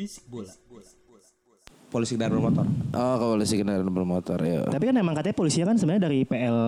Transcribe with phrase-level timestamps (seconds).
[0.00, 0.48] Bisik bola.
[1.92, 2.66] polisi kendaraan bermotor.
[2.96, 4.64] Oh, kepolisi kendaraan bermotor ya.
[4.64, 6.58] Tapi kan emang katanya polisinya kan sebenarnya dari PL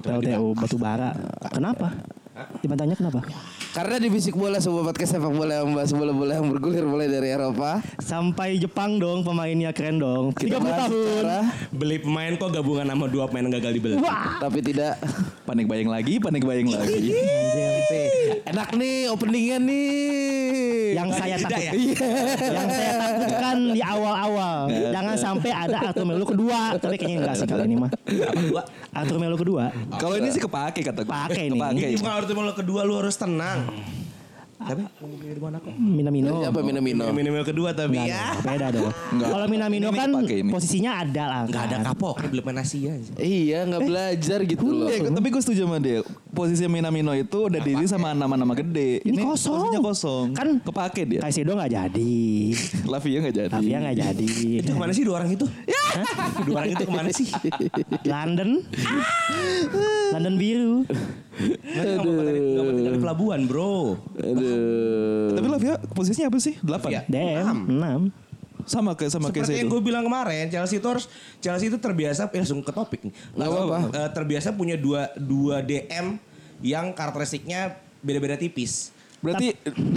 [0.00, 1.12] PLTU Batubara.
[1.52, 1.92] Kenapa?
[2.64, 3.20] Dimantanya kenapa?
[3.72, 7.32] Karena di bisik bola sebuah podcast sepak bola yang membahas bola-bola yang bergulir mulai dari
[7.32, 7.80] Eropa.
[7.96, 10.36] Sampai Jepang dong pemainnya keren dong.
[10.36, 10.92] 30 Kita bahas tahun.
[10.92, 11.38] secara,
[11.72, 13.96] Beli pemain kok gabungan sama dua pemain yang gagal dibeli.
[14.44, 15.00] tapi tidak.
[15.48, 17.16] Panik bayang lagi, panik bayang lagi.
[18.44, 20.92] Enak nih openingnya nih.
[20.92, 21.72] Yang saya Tidak takut, ya?
[22.52, 24.68] yang saya takutkan di awal-awal.
[24.68, 26.76] Jangan sampai ada Arthur Melo kedua.
[26.76, 27.90] Tapi kayaknya enggak sih kali ini mah.
[28.92, 29.72] Arthur Melo kedua.
[29.96, 31.08] Kalau ini sih kepake kata gue.
[31.08, 31.56] Kepake nih.
[31.56, 31.86] Kepake.
[31.88, 33.61] Ini bukan waktu lo kedua lu harus tenang.
[34.62, 34.82] Tapi
[35.74, 36.38] Minamino.
[36.38, 37.10] Siapa Minamino?
[37.10, 38.14] minimal kedua tapi Enggak, ya.
[38.30, 38.92] enggak, beda dong.
[39.10, 39.28] Enggak.
[39.34, 40.50] Kalau Minamino Ini kan ini.
[40.54, 41.40] posisinya ada lah.
[41.50, 41.86] Gak ada kan.
[41.90, 42.94] kapok, belum main Asia.
[43.18, 44.86] Iya, nggak belajar gitu loh.
[44.86, 46.06] Iya, tapi gue setuju sama dia.
[46.30, 49.02] Posisi Minamino itu udah diisi sama nama-nama gede.
[49.02, 49.50] Ini kosong.
[49.58, 50.26] Posisinya kosong.
[50.30, 51.20] Kan- kepake dia.
[51.20, 52.14] Kaisedo nggak jadi.
[52.92, 53.50] Lavia nggak jadi.
[53.50, 54.26] Tavia nggak jadi.
[54.62, 55.46] Itu ke mana sih dua orang itu?
[56.46, 57.28] Dua orang itu ke mana sih?
[58.04, 58.50] London.
[60.12, 60.76] London biru.
[61.62, 63.96] Nggak mau tinggal di pelabuhan bro.
[64.20, 65.32] Aduh.
[65.36, 66.54] Tapi Lavia posisinya apa sih?
[66.60, 67.04] Delapan.
[67.08, 67.56] DM
[68.12, 68.32] 6.
[68.62, 71.10] Sama kayak sama kayak Seperti yang gue bilang kemarin, Chelsea itu harus
[71.42, 73.14] Chelsea itu terbiasa eh, langsung ke topik nih.
[73.34, 73.90] Langsung, apa-apa.
[73.90, 76.14] eh, terbiasa punya dua dua DM
[76.62, 77.74] yang karakteristiknya
[78.06, 78.94] beda-beda tipis.
[79.22, 79.54] Berarti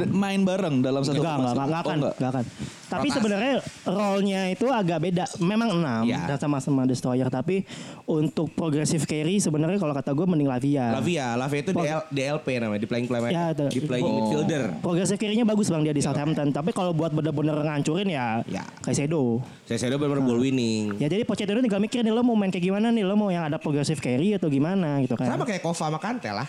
[0.08, 2.14] main bareng dalam satu Enggak, enggak, enggak, enggak Oh, akan, enggak.
[2.16, 2.46] enggak akan.
[2.86, 3.54] Tapi sebenarnya
[3.84, 5.26] role-nya itu agak beda.
[5.40, 6.22] Memang 6 Iya.
[6.28, 7.66] dan sama-sama destroyer, tapi
[8.06, 10.94] untuk progressive carry sebenarnya kalau kata gue mending Lavia.
[10.94, 14.14] Lavia, Lavia itu DL, DLP namanya, di playing playmaker, Ya, di playing Oh.
[14.22, 14.64] midfielder.
[14.80, 18.62] Progressive carry-nya bagus Bang dia di Southampton, tapi kalau buat bener-bener ngancurin ya, Ya.
[18.80, 19.42] Kaisedo.
[19.66, 21.02] Saya saya benar ball winning.
[21.02, 23.42] Ya jadi Pochettino tinggal mikir nih lo mau main kayak gimana nih, lo mau yang
[23.44, 25.26] ada progressive carry atau gimana gitu kan.
[25.26, 26.46] Sama kayak Kova sama Kante lah.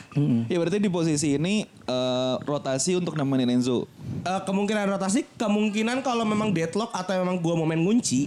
[0.46, 3.86] Ya berarti di posisi ini eh, rotasi untuk nemenin Enzo.
[4.20, 8.26] Eh, kemungkinan rotasi, kemungkinan kalau memang deadlock atau memang gua mau main ngunci,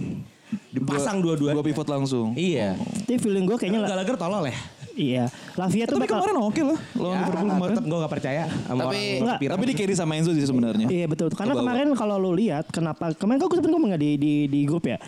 [0.70, 1.52] dipasang dua-dua.
[1.52, 2.32] Dua pivot langsung.
[2.32, 2.80] Iya.
[3.04, 4.56] Tapi feeling gue kayaknya lah, Gallagher tolol ya.
[4.92, 5.24] iya.
[5.52, 7.70] Lavia tuh Tapi bakal kemarin oke lah lawan Ya, Liverpool kemarin.
[7.70, 9.38] tetap gue gak percaya sama Tapi- orang.
[9.40, 10.86] Tapi di carry sama Enzo sih sebenarnya.
[10.86, 11.28] Iya betul.
[11.30, 11.62] Karena bawah.
[11.62, 14.84] kemarin kalau lu lihat kenapa kemarin kok gue sebenarnya ngomong nggak di di di grup
[14.84, 14.98] ya.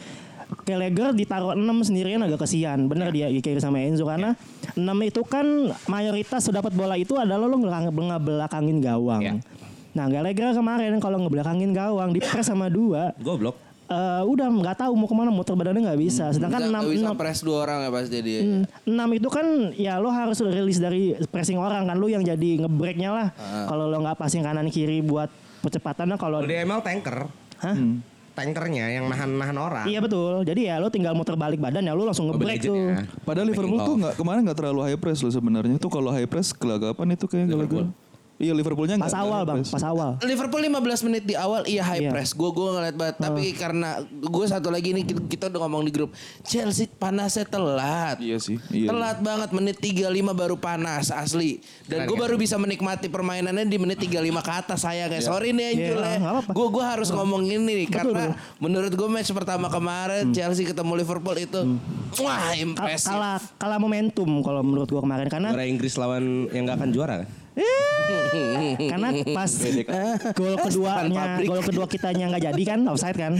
[0.62, 2.86] Gallagher ditaruh 6 sendirian agak kesian.
[2.86, 4.36] Bener dia di carry sama Enzo karena
[4.72, 5.44] 6 itu kan
[5.86, 9.22] mayoritas dapat bola itu adalah lo ngebelakangin gawang.
[9.22, 9.32] Ya.
[9.92, 13.56] Nah Gallagher kemarin kalau ngebelakangin gawang di press sama dua Goblok.
[13.86, 16.32] eh, udah nggak tahu mau ke mana muter badannya nggak bisa.
[16.32, 18.40] Sedangkan Nggak 6 bisa 6 press dua orang ya pasti dia.
[18.40, 19.46] Hmm, enam itu kan
[19.76, 23.28] ya lo harus rilis dari pressing orang kan lo yang jadi ngebreaknya lah.
[23.68, 25.28] Kalau lo nggak passing kanan kiri buat
[25.60, 27.28] percepatannya kalau Kalau di ML tanker,
[27.60, 27.76] Hah?
[28.32, 29.84] Tankernya yang nahan-nahan orang.
[29.86, 30.42] Iya betul.
[30.42, 32.76] Jadi ya lo tinggal muter balik badan ya lo langsung ngebreak Gadget tuh.
[32.76, 33.04] ya.
[33.22, 35.76] Padahal Liverpool tuh nggak kemarin nggak terlalu high press loh sebenarnya.
[35.76, 37.86] Tuh kalau high press kelagapan itu kayak Gallagher.
[38.34, 39.70] Iya Liverpoolnya nggak Pas nggak awal bang, press.
[39.70, 40.10] pas awal.
[40.20, 42.10] Liverpool 15 menit di awal iya high Iya.
[42.10, 42.32] press.
[42.32, 43.16] Gue gue ngeliat banget.
[43.16, 46.10] Tapi karena gue satu lagi nih kita, kita udah ngomong di grup
[46.42, 48.18] Chelsea panasnya telat.
[48.18, 48.88] Iya sih, iya.
[48.88, 51.60] Telat banget menit 35 baru panas asli.
[51.84, 52.22] Dan gue kan?
[52.22, 54.10] baru bisa menikmati permainannya di menit 35
[54.40, 55.22] ke atas saya guys.
[55.22, 56.18] Sorry nih Angel Iya, ya.
[56.18, 56.50] nggak apa-apa.
[56.52, 58.58] Gue gue harus ngomong ini nih Betul, karena betul.
[58.60, 61.60] menurut gue match pertama kemarin Chelsea ketemu Liverpool itu
[62.18, 63.06] wah Kal- impresif.
[63.06, 67.14] kalah kalah momentum kalau menurut gua kemarin karena Juara Inggris lawan yang gak akan juara
[67.18, 67.28] kan?
[68.82, 69.50] Karena pas
[70.32, 71.46] gol keduanya pabrik.
[71.46, 73.36] gol kedua kitanya nggak jadi kan offside kan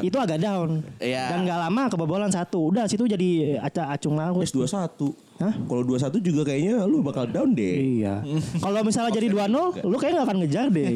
[0.00, 1.28] itu agak down Iya.
[1.28, 3.28] dan nggak lama kebobolan satu udah situ jadi
[3.58, 5.12] aca acung larut Wes 21.
[5.34, 5.50] Hah?
[5.58, 7.98] Kalau 21 juga kayaknya lu bakal down deh.
[7.98, 8.22] iya
[8.56, 9.50] kalau misalnya jadi 2-0
[9.82, 10.88] lu kayak nggak akan ngejar deh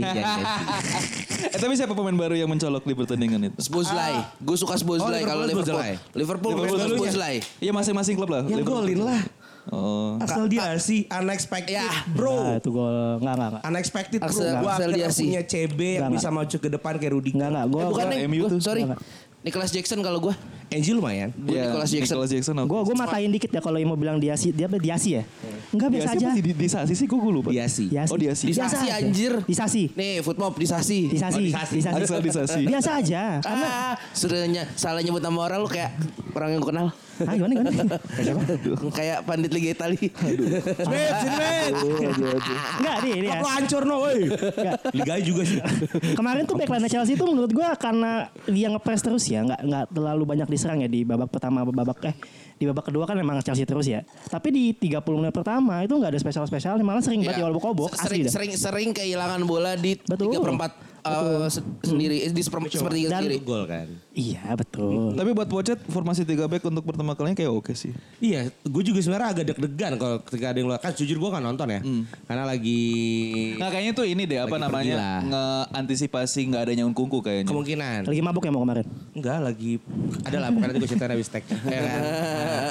[1.46, 3.60] Eh tapi siapa pemain baru yang mencolok di pertandingan itu?
[3.62, 4.18] Sboslai.
[4.38, 5.92] Gue suka Sboslai Oh, kalau Liverpool Liverpool.
[6.16, 7.00] Liverpool, Liverpool suka dulunya.
[7.06, 7.34] Sboslai.
[7.60, 8.42] Iya masing-masing klub lah.
[8.42, 8.82] Yang Liverpool.
[8.82, 9.20] golin lah.
[9.68, 10.14] Oh.
[10.16, 11.82] Asal dia sih unexpected Ya.
[11.82, 12.54] Nah, bro.
[12.54, 14.28] itu gol nggak nggak nggak Unexpected bro.
[14.28, 15.22] Axel- Gua Axel Diasi.
[15.24, 17.36] punya CB yang Enggak, bisa maju ke depan kayak Rudiger.
[17.36, 18.60] nggak nggak Eh, gua bukan gua- yang MU tuh.
[18.60, 18.82] sorry.
[18.82, 19.00] Enggak.
[19.42, 20.34] Nicholas Jackson kalau gue.
[20.68, 21.30] Angel lumayan.
[21.32, 22.14] Gue Iya, Nicholas Jackson.
[22.16, 22.54] Nicholas Jackson.
[22.56, 22.66] oke.
[22.66, 25.22] Gue gue matain dikit ya kalau yang mau bilang diasi dia apa diasi ya?
[25.68, 26.26] Enggak biasa Diasi aja.
[26.26, 26.42] apa sih?
[26.42, 27.48] Di, di Sasi sih gue lupa.
[27.48, 27.84] Diasi.
[27.86, 28.10] Diasi.
[28.10, 28.44] Oh, diasi.
[28.46, 29.32] Disasi, Biasa anjir.
[29.42, 29.82] Disasi.
[29.92, 31.06] Nih, football disasi.
[31.06, 31.38] Disasi.
[31.38, 31.74] Oh, disasi.
[31.76, 32.00] Disasi.
[32.02, 32.60] Asal disasi.
[32.64, 33.22] Biasa aja.
[33.40, 35.90] Karena Ah, sudah ny- salah nyebut nama orang lu kayak
[36.32, 36.88] orang yang gue kenal.
[37.18, 37.96] ah gimana gimana?
[38.98, 39.96] kayak pandit Liga Itali.
[39.96, 41.72] Smith, Smith.
[42.76, 43.40] Enggak nih, ini ya.
[43.40, 44.28] Lu hancur no, woi.
[44.92, 45.58] Liga juga sih.
[46.12, 50.22] Kemarin tuh backline Chelsea itu menurut gua karena dia ngepres terus ya, nggak nggak terlalu
[50.26, 52.16] banyak diserang ya di babak pertama babak eh
[52.56, 54.00] di babak kedua kan memang Chelsea terus ya.
[54.26, 57.46] Tapi di 30 menit pertama itu nggak ada spesial-spesial, malah sering banget Iya.
[57.46, 58.32] diobok-obok sering, asli dah.
[58.32, 60.32] sering sering kehilangan bola di Betul.
[60.32, 60.72] tiga perempat
[61.08, 63.36] uh, se- sendiri eh, di seper- sepertiga Dan- sendiri.
[63.40, 63.86] Gol kan.
[64.10, 65.12] Iya betul.
[65.12, 67.92] Tapi buat Pochet formasi 3 back untuk pertama kalinya kayak oke sih.
[68.18, 70.78] Iya, gue juga sebenarnya agak deg-degan kalau ketika ada yang luar.
[70.78, 71.80] Kan jujur gue kan nonton ya.
[72.24, 72.80] Karena lagi
[73.56, 77.46] Nah kayaknya tuh ini deh apa Lagi namanya nge-antisipasi nggak adanya Unkunku kayaknya.
[77.46, 78.00] kemungkinan.
[78.04, 78.86] Lagi mabuk ya mau kemarin.
[79.12, 79.72] Enggak, lagi
[80.22, 80.48] ada lah.
[80.48, 81.44] Pokoknya nanti gue ceritain habis tag.
[81.66, 82.00] Ya kan?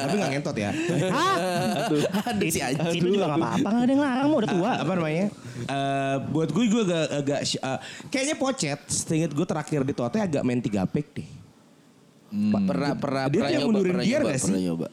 [0.06, 0.72] Tapi gak ngentot ya.
[1.12, 1.36] Hah?
[1.86, 2.02] Aduh
[2.48, 2.98] si anjing.
[2.98, 4.72] Itu juga gak apa-apa, gak ada yang larang mau udah tua.
[4.78, 5.26] apa namanya?
[5.66, 7.80] Eh buat gue gue agak, agak eh,
[8.26, 11.30] kayaknya Pochet, seinget gue terakhir di Tote agak main 3 back deh.
[12.34, 14.46] Pernah pernah Dia pernah tuh yang nyoba, mundurin pernah Dier nyoba, nggak sih?
[14.50, 14.90] pernah nyoba.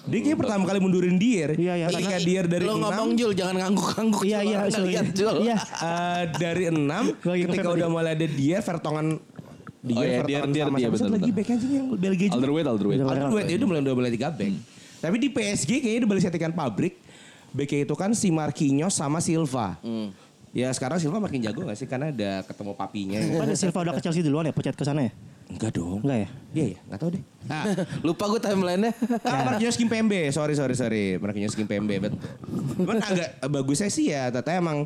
[0.00, 1.50] Dia kayak pertama kali mundurin Dier.
[1.58, 1.86] Iya, iya.
[1.90, 4.22] Ketika Dier dari Lo 6 ngomong Jul jangan ngangguk-ngangguk.
[4.24, 5.36] Iya, iya, lihat, Jul.
[5.44, 5.58] Iya.
[5.60, 6.78] Eh, dari 6
[7.26, 9.08] Lagi ketika udah mulai ada Dier, Vertongen
[9.80, 12.36] Dier, Oh iya, Vertonghen Dier, Dier, sama satu betul, lagi back anjing yang Belgia juga.
[12.40, 13.08] Alderweireld, Alderweireld.
[13.10, 14.52] Alderweireld itu mulai udah mulai 3 back.
[15.00, 16.94] Tapi di PSG kayaknya udah balik settingan pabrik.
[17.50, 19.74] Backnya itu kan si Marquinhos sama Silva.
[20.50, 21.86] Ya sekarang Silva makin jago gak sih?
[21.86, 23.18] Karena ada ketemu papinya.
[23.22, 25.12] Kan ada Silva udah ke Chelsea duluan ya, Pochet ke sana ya?
[25.46, 26.02] Enggak dong.
[26.02, 26.28] Enggak ya?
[26.50, 27.22] Iya ya, gak tau deh.
[27.46, 27.62] Nah,
[28.02, 28.90] Lupa gue timelinenya.
[29.22, 32.18] Ah, Marquinhos Kimpembe, sorry sorry sorry, Marquinhos Kimpembe, betul.
[32.82, 34.78] Cuman agak bagusnya sih ya, ternyata emang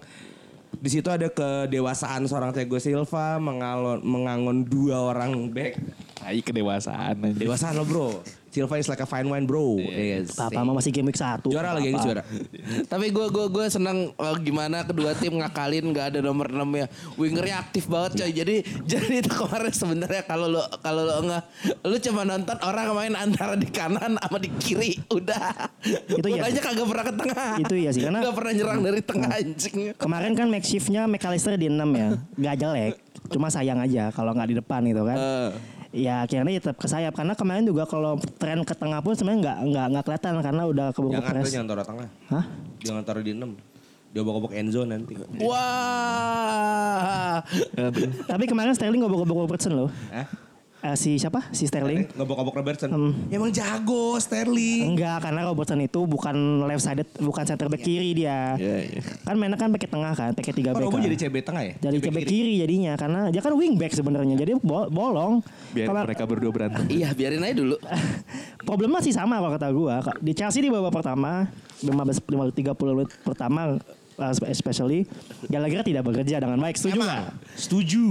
[0.75, 5.81] di situ ada kedewasaan seorang Thiago Silva mengalon mengangon dua orang back.
[6.21, 7.41] Tai kedewasaan aja.
[7.41, 8.21] Dewasaan lo bro.
[8.55, 9.75] Silva is like a fine wine bro.
[9.83, 10.39] Yes.
[10.39, 11.43] Papa mah masih game week 1.
[11.51, 12.23] Juara lagi ini juara.
[12.93, 16.87] Tapi gue gue gue senang eh, gimana kedua tim ngakalin nggak ada nomor 6 ya.
[17.19, 18.31] Wingernya aktif banget coy.
[18.31, 18.57] Jadi
[18.95, 21.43] jadi itu kemarin sebenarnya kalau lo kalau lo nggak
[21.83, 25.75] lu cuma nonton orang main antara di kanan sama di kiri udah.
[26.15, 26.63] Itu iya Bolanya sih.
[26.63, 27.51] kagak pernah ke tengah.
[27.59, 29.79] Itu iya sih, karena- nggak pernah nyerang dari tengah anjing.
[29.99, 32.09] Kemarin kan makeshiftnya McAllister di 6 ya.
[32.39, 32.95] Gak jelek.
[33.35, 35.19] Cuma sayang aja kalau nggak di depan gitu kan.
[35.19, 35.74] Eh.
[35.95, 39.39] Ya akhirnya ya tetap ke sayap karena kemarin juga kalau tren ke tengah pun sebenarnya
[39.47, 41.53] nggak nggak nggak kelihatan karena udah keburu Jangan press.
[41.55, 42.09] jangan taruh tengah.
[42.35, 42.45] Hah?
[42.83, 43.55] Jangan taruh di 6.
[44.11, 45.15] Dia obok-obok enzo nanti.
[45.39, 47.39] Wah.
[48.27, 49.91] Tapi kemarin Sterling gobok-gobok Robertson loh.
[50.11, 50.27] Hah?
[50.85, 51.49] Eh, si siapa?
[51.49, 52.13] Si Sterling.
[52.13, 52.93] Ngobok-ngobok Robertson.
[52.93, 53.13] Hmm.
[53.27, 54.93] Ya emang jago Sterling.
[54.93, 58.53] Enggak, karena Robertson itu bukan left sided, bukan center back kiri dia.
[58.55, 59.01] Iya, iya.
[59.25, 60.93] Kan mainnya kan pakai tengah kan, pakai tiga Oh, back.
[60.93, 61.01] Kan.
[61.01, 61.73] jadi CB tengah ya?
[61.81, 62.55] Jadi CB kiri.
[62.61, 64.37] jadinya karena dia kan wing back sebenarnya.
[64.37, 65.41] Jadi bo- bolong.
[65.73, 66.85] Biar Kalau- mereka berdua berantem.
[66.87, 67.81] Iya biarin aja dulu.
[68.69, 70.05] Problemnya sih sama kalau kata gua.
[70.21, 71.49] Di Chelsea di babak pertama
[71.81, 72.21] 15
[72.53, 73.81] 30 menit pertama uh,
[74.47, 75.07] especially
[75.47, 76.77] Gallagher tidak bekerja dengan baik.
[76.77, 77.25] Setuju nggak?
[77.57, 78.05] Setuju.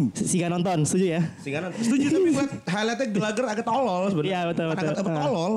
[0.49, 1.21] Nonton, setuju ya?
[1.39, 4.29] Sehingga setuju tapi buat highlightnya Gallagher agak tolol sebenarnya.
[4.29, 4.93] Iya, betul, Agak- betul.
[4.99, 5.23] agak Ah.
[5.23, 5.53] tolol.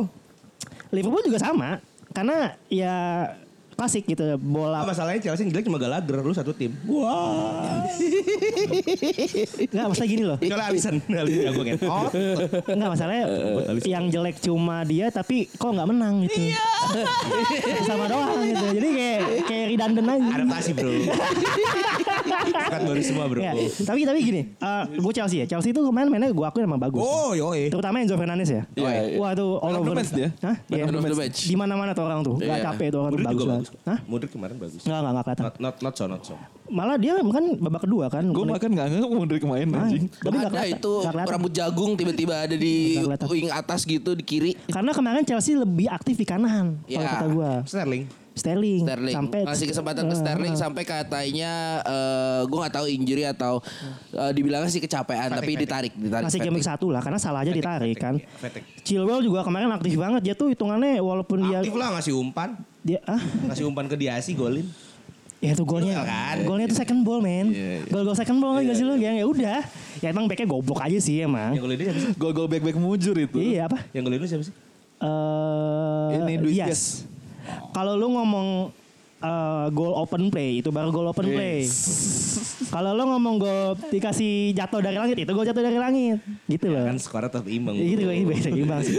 [0.90, 1.70] Liverpool juga sama.
[2.10, 2.96] Karena ya
[3.76, 4.82] klasik gitu bola.
[4.82, 6.73] masalahnya Chelsea yang jelek cuma Gallagher, lu satu tim.
[6.88, 7.84] Wah.
[9.62, 10.37] Enggak, masalah gini loh.
[10.40, 10.96] Kecuali Alisson.
[11.12, 12.11] Alisson jago ngetot.
[12.67, 13.25] Enggak masalahnya
[13.84, 16.40] yang jelek cuma dia tapi kok nggak menang gitu.
[17.88, 18.67] Sama doang gitu.
[18.75, 20.29] Jadi kayak kayak redundant aja.
[20.34, 20.90] Adaptasi bro.
[22.67, 23.38] Kan baru semua bro.
[23.38, 23.52] Ya,
[23.84, 24.43] tapi tapi gini,
[24.90, 25.46] gue Chelsea ya.
[25.46, 26.98] Chelsea itu kemarin mainnya gue akuin emang bagus.
[26.98, 27.69] Oh yoi.
[27.69, 28.62] Terutama Enzo Fernandez ya.
[28.72, 29.19] Iya, iya.
[29.20, 29.98] Wah itu all Man of the over.
[30.00, 30.29] match dia.
[30.41, 30.56] Hah?
[30.67, 30.84] Iya.
[31.29, 32.36] Di mana-mana tuh orang tuh.
[32.41, 32.65] Gak Iya.
[32.72, 33.66] capek tuh orang tuh bagus.
[33.69, 33.85] Bagus.
[33.85, 33.99] Hah?
[34.05, 34.81] Mudrik kemarin bagus.
[34.81, 35.44] Enggak, enggak, enggak kelihatan.
[35.44, 36.35] Not, not, not so, not so.
[36.67, 38.25] Malah dia kan babak kedua kan.
[38.27, 40.05] Gue makan gak nggak mau dari kemarin Ah, anjing.
[40.08, 40.79] Tapi nggak ada kelihatan.
[40.79, 41.32] itu kelihatan.
[41.32, 42.75] rambut jagung tiba-tiba ada di
[43.27, 44.51] wing atas gitu di kiri.
[44.67, 46.79] Karena kemarin Chelsea lebih aktif di kanan.
[46.82, 47.11] Kalau Ya.
[47.13, 47.53] kata gue.
[47.67, 48.05] Sterling.
[48.37, 48.85] Sterling.
[48.85, 50.58] Sterling Sampai ngasih kesempatan ke Sterling eh.
[50.58, 53.65] sampai katanya eh gue nggak tahu injury atau
[54.13, 55.63] eh, dibilangnya sih kecapean tapi fatigue.
[55.65, 58.20] ditarik ditarik Masih game satu lah karena salah aja ditarik kan.
[58.37, 58.67] Fatigue.
[58.82, 62.61] Chilwell juga kemarin aktif banget dia tuh hitungannya walaupun dia Aktif lah ngasih umpan.
[62.86, 64.70] Dia ah Ngasih umpan ke Diasi golin.
[65.36, 66.36] ya itu golnya Iya kan?
[66.44, 67.52] golnya itu second ball men
[67.86, 69.60] gol gol second ball nggak sih lu ya ya udah
[69.98, 72.10] ya emang backnya goblok aja sih emang Yang golin dia siapa sih?
[72.14, 73.36] Gol-gol back-back mujur itu.
[73.36, 74.55] iya apa Yang golin lu siapa sih?
[74.96, 76.82] eh Ini Luis yes.
[77.70, 78.72] Kalau lu ngomong
[79.26, 81.66] eh, goal open play itu baru goal open play
[82.70, 86.18] kalau lu ngomong gol dikasih jatuh dari langit itu gol jatuh dari langit
[86.50, 87.74] gitu loh Kan skornya tetap imbang.
[87.74, 88.96] Ya gitu ini beda imbang sih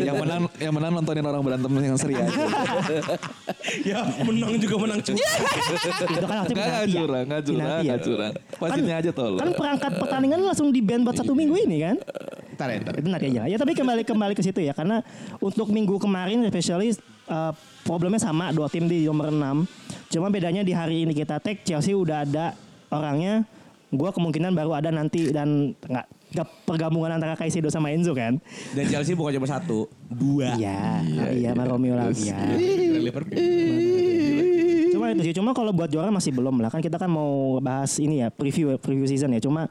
[0.00, 2.28] yang menang yang menang nontonin orang berantem yang seri aja.
[3.88, 5.14] ya menang juga menang cuy.
[5.16, 7.00] itu kan penalti ya.
[7.00, 7.80] curang, enggak curang, ya.
[7.80, 8.32] enggak curang.
[8.60, 9.40] Wasitnya aja tolong.
[9.40, 11.96] kan perangkat pertandingan langsung di ban buat satu minggu ini kan
[12.60, 12.94] Ntar ya, ntar.
[13.00, 13.42] Itu nanti aja.
[13.48, 15.00] Ya tapi kembali kembali ke situ ya karena
[15.40, 16.92] untuk minggu kemarin especially
[17.30, 17.52] uh,
[17.86, 20.10] problemnya sama dua tim di nomor 6.
[20.10, 22.58] Cuma bedanya di hari ini kita tag Chelsea udah ada
[22.90, 23.46] orangnya.
[23.90, 28.38] Gua kemungkinan baru ada nanti dan nggak nggak pergabungan antara Kaisedo sama Enzo kan.
[28.74, 30.54] Dan Chelsea bukan cuma satu, dua.
[30.54, 31.02] Iya,
[31.34, 32.38] iya, sama Romeo lagi ya.
[33.02, 33.34] Liverpool.
[34.94, 36.70] Cuma itu sih, cuma kalau buat juara masih belum lah.
[36.70, 39.42] Kan kita kan mau bahas ini ya, preview preview season ya.
[39.42, 39.66] Cuma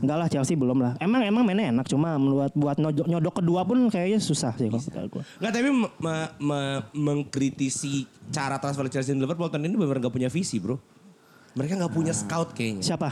[0.00, 0.92] enggak lah Chelsea belum lah.
[0.98, 4.82] Emang emang mainnya enak, cuma buat buat nyodok, nyodok kedua pun kayaknya susah sih kalau
[4.82, 5.22] kata gua.
[5.38, 10.14] Nggak tapi me- me- me- mengkritisi cara transfer Chelsea dan Liverpool tahun ini benar nggak
[10.14, 10.76] punya visi bro.
[11.56, 12.84] Mereka nggak punya scout kayaknya.
[12.84, 13.08] Siapa?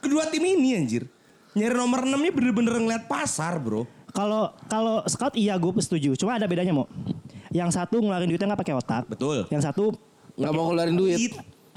[0.00, 1.08] Kedua tim ini anjir.
[1.50, 3.84] Nyari nomor 6 nya bener-bener ngeliat pasar bro.
[4.10, 6.14] Kalau kalau scout iya gue setuju.
[6.14, 6.86] Cuma ada bedanya mau.
[7.50, 9.04] Yang satu ngeluarin duitnya nggak pakai otak.
[9.10, 9.46] Betul.
[9.50, 9.84] Yang satu
[10.38, 11.18] Nggak mau keluarin duit.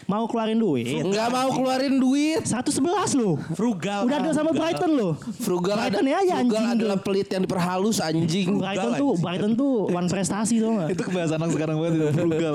[0.05, 1.03] Mau keluarin duit.
[1.03, 2.41] Nggak mau keluarin duit.
[2.43, 3.39] Satu sebelas loh.
[3.53, 4.05] Frugal.
[4.07, 4.61] Udah ada sama frugal.
[4.63, 5.13] Brighton loh.
[5.39, 8.47] Frugal ada, Brighton ya aja frugal anjing adalah pelit yang diperhalus anjing.
[8.57, 10.89] Brighton tuh Brighton tuh one prestasi tuh nggak?
[10.93, 12.53] Itu kebiasaan anak sekarang banget itu frugal.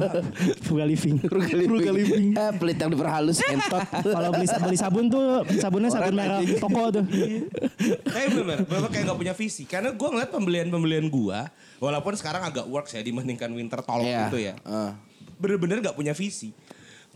[0.66, 1.16] Frugal living.
[1.26, 2.26] Frugal living.
[2.34, 3.82] Eh, pelit yang diperhalus entot.
[4.14, 7.04] Kalau beli beli sabun tuh sabunnya sabun merah toko tuh.
[7.04, 9.62] Tapi bener, bener kayak gak punya visi.
[9.66, 11.38] Karena gue ngeliat pembelian-pembelian gue,
[11.80, 14.28] walaupun sekarang agak works ya dibandingkan Winter Tolong Iya.
[14.28, 14.54] itu ya.
[14.56, 14.92] Eh.
[15.40, 16.52] Bener-bener gak punya visi.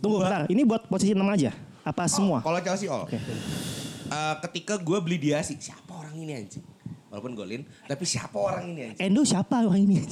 [0.04, 1.50] Tunggu bentar, ini buat posisi 6 aja.
[1.80, 2.44] Apa semua?
[2.44, 3.08] Kalau Chelsea all.
[3.08, 6.64] Eh, ketika gue beli dia sih, siapa orang ini anjing?
[7.08, 9.00] Walaupun golin, tapi siapa orang ini anjing?
[9.00, 10.04] Endo siapa orang ini?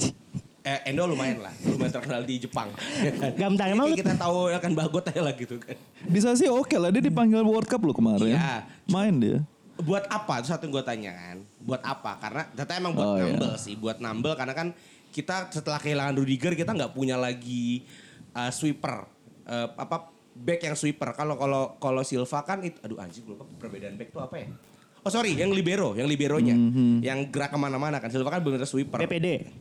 [0.63, 2.71] Eh, Endo lumayan lah, lumayan terkenal di Jepang.
[3.37, 5.75] Gak bentar, emang kita tahu akan bagot aja lah gitu kan.
[6.07, 8.33] Bisa sih oke lah dia dipanggil World Cup loh kemarin.
[8.33, 8.63] Iya.
[8.89, 9.39] Main dia.
[9.73, 10.39] buat apa?
[10.39, 11.37] Itu satu yang gue tanya kan.
[11.59, 12.15] Buat apa?
[12.17, 13.25] Karena ternyata emang buat Oh, iya.
[13.35, 13.73] nambel sih.
[13.75, 14.67] Buat nambel karena kan
[15.11, 17.83] kita setelah kehilangan Rudiger kita nggak punya lagi
[18.31, 19.09] uh, sweeper.
[19.43, 21.13] Uh, apa back yang sweeper.
[21.13, 24.47] Kalau kalau kalau Silva kan itu aduh anjing lupa perbedaan back tuh apa ya?
[25.03, 27.03] Oh sorry, yang libero, yang liberonya, Mhm.
[27.03, 28.07] yang gerak ke mana-mana kan.
[28.07, 29.03] Silva kan benar-benar sweeper.
[29.03, 29.51] BPD.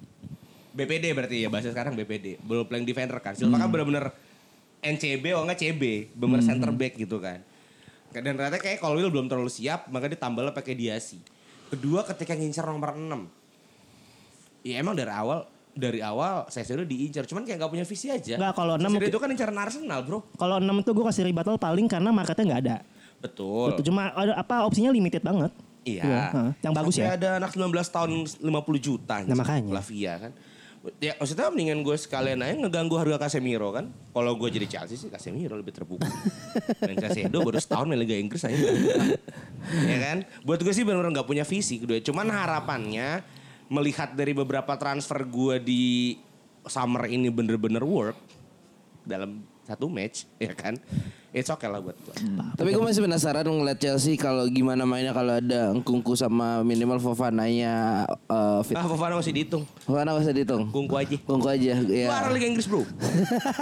[0.72, 2.38] BPD berarti ya bahasa sekarang BPD.
[2.40, 3.34] Belum playing defender kan.
[3.34, 4.14] Silva kan benar-benar
[4.82, 7.42] NCB oh enggak CB, benar center back gitu kan.
[8.12, 11.18] Dan ternyata kayak Colwill belum terlalu siap, maka ditambah pakai Diasi.
[11.72, 13.24] Kedua ketika ngincar nomor 6.
[14.62, 18.36] Ya emang dari awal dari awal saya sudah diincar, cuman kayak nggak punya visi aja.
[18.36, 20.28] Nggak, kalau enam itu kan incaran Arsenal, Bro.
[20.36, 22.76] Kalau 6 tuh gue kasih rebuttal paling karena marketnya nggak ada.
[23.22, 23.72] Betul.
[23.72, 25.52] Betul, Cuma ada apa opsinya limited banget.
[25.82, 26.02] Iya.
[26.04, 26.50] heeh.
[26.62, 27.18] Yang bagus Sampai ya.
[27.18, 29.14] ada anak 19 tahun 50 juta.
[29.26, 29.70] Nah, makanya.
[29.74, 30.32] Lavia kan.
[30.98, 33.86] Ya maksudnya mendingan gue sekalian aja ngeganggu harga Casemiro kan.
[34.10, 36.10] Kalau gue jadi Chelsea sih Casemiro lebih terbuka.
[36.90, 38.58] Dan Casemiro baru setahun main Liga Inggris aja.
[39.86, 40.26] ya kan.
[40.42, 42.02] Buat gue sih benar-benar gak punya visi kedua.
[42.02, 43.22] Cuman harapannya
[43.68, 45.82] melihat dari beberapa transfer gue di
[46.66, 48.18] summer ini bener-bener work
[49.02, 50.78] dalam satu match ya kan.
[51.32, 52.12] It's okay lah buat gue.
[52.60, 58.04] Tapi gue masih penasaran ngeliat Chelsea kalau gimana mainnya kalau ada Engkungku sama minimal Fofana-nya
[58.04, 58.76] eh, fit.
[58.76, 59.64] Ah Fofana masih dihitung.
[59.80, 60.68] Fofana masih dihitung.
[60.68, 61.16] Kungku aja.
[61.24, 61.80] Kungku aja.
[61.88, 62.12] Ya.
[62.12, 62.84] Juara Liga Inggris bro.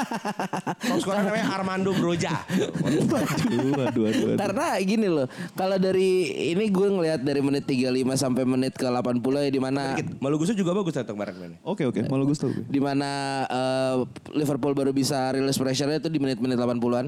[0.91, 2.43] Top scorer namanya Armando Broja.
[2.51, 4.35] Waduh, waduh, waduh.
[4.35, 9.47] Karena gini loh, kalau dari ini gue ngelihat dari menit 35 sampai menit ke 80
[9.47, 11.59] ya di mana Malu Gusto juga bagus datang kemarin mainnya.
[11.63, 12.51] Oke oke, malu gue tahu.
[12.67, 13.11] di mana
[13.47, 13.97] eh,
[14.35, 17.07] Liverpool baru bisa release pressure-nya itu di menit-menit 80-an.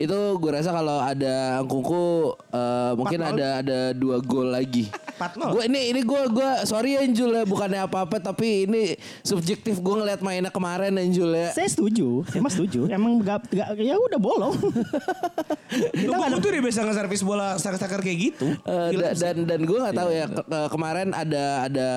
[0.00, 4.88] Itu gue rasa kalau ada Angkungku eh, mungkin ada ada dua gol lagi.
[5.20, 5.52] 4-0.
[5.52, 9.94] Gue ini ini gue gue sorry ya Jul ya bukannya apa-apa tapi ini subjektif gue
[9.94, 11.52] ngeliat mainnya kemarin Jul ya.
[11.52, 12.88] Saya setuju, emang setuju.
[12.88, 14.56] Emang gak, gak- ya udah bolong.
[15.92, 18.48] Kita gue tuh udah biasa nge-service bola striker kayak gitu.
[18.64, 21.88] Eh, Gila da- dan dan gue nggak tahu ya ke- ke- kemarin ada ada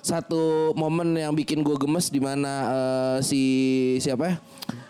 [0.00, 3.40] satu momen yang bikin gue gemes di mana eh, si
[3.98, 4.36] siapa ya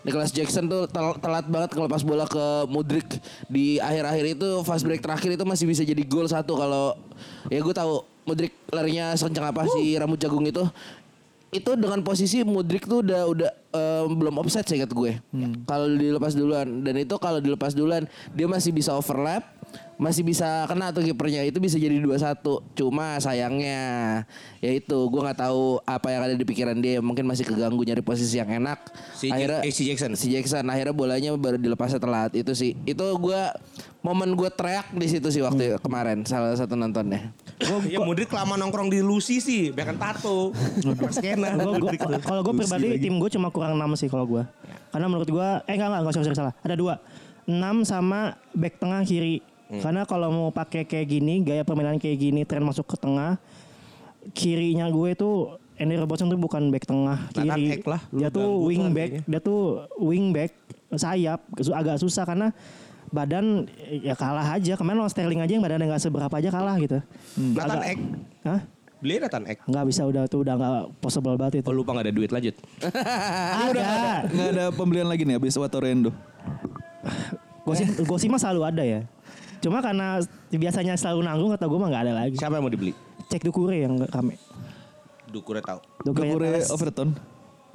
[0.01, 3.09] Nicholas Jackson tuh tel- telat banget ngelepas bola ke Mudrik.
[3.47, 6.97] Di akhir-akhir itu fast break terakhir itu masih bisa jadi gol satu kalau
[7.53, 10.63] ya gue tahu Mudrik larinya sekencang apa si rambut jagung itu.
[11.51, 15.19] Itu dengan posisi Mudrik tuh udah udah eh, belum offset saya ingat gue.
[15.67, 19.43] Kalau dilepas duluan dan itu kalau dilepas duluan dia masih bisa overlap,
[19.97, 22.41] masih bisa kena tuh kipernya itu bisa jadi 2-1.
[22.73, 23.81] Cuma sayangnya
[24.59, 28.01] ya itu gue nggak tahu apa yang ada di pikiran dia mungkin masih keganggu nyari
[28.01, 28.81] posisi yang enak.
[29.13, 30.17] Si Ja- eh, si Jackson.
[30.17, 32.73] Si Jackson akhirnya bolanya baru dilepasnya telat itu sih.
[32.83, 33.41] Itu gue
[34.01, 37.37] momen gue teriak di situ sih waktu kemarin salah satu nontonnya.
[37.85, 40.57] ya Mudrik lama nongkrong di Lucy sih, bahkan tato.
[41.13, 41.53] Skena.
[41.55, 44.43] Gua- gua- kalau gue pribadi tim gue cuma kurang 6 sih kalau gue.
[44.89, 46.55] Karena menurut gue, eh enggak enggak, enggak sorry, salah.
[46.65, 46.95] Ada dua.
[47.45, 48.21] 6 sama
[48.53, 49.45] back tengah kiri.
[49.71, 53.39] Karena kalau mau pakai kayak gini, gaya permainan kayak gini, tren masuk ke tengah,
[54.35, 57.81] kirinya gue tuh Andy Robertson tuh bukan back tengah Nathan kiri.
[57.87, 60.53] Lah, Dia tuh wing back, dia tuh wing back
[60.93, 61.41] sayap
[61.73, 62.51] agak susah karena
[63.09, 64.77] badan ya kalah aja.
[64.77, 66.99] Kemarin lawan Sterling aja yang badannya nggak seberapa aja kalah gitu.
[67.39, 67.99] Nathan Agak- Ek.
[68.45, 68.61] Hah?
[69.01, 69.59] Beli Nathan Ek.
[69.65, 71.67] Nggak bisa udah tuh udah nggak possible banget itu.
[71.67, 72.53] Oh lupa gak ada duit lanjut.
[73.73, 73.89] ada.
[74.29, 76.13] Nggak ada pembelian lagi nih abis Watorendo.
[77.65, 79.01] Gosip gosip mah selalu ada ya.
[79.61, 82.37] Cuma karena biasanya selalu nanggung kata gue mah nggak ada lagi.
[82.41, 82.93] Siapa yang mau dibeli?
[83.29, 84.41] Cek Dukure yang rame.
[85.31, 85.81] Dukure tahu.
[86.03, 86.69] Dukure Gakure Peles.
[86.73, 87.09] Overton.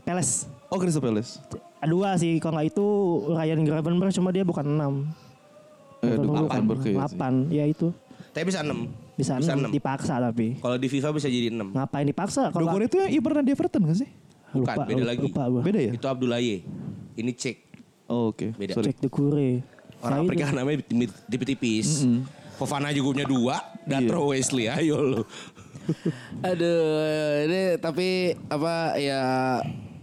[0.04, 0.30] Peles.
[0.70, 1.40] Oh Crystal Palace.
[1.86, 2.86] Dua sih kalau nggak itu
[3.32, 6.06] Ryan Gravenberch cuma dia bukan 6.
[6.06, 7.18] Eh, Gravenberch ya sih.
[7.18, 7.88] 8 ya itu.
[8.34, 9.16] Tapi bisa 6.
[9.16, 9.72] Bisa, Bisa 6 enam.
[9.72, 10.60] dipaksa tapi.
[10.60, 11.72] Kalau di FIFA bisa jadi 6.
[11.72, 14.10] Ngapain dipaksa kalau Gakure itu yang iya pernah di Everton gak sih?
[14.52, 15.26] Bukan, lupa, beda lupa, lagi.
[15.30, 15.62] Lupa gua.
[15.64, 15.92] Beda ya?
[15.96, 16.58] Itu Abdullaye.
[17.16, 17.58] Ini cek.
[18.12, 18.52] Oh, Oke.
[18.60, 18.76] Beda.
[18.76, 18.92] Sorry.
[18.92, 19.75] Cek Dukure.
[20.00, 20.28] Orang Nah, itu.
[20.32, 21.88] Afrika namanya tipis- tipis-tipis.
[22.56, 23.56] Fofana juga punya dua.
[23.84, 25.22] Datro Wesley ayo lo.
[26.42, 28.08] Aduh, ini tapi
[28.48, 29.22] apa ya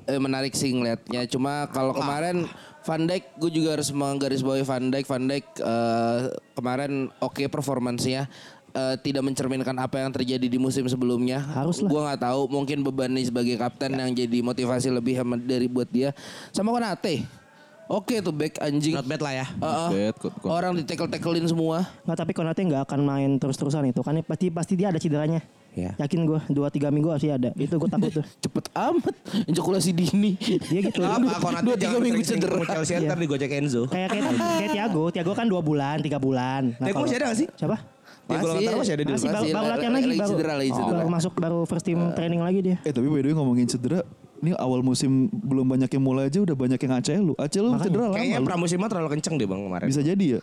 [0.05, 1.27] eh, menarik sih ngeliatnya.
[1.27, 2.47] Cuma kalau kemarin
[2.83, 5.07] Van Dijk, gue juga harus menggarisbawahi Van Dijk.
[5.07, 6.19] Van Dijk eh,
[6.55, 8.27] kemarin oke performansnya.
[8.73, 11.45] Eh, tidak mencerminkan apa yang terjadi di musim sebelumnya.
[11.45, 11.91] Haruslah.
[11.91, 12.41] Gue nggak tahu.
[12.49, 16.15] Mungkin beban nih sebagai kapten yang jadi motivasi lebih dari buat dia.
[16.51, 17.42] Sama Konate.
[17.85, 18.95] Oke tuh back anjing.
[18.95, 19.47] Not bad lah ya.
[19.49, 19.89] Heeh.
[19.91, 20.49] Bad, kok- kok.
[20.49, 21.85] Orang di tackle tacklein semua.
[22.03, 25.43] Nggak tapi Konate nggak akan main terus-terusan itu kan pasti pasti dia ada cederanya.
[25.73, 25.97] Iya.
[25.97, 27.53] Yakin gue dua tiga minggu pasti ada.
[27.53, 28.25] Itu gue takut tuh.
[28.45, 29.15] Cepet amat.
[29.45, 30.37] Ejakulasi dini.
[30.39, 31.01] Dia gitu.
[31.01, 32.55] Apa Konate Dua, tiga minggu cedera.
[32.55, 33.83] ketemu Chelsea ntar digocek Enzo.
[33.87, 36.73] kayak kayak kayak Tiago, Tiago kan dua bulan, tiga bulan.
[36.73, 37.49] Nah, Tiago kalau- masih ada nggak sih?
[37.53, 37.77] Siapa?
[38.23, 40.53] Ya, golongan terus masih ada di Masih baru, Masih, baru latihan lagi, lagi baru, cedera,
[40.55, 40.95] lagi cedera.
[40.95, 42.77] baru masuk baru first team training lagi dia.
[42.81, 44.01] Eh tapi by the way ngomongin cedera,
[44.43, 47.35] ini awal musim belum banyak yang mulai aja udah banyak yang ACL lu.
[47.39, 48.17] ACL lu cedera lama.
[48.19, 49.87] Kayaknya pramusimnya terlalu kenceng deh bang kemarin.
[49.87, 50.41] Bisa jadi ya.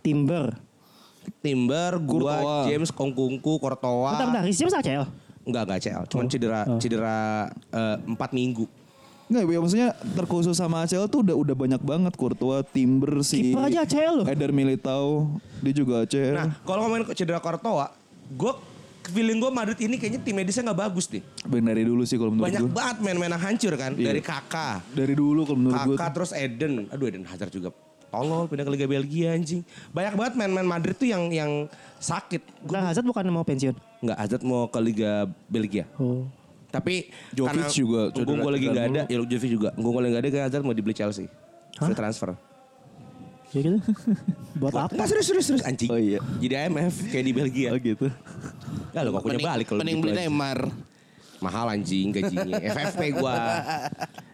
[0.00, 0.56] Timber.
[1.44, 2.64] Timber, gua, Courtois.
[2.72, 4.16] James, Kongkungku, Kortoa.
[4.16, 5.04] Bentar, bentar, James ACL.
[5.44, 6.02] Enggak, enggak CL.
[6.08, 7.16] Cuman cedera cedera
[7.52, 8.64] eh, empat minggu.
[9.28, 13.68] Enggak, ya maksudnya terkhusus sama ACL tuh udah udah banyak banget Courtois, Timber si Kiper
[13.68, 14.26] aja ACL loh.
[14.28, 16.32] Eder Militao, dia juga ACL.
[16.32, 17.92] Nah, kalau ngomongin cedera Kortoa,
[18.32, 18.52] gue
[19.08, 21.24] feeling gue Madrid ini kayaknya tim medisnya nggak bagus deh.
[21.44, 22.72] Ben dari dulu sih kalau menurut Banyak gue.
[22.72, 23.92] banget main-main yang hancur kan.
[23.92, 24.06] Iya.
[24.08, 25.96] Dari Kakak, Dari dulu kalau menurut gue.
[25.96, 26.86] Kakak terus Eden.
[26.88, 27.72] Aduh Eden Hazard juga
[28.08, 29.60] tolol pindah ke Liga Belgia anjing.
[29.90, 32.40] Banyak banget main-main Madrid tuh yang yang sakit.
[32.62, 33.76] Gua, Nah, Hazard bukan mau pensiun.
[33.98, 35.12] nggak Hazard mau ke Liga
[35.44, 35.84] Belgia.
[35.96, 36.24] Oh.
[36.68, 39.02] Tapi Jovic karena juga gue lagi nggak ada.
[39.06, 39.68] Ya Jovic juga.
[39.72, 40.30] Gue lagi nggak ada.
[40.30, 41.28] Kayak Hazard mau dibeli Chelsea.
[41.74, 42.32] Free transfer.
[43.50, 43.78] Ya gitu.
[44.60, 44.92] Buat apa?
[44.92, 45.88] Enggak serius serius serius anjing.
[45.88, 46.20] Oh iya.
[46.36, 47.68] Jadi IMF kayak di Belgia.
[47.72, 48.06] Oh gitu.
[48.92, 50.16] Ya lo kok balik kalau mending gitu beli.
[50.18, 50.58] Neymar.
[51.38, 52.58] Mahal anjing gajinya.
[52.74, 53.34] FFP gua.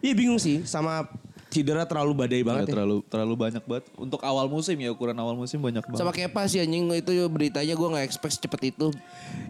[0.01, 1.05] Iya bingung sih sama
[1.47, 2.73] cedera terlalu badai Ya, banget ya.
[2.75, 3.85] terlalu terlalu banyak banget.
[3.95, 6.01] Untuk awal musim ya ukuran awal musim banyak banget.
[6.01, 8.91] Sama Kepa sih anjing itu beritanya gue nggak expect cepet itu.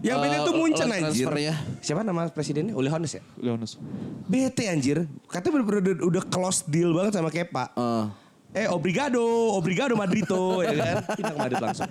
[0.03, 1.25] Yang beda Eh, tuh Munchen lot anjir.
[1.25, 1.55] transfernya.
[1.81, 2.75] Siapa nama presidennya?
[2.75, 3.23] Uli Hones ya?
[3.39, 3.81] Leonis.
[4.27, 5.09] BT anjir.
[5.25, 7.73] Katanya bener-bener udah, udah close deal banget sama Kepa.
[7.73, 8.05] Eh,
[8.55, 9.19] Eh obrigado,
[9.53, 10.95] obrigado Madrito ya kan.
[11.19, 11.91] Pindah ke Madrid langsung.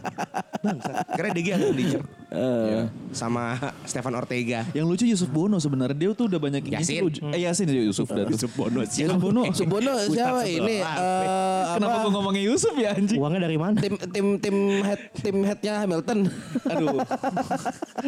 [0.64, 0.92] Bangsa.
[1.12, 2.02] Karena DG akan dicer.
[2.32, 2.88] eh.
[3.12, 4.64] Sama Stefan Ortega.
[4.72, 7.04] Yang lucu Yusuf Bono sebenarnya dia tuh udah banyak yang Yasin.
[7.04, 7.20] ngisi.
[7.36, 8.24] Eh Yasin ya Yusuf dah.
[8.24, 8.32] tuh.
[8.32, 9.44] Yusuf Bono Yusuf Bono.
[9.52, 10.80] Subono siapa ini?
[10.80, 12.04] Eh, Kenapa apa?
[12.08, 13.20] gue ngomongin Yusuf ya anjing?
[13.20, 13.76] Uangnya dari mana?
[13.78, 16.32] Tim tim tim head tim headnya Hamilton.
[16.72, 17.04] Aduh.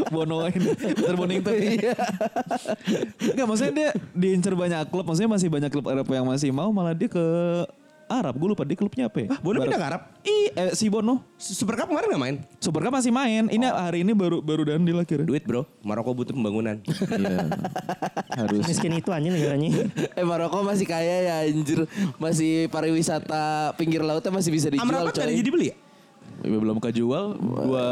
[0.08, 0.72] Bono ini.
[0.74, 1.54] Peter Bonington.
[3.20, 5.04] Enggak maksudnya dia diincer banyak klub.
[5.04, 6.72] Maksudnya masih banyak klub Eropa yang masih mau.
[6.72, 7.26] Malah dia ke
[8.06, 8.34] Arab.
[8.38, 9.28] Gue lupa dia klubnya apa ya.
[9.34, 10.02] Ah, Bono pindah ke Arab?
[10.22, 11.26] Ih, eh, si Bono.
[11.38, 12.36] Super Cup kemarin gak main?
[12.62, 13.50] Super Cup masih main.
[13.50, 15.26] Ini hari ini baru baru dandil akhirnya.
[15.26, 16.80] Duit bro, Maroko butuh pembangunan.
[17.16, 17.48] Iya.
[18.36, 18.68] Harus.
[18.68, 19.70] Miskin itu anjing negaranya.
[20.20, 21.88] eh Maroko masih kaya ya anjir.
[22.20, 25.32] Masih pariwisata pinggir lautnya masih bisa dijual Amrabat coy.
[25.32, 25.76] jadi beli ya?
[26.44, 27.40] Ya, belum kejual.
[27.40, 27.86] Dua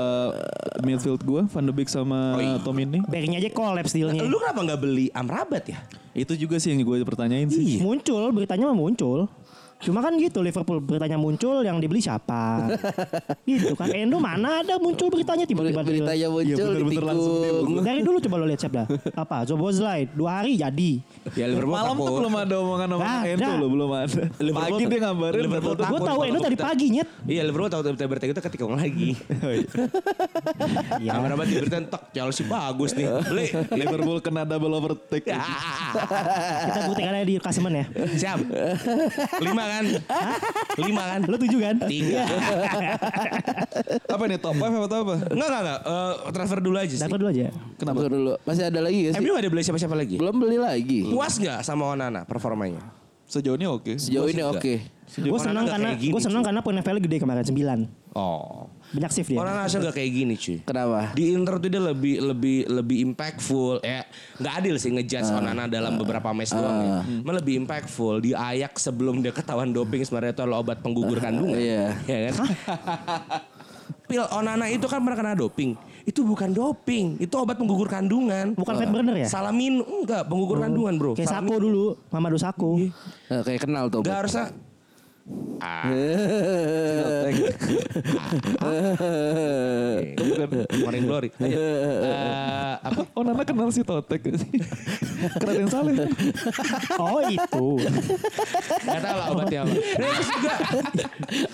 [0.84, 3.00] midfield gue, Van de Beek sama Tomini.
[3.08, 4.22] Backnya aja collapse dealnya.
[4.28, 5.80] Lu kenapa gak beli Amrabat ya?
[6.14, 7.80] Itu juga sih yang gue pertanyain sih.
[7.80, 9.32] Muncul, beritanya mah muncul.
[9.84, 12.72] Cuma kan gitu Liverpool beritanya muncul yang dibeli siapa?
[13.50, 13.92] gitu kan.
[13.92, 17.84] Endo mana ada muncul beritanya tiba-tiba Beritanya muncul bener-bener langsung ditikung.
[17.84, 18.88] Dari dulu coba lo lihat siapa dah.
[19.14, 19.38] Apa?
[19.44, 21.04] Zobozlai dua hari jadi.
[21.36, 22.18] Ya Liverpool Malam tuh takut.
[22.18, 23.30] belum ada omongan omongan ada.
[23.30, 24.24] Endo loh belum ada.
[24.40, 27.10] Liverpool- Pagi dia ngabarin Liverpool baru- Gue tahu Endo tadi pagi nyet.
[27.24, 29.10] Iya Liverpool tahu berita berita itu ketika lagi.
[30.94, 31.18] Iya.
[31.18, 33.08] Amrabat di berita tek Chelsea bagus nih.
[33.26, 33.48] Beli.
[33.76, 35.26] Liverpool kena double overtake.
[35.26, 37.86] Kita buktikan aja di klasemen ya.
[38.14, 38.40] Siap.
[39.40, 39.84] Lima kan?
[40.78, 41.20] Lima kan?
[41.26, 41.76] Lo tujuh kan?
[41.90, 42.22] Tiga.
[44.14, 45.16] apa nih top 5 atau apa?
[45.34, 45.80] Enggak enggak enggak.
[45.84, 47.04] Eh, transfer dulu aja sih.
[47.04, 47.48] Dapat dulu aja.
[47.78, 48.34] Kenapa dulu?
[48.46, 49.24] Masih ada lagi gak sih?
[49.24, 50.16] MU ada beli siapa-siapa lagi?
[50.18, 51.00] Belum beli lagi.
[51.10, 52.82] Puas gak sama Onana performanya?
[53.30, 53.98] Sejauh ini oke.
[53.98, 54.74] Sejauh ini oke.
[55.14, 58.18] Gue senang karena gue senang karena poin level gede kemarin 9.
[58.18, 58.70] Oh.
[58.94, 59.38] Banyak shift dia.
[59.42, 60.58] Onana harusnya nggak kayak gini cuy.
[60.62, 61.00] Kenapa?
[61.12, 64.06] Di Inter tuh dia lebih lebih lebih impactful ya
[64.38, 65.42] nggak adil sih ngejudge Ah.
[65.42, 67.02] Onana dalam beberapa match doang ya.
[67.26, 71.58] Malah lebih impactful di Ajax sebelum dia ketahuan doping sebenarnya itu adalah obat penggugur kandungan.
[71.58, 71.98] iya.
[72.06, 72.46] Ya kan?
[74.08, 75.74] Pil Onana itu kan pernah kena doping.
[76.04, 78.52] Itu bukan doping, itu obat penggugur kandungan.
[78.54, 79.28] Bukan fat burner ya?
[79.32, 81.12] Salah minum enggak penggugur kandungan, Bro.
[81.16, 82.70] Kayak Salah Sako dulu, Mamadou Sako.
[83.32, 84.04] Eh, kayak kenal tuh.
[84.04, 84.52] Gak harusnya
[85.64, 85.88] Ah.
[90.84, 91.32] Morning Glory.
[91.40, 91.56] Ayo.
[91.56, 93.08] Eh, apa?
[93.16, 94.28] Oh Nana kenal si Totek
[95.40, 96.12] Keren Saleh.
[97.00, 97.68] Oh itu.
[98.84, 99.72] Gak tau lah obatnya apa.
[99.72, 100.54] Nah, terus juga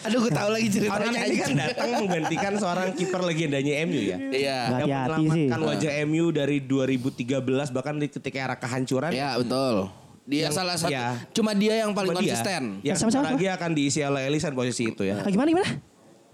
[0.09, 1.05] Aduh gue tahu lagi ceritanya.
[1.05, 4.17] Onana ini kan datang menggantikan seorang kiper legendanya MU ya.
[4.17, 4.59] Iya.
[4.81, 9.13] Yang menyelamatkan wajah MU dari 2013 bahkan di ketika era kehancuran.
[9.13, 10.08] Iya betul.
[10.29, 10.93] Dia Yang- salah satu.
[10.93, 11.17] iya.
[11.33, 12.63] Cuma dia yang paling Cuma dia konsisten.
[12.85, 13.25] Yang Sama-sama.
[13.25, 15.17] sebentar lagi akan diisi oleh Elisan posisi itu ya.
[15.17, 15.69] Ah, gimana gimana?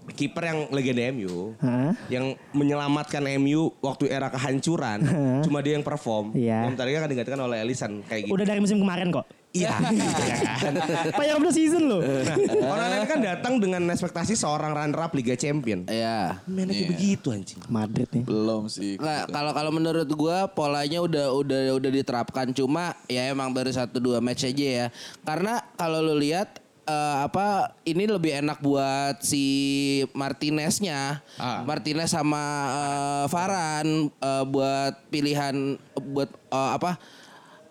[0.06, 1.56] Kiper yang legenda MU.
[1.58, 1.90] Hah?
[2.06, 5.00] Yang menyelamatkan MU waktu era kehancuran.
[5.42, 6.30] cuma dia yang perform.
[6.30, 6.68] Iya.
[6.68, 8.36] Yang lagi akan digantikan oleh Elisan kayak gitu.
[8.36, 9.26] Udah dari musim kemarin kok.
[9.56, 9.74] Iya.
[11.26, 12.00] Iya of the season loh.
[12.06, 12.36] Nah,
[12.70, 15.86] Onana ini kan datang dengan ekspektasi seorang runner up Liga Champion.
[15.86, 16.38] Iya.
[16.46, 17.58] Mainnya kayak begitu anjing.
[17.66, 18.22] Madrid nih.
[18.22, 18.94] Belum sih.
[18.96, 23.98] Nggak, kalau kalau menurut gua polanya udah udah udah diterapkan cuma ya emang baru satu
[23.98, 24.86] dua match aja ya.
[25.22, 29.44] Karena kalau lu lihat eh, apa ini lebih enak buat si
[30.14, 31.62] Martineznya, Ah.
[31.62, 36.98] Martinez sama eh, Varane eh, buat pilihan buat eh, apa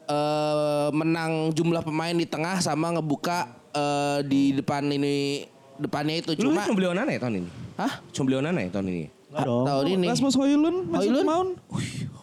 [0.05, 6.49] eh, menang jumlah pemain di tengah sama ngebuka eh, di depan ini depannya itu Lu
[6.55, 7.49] cuma cuma beli Onana ya tahun ini?
[7.75, 7.93] Hah?
[8.15, 9.03] Cuma beli Onana ya tahun ini?
[9.35, 9.65] Enggak dong.
[9.67, 11.27] tahun ini Rasmus Højlund, Mason Højlund?
[11.27, 11.49] Mount.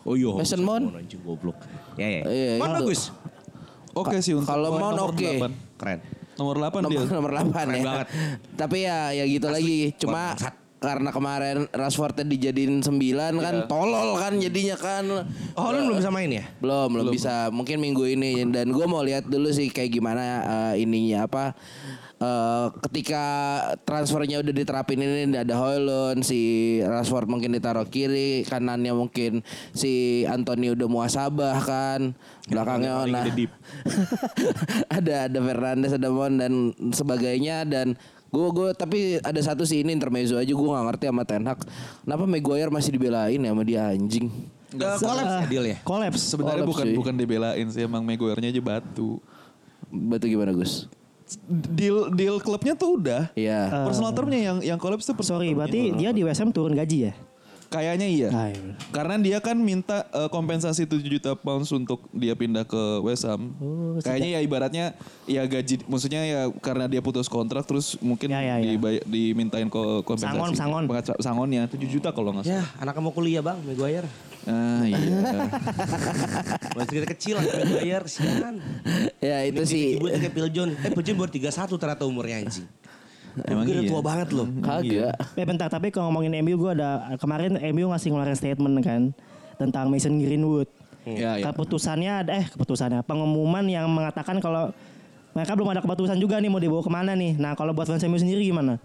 [0.08, 0.30] Oh iya.
[0.32, 0.84] Mason Mount.
[0.96, 1.58] Anjing goblok.
[2.00, 2.22] Ya ya.
[2.24, 2.78] Iya, Mount itu.
[2.80, 3.00] bagus.
[3.92, 5.20] Oke sih untuk Kalau Mount nomor oke.
[5.20, 5.52] delapan.
[5.76, 5.98] Keren.
[6.32, 7.04] Nomor 8 dia.
[7.04, 7.84] nomor nomor 8 Keren ya.
[7.84, 8.06] banget.
[8.56, 9.92] Tapi ya ya gitu lagi.
[10.00, 10.54] Cuma Bangsat.
[10.82, 12.90] Karena kemarin Rashford dijadiin 9
[13.38, 15.06] kan tolol kan jadinya kan.
[15.54, 16.44] Oh lu belum bisa main ya?
[16.58, 17.54] Belum, belum bisa.
[17.54, 18.42] Mungkin minggu ini.
[18.50, 20.22] Dan gue mau lihat dulu sih kayak gimana
[20.74, 21.54] eh, ininya apa.
[22.22, 23.24] Eh, ketika
[23.82, 29.42] transfernya udah diterapin ini ada Hoylund, si Rashford mungkin ditaruh kiri, kanannya mungkin
[29.74, 32.14] si Anthony udah muasabah kan,
[32.46, 33.26] belakangnya nah,
[34.98, 36.54] ada ada Fernandes, ada Mon dan
[36.94, 37.66] sebagainya.
[37.66, 37.98] Dan
[38.32, 41.60] gue gue tapi ada satu sih ini intermezzo aja gue nggak ngerti sama Ten Hag
[42.00, 44.28] kenapa Maguire masih dibelain ya sama dia anjing
[44.72, 45.76] Uh, Kolaps ya deal ya?
[45.84, 46.32] Kolaps.
[46.32, 46.96] Sebenarnya Collapse bukan sih.
[46.96, 49.20] bukan dibelain sih emang Maguire-nya aja batu.
[49.92, 50.88] batu gimana Gus
[51.44, 53.28] Deal deal klubnya tuh udah.
[53.36, 57.08] Iya Personal termnya yang yang collapse tuh personal Sorry, berarti dia di WSM turun gaji
[57.08, 57.12] ya?
[57.72, 58.28] Kayaknya iya.
[58.28, 58.76] Ah, iya.
[58.90, 63.56] Karena dia kan minta eh, kompensasi 7 juta pounds untuk dia pindah ke West Ham.
[63.56, 64.84] Oh, Kayaknya ya ibaratnya
[65.24, 68.68] ya gaji maksudnya ya karena dia putus kontrak terus mungkin Ya, ya, ya.
[68.70, 70.36] dibay- dimintain ko- kompensasi.
[70.36, 70.82] Sangon, sangon.
[70.84, 72.60] Pengat- Sangonnya 7 juta kalau nggak salah.
[72.60, 74.04] Ya, anaknya mau kuliah bang, Maguire.
[74.42, 74.98] Ah iya.
[76.76, 78.54] Masih kita kecil lah Maguire, kesian.
[79.18, 80.68] ya itu sih Ibu kayak Phil John.
[80.74, 82.66] Eh, Phil John baru 31 ternyata umurnya anjing.
[83.48, 83.90] Emang Gue udah iya.
[83.90, 84.48] tua banget loh.
[84.60, 89.02] kagak Eh bentar, tapi kalau ngomongin MU gue ada kemarin MU ngasih ngeluarin statement kan
[89.56, 90.68] tentang Mason Greenwood.
[91.02, 91.50] Ya, ya.
[91.50, 94.70] Keputusannya ada eh keputusannya pengumuman yang mengatakan kalau
[95.32, 97.40] mereka belum ada keputusan juga nih mau dibawa ke mana nih.
[97.40, 98.76] Nah kalau buat fans MU sendiri gimana?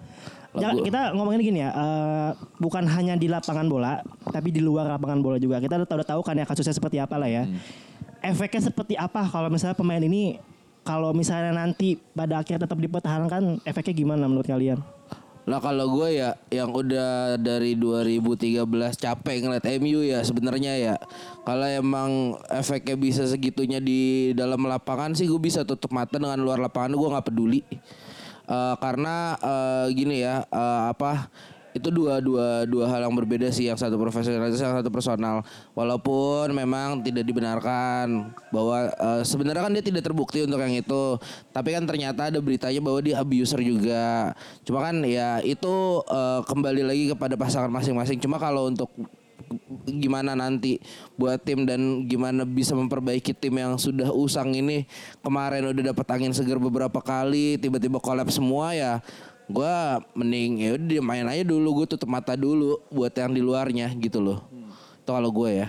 [0.58, 4.02] Ya, kita ngomongin gini ya, eh, bukan hanya di lapangan bola,
[4.34, 5.62] tapi di luar lapangan bola juga.
[5.62, 7.46] Kita udah tahu, udah tahu kan ya kasusnya seperti apa lah ya.
[8.26, 10.42] Efeknya seperti apa kalau misalnya pemain ini
[10.88, 14.80] kalau misalnya nanti pada akhirnya tetap dipertahankan, efeknya gimana menurut kalian?
[15.48, 18.68] Lah kalau gue ya yang udah dari 2013
[19.00, 20.96] capek ngeliat MU ya sebenarnya ya.
[21.44, 26.60] Kalau emang efeknya bisa segitunya di dalam lapangan sih gue bisa tutup mata dengan luar
[26.60, 27.64] lapangan gue nggak peduli.
[28.48, 31.32] Eh, karena eh, gini ya eh, apa
[31.78, 35.46] itu dua dua dua hal yang berbeda sih yang satu profesional yang satu personal.
[35.78, 41.22] Walaupun memang tidak dibenarkan bahwa eh, sebenarnya kan dia tidak terbukti untuk yang itu.
[41.54, 44.34] Tapi kan ternyata ada beritanya bahwa dia abuser juga.
[44.66, 48.18] Cuma kan ya itu eh, kembali lagi kepada pasangan masing-masing.
[48.18, 48.90] Cuma kalau untuk
[49.88, 50.82] gimana nanti
[51.16, 54.84] buat tim dan gimana bisa memperbaiki tim yang sudah usang ini
[55.24, 59.00] kemarin udah dapat angin segar beberapa kali tiba-tiba kolab semua ya
[59.48, 63.88] gua mending ya udah main aja dulu gue tutup mata dulu buat yang di luarnya
[63.96, 64.44] gitu loh.
[65.04, 65.68] Itu kalau gue ya.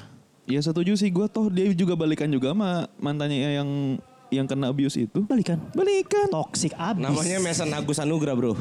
[0.49, 5.01] Ya setuju sih gue toh dia juga balikan juga sama mantannya yang yang kena abuse
[5.01, 5.57] itu Balikan.
[5.73, 6.29] balikan.
[6.29, 7.01] Toxic abis.
[7.01, 8.53] Namanya Mason Agus Anugrah bro.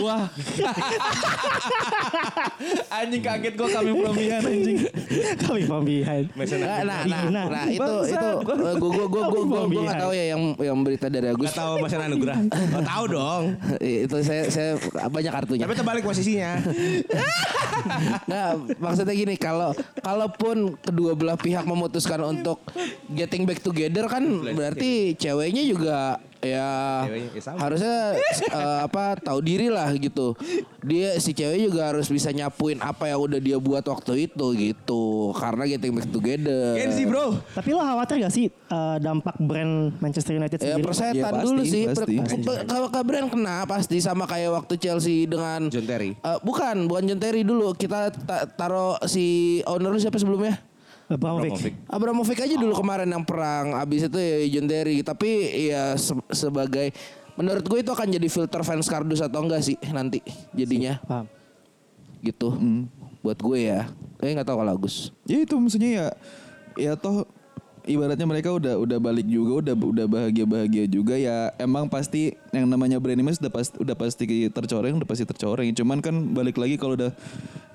[0.00, 0.32] Wah.
[2.88, 4.78] anjing kaget gue kami pemilihan anjing.
[5.44, 6.22] Kami pembihan.
[6.32, 6.88] Mason Nah, Agus.
[6.88, 8.72] nah, nah, Nah, nah, itu itu gue gue
[9.04, 11.52] gue gue gue gue nggak tahu ya yang yang berita dari Agus.
[11.52, 12.38] Gak tahu Mason Anugrah.
[12.72, 13.42] Oh, tahu dong.
[14.08, 14.70] itu saya saya
[15.10, 15.64] banyak kartunya.
[15.68, 16.52] Tapi terbalik posisinya.
[18.24, 22.62] Nggak, maksudnya gini kalau kalaupun kedua belah pihak memutuskan untuk
[23.12, 25.98] getting back together kan berarti ceweknya juga
[26.44, 26.68] ya
[27.08, 27.96] Ceweknya, ya harusnya
[28.60, 30.36] eh, apa tahu diri lah gitu.
[30.80, 35.04] Dia si cewek juga harus bisa nyapuin apa yang udah dia buat waktu itu gitu.
[35.32, 36.76] Karena getting back together.
[36.76, 37.40] Kenzi bro.
[37.48, 40.84] Tapi lo khawatir gak sih eh, dampak brand Manchester United Ya sendiri?
[40.84, 41.82] persetan Ya, pasti, dulu sih.
[41.88, 42.14] pasti.
[42.68, 46.12] Kalau ke brand kena pasti sama kayak waktu Chelsea dengan John Terry.
[46.12, 47.72] Eh, bukan, bukan John Terry dulu.
[47.72, 49.24] Kita ta- taruh si
[49.64, 50.60] owner lu siapa sebelumnya?
[51.04, 51.74] Abramovich.
[51.86, 53.76] Abramovich aja dulu kemarin yang perang.
[53.76, 55.00] Abis itu ya John Terry.
[55.00, 55.28] Tapi
[55.68, 56.90] ya se- sebagai
[57.34, 61.26] menurut gue itu akan jadi filter fans kardus atau enggak sih nanti jadinya Paham.
[62.20, 62.48] gitu.
[63.20, 63.88] Buat gue ya.
[64.16, 65.12] Tapi nggak tahu kalau Agus.
[65.24, 66.06] Ya itu maksudnya ya
[66.74, 67.28] ya toh
[67.84, 72.64] ibaratnya mereka udah udah balik juga udah udah bahagia bahagia juga ya emang pasti yang
[72.64, 75.70] namanya brand image udah pasti udah pasti tercoreng udah pasti tercoreng.
[75.76, 77.12] Cuman kan balik lagi kalau udah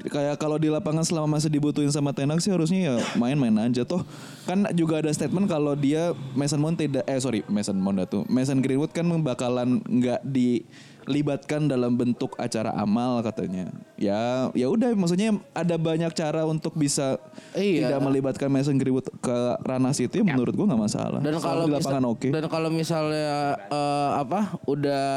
[0.10, 3.86] kayak kalau di lapangan selama masih dibutuhin sama Tenak sih harusnya ya main-main aja.
[3.86, 4.02] Toh
[4.50, 8.60] kan juga ada statement kalau dia Mason Mount tidak eh sorry Mason Mount tuh Mason
[8.66, 10.26] Greenwood kan bakalan nggak
[11.10, 17.18] dilibatkan dalam bentuk acara amal katanya ya ya udah maksudnya ada banyak cara untuk bisa
[17.58, 17.90] Iya.
[17.90, 21.20] tidak melibatkan Mason Greenwood ke ranah situ ya menurut gua nggak masalah.
[21.20, 22.30] Dan kalau di lapangan oke.
[22.30, 25.10] dan kalau misalnya eh, apa udah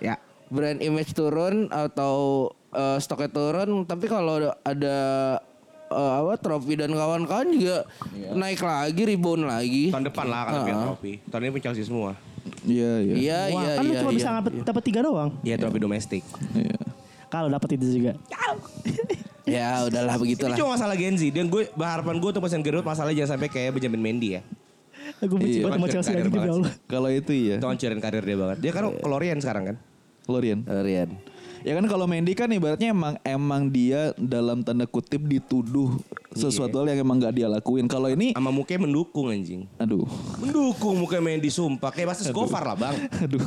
[0.00, 0.16] Ya.
[0.48, 4.96] brand image turun atau eh, stoknya turun, tapi kalau ada
[5.88, 7.84] eh, apa trofi dan kawan-kawan juga
[8.32, 9.92] naik lagi, rebound lagi.
[9.92, 10.64] Tahun depan lah kalau Heeh.
[10.64, 11.12] punya trofi.
[11.22, 12.16] Tahun ini Chelsea semua.
[12.64, 13.14] Iya iya.
[13.14, 14.00] Iya iya kan lu iya.
[14.02, 14.18] cuma iya.
[14.18, 15.30] bisa dapat dapat tiga doang.
[15.44, 16.22] Iya trofi domestik.
[16.54, 16.76] Iya.
[17.28, 18.12] Kalau dapat itu juga.
[19.48, 20.56] Ya udahlah Ini begitulah.
[20.60, 21.32] cuma masalah Genzi.
[21.32, 24.42] Dan gue harapan gue untuk Mason Greenwood masalahnya jangan sampai kayak Benjamin Mendy ya.
[25.24, 26.72] Aku benci Iya, banget sama Chelsea lagi demi banget Allah.
[26.84, 27.56] Kalau itu iya.
[27.56, 28.58] Itu hancurin karir dia banget.
[28.60, 29.76] Dia kan Lorient sekarang kan.
[30.28, 30.60] Lorian.
[30.68, 31.10] Rian.
[31.64, 35.96] Ya kan kalau Mendy kan ibaratnya emang emang dia dalam tanda kutip dituduh
[36.34, 37.88] sesuatu hal yang emang gak dia lakuin.
[37.88, 39.64] Kalau ini Sama mukanya mendukung anjing.
[39.80, 40.04] aduh.
[40.40, 41.90] Mendukung mukanya Mendy sumpah.
[41.92, 42.96] Kayak Basis Gofar lah bang.
[43.24, 43.40] Aduh.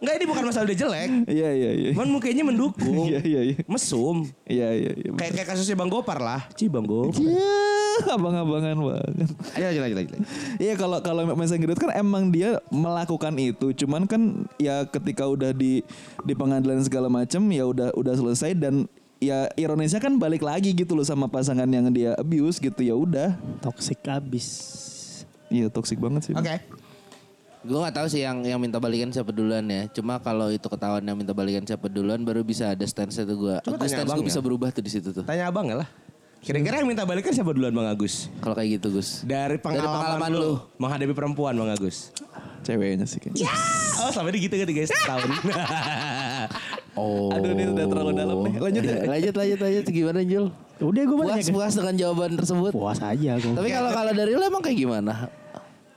[0.00, 1.10] Enggak ini bukan masalah dia jelek.
[1.28, 1.90] Iya iya iya.
[1.92, 3.08] Cuman mukanya mendukung.
[3.08, 3.56] Iya iya iya.
[3.68, 4.24] Mesum.
[4.48, 5.10] Iya iya iya.
[5.16, 6.40] Kayak kayak kasusnya Bang Gopar lah.
[6.56, 7.20] Ci Bang Gopar.
[7.20, 9.28] Iya, abang-abangan banget.
[9.56, 10.20] Ayo lanjut lanjut lanjut.
[10.56, 15.52] Iya kalau kalau Mason Greenwood kan emang dia melakukan itu, cuman kan ya ketika udah
[15.52, 15.84] di
[16.24, 18.88] di pengadilan segala macam ya udah udah selesai dan
[19.20, 23.36] ya ironisnya kan balik lagi gitu loh sama pasangan yang dia abuse gitu ya udah.
[23.60, 24.48] Toxic abis.
[25.52, 26.34] Iya toksik banget sih.
[26.34, 26.58] Oke.
[27.60, 29.84] Gue gak tahu sih yang yang minta balikan siapa duluan ya.
[29.92, 33.60] Cuma kalau itu ketahuan yang minta balikan siapa duluan baru bisa ada stance itu gue.
[33.60, 35.28] Stance abang gue bisa berubah tuh di situ tuh.
[35.28, 35.88] Tanya abang ya lah.
[36.40, 38.32] Kira-kira yang minta balikan siapa duluan Bang Agus?
[38.40, 39.28] Kalau kayak gitu Gus.
[39.28, 40.52] Dari pengalaman, pengalaman lu lu.
[40.80, 42.16] menghadapi perempuan Bang Agus.
[42.70, 43.50] Ceweknya sih kayaknya.
[43.98, 45.28] Oh sampai ini gitu kan guys tahun.
[46.98, 47.30] Oh.
[47.30, 48.52] Aduh ini udah terlalu dalam nih.
[48.58, 49.06] Lanjut ya.
[49.06, 50.46] lanjut lanjut lanjut gimana Jul?
[50.82, 51.54] Udah gue Puas banyak.
[51.54, 52.70] puas dengan jawaban tersebut.
[52.74, 53.54] Puas aja gue.
[53.54, 55.30] Tapi kalau kalau dari lu emang kayak gimana?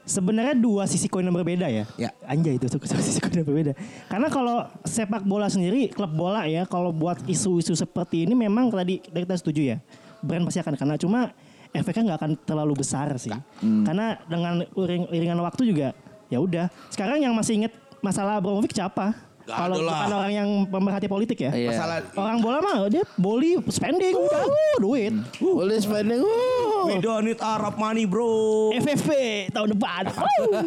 [0.06, 1.84] Sebenarnya dua sisi koin yang berbeda ya.
[1.98, 2.14] Ya.
[2.24, 3.72] Anjay itu dua sisi koin yang berbeda.
[4.06, 9.02] Karena kalau sepak bola sendiri, klub bola ya, kalau buat isu-isu seperti ini memang tadi
[9.02, 9.76] kita setuju ya.
[10.22, 10.94] Brand pasti akan kena.
[10.94, 11.34] Cuma
[11.74, 13.34] efeknya nggak akan terlalu besar sih.
[13.60, 15.90] Karena dengan iring, iringan waktu juga
[16.34, 16.66] ya udah.
[16.90, 19.14] Sekarang yang masih inget masalah Abramovich siapa?
[19.44, 21.52] Kalau bukan orang yang pemerhati politik ya.
[21.52, 21.76] Iya.
[21.76, 25.12] Masalah Orang bola mah dia boli spending, udah uh, duit.
[25.36, 26.24] Boleh spending.
[26.24, 26.88] uh.
[26.88, 28.72] we don't need Arab money bro.
[28.72, 29.10] FFP
[29.52, 30.02] tahun depan.
[30.24, 30.64] Uh.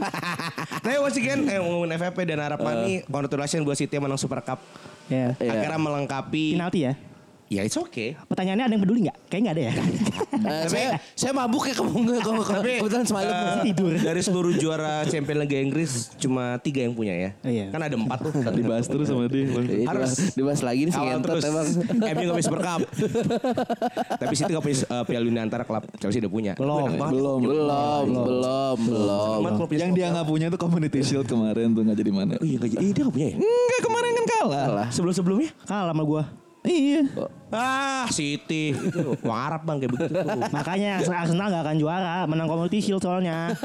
[0.79, 4.61] Tapi once again eh, ngomongin FFP dan Arab money, congratulations buat City menang Super Cup.
[5.09, 5.33] ya.
[5.41, 5.51] Iya.
[5.57, 6.55] Akhirnya melengkapi.
[6.55, 6.93] Penalti ya.
[7.47, 8.19] Ya it's okay.
[8.27, 9.17] Pertanyaannya ada yang peduli nggak?
[9.31, 9.73] Kayaknya nggak ada ya.
[10.37, 13.31] Eh, saya saya mabuk ya kamu kamu kebetulan semalam.
[13.31, 13.91] Eh, tidur.
[13.95, 17.29] Dari seluruh juara Champions League Inggris cuma tiga yang punya ya.
[17.41, 17.65] Oh, iya.
[17.71, 18.31] Kan ada empat tuh.
[18.51, 19.47] Dibahas terus sama dia.
[19.47, 20.11] Eh, Harus.
[20.11, 21.43] dibahas, dibahas lagi nih si Kawal ngentot terus.
[21.47, 21.67] emang.
[21.97, 22.79] MU gak bisa berkap.
[24.19, 26.53] Tapi City gak punya uh, Piala Dunia antara klub Chelsea udah punya.
[26.59, 26.87] Belum.
[26.99, 27.39] Belum.
[27.47, 29.39] Belum, belum, belum.
[29.71, 32.33] Yang dia nggak punya itu Community Shield kemarin tuh nggak jadi mana.
[32.39, 32.59] Oh iya.
[32.59, 33.35] Eh, dia gak punya ya?
[33.39, 34.87] Enggak kemarin kan kalah.
[34.91, 35.49] Sebelum-sebelumnya?
[35.63, 36.23] Kalah sama gua.
[36.67, 37.01] Iya.
[37.47, 38.75] Ah, City.
[39.23, 40.23] Wang Arab bang kayak begitu tuh.
[40.51, 42.15] Makanya Arsenal gak akan juara.
[42.23, 43.55] Menang Community Shield soalnya.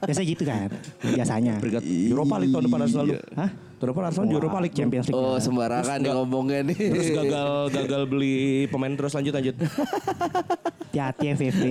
[0.00, 0.70] Biasanya gitu kan.
[1.02, 1.54] Biasanya.
[1.58, 3.04] Peringkat Europa League tahun depan Arsenal.
[3.08, 3.18] tuh.
[3.34, 3.50] Hah?
[3.50, 4.72] Tahun depan Arsenal di Europa League.
[4.72, 5.18] Champions League.
[5.18, 6.76] Oh sembarangan nih ngomongnya nih.
[6.78, 9.56] Terus gagal gagal beli pemain terus lanjut lanjut.
[10.92, 11.62] Hati-hati FVP.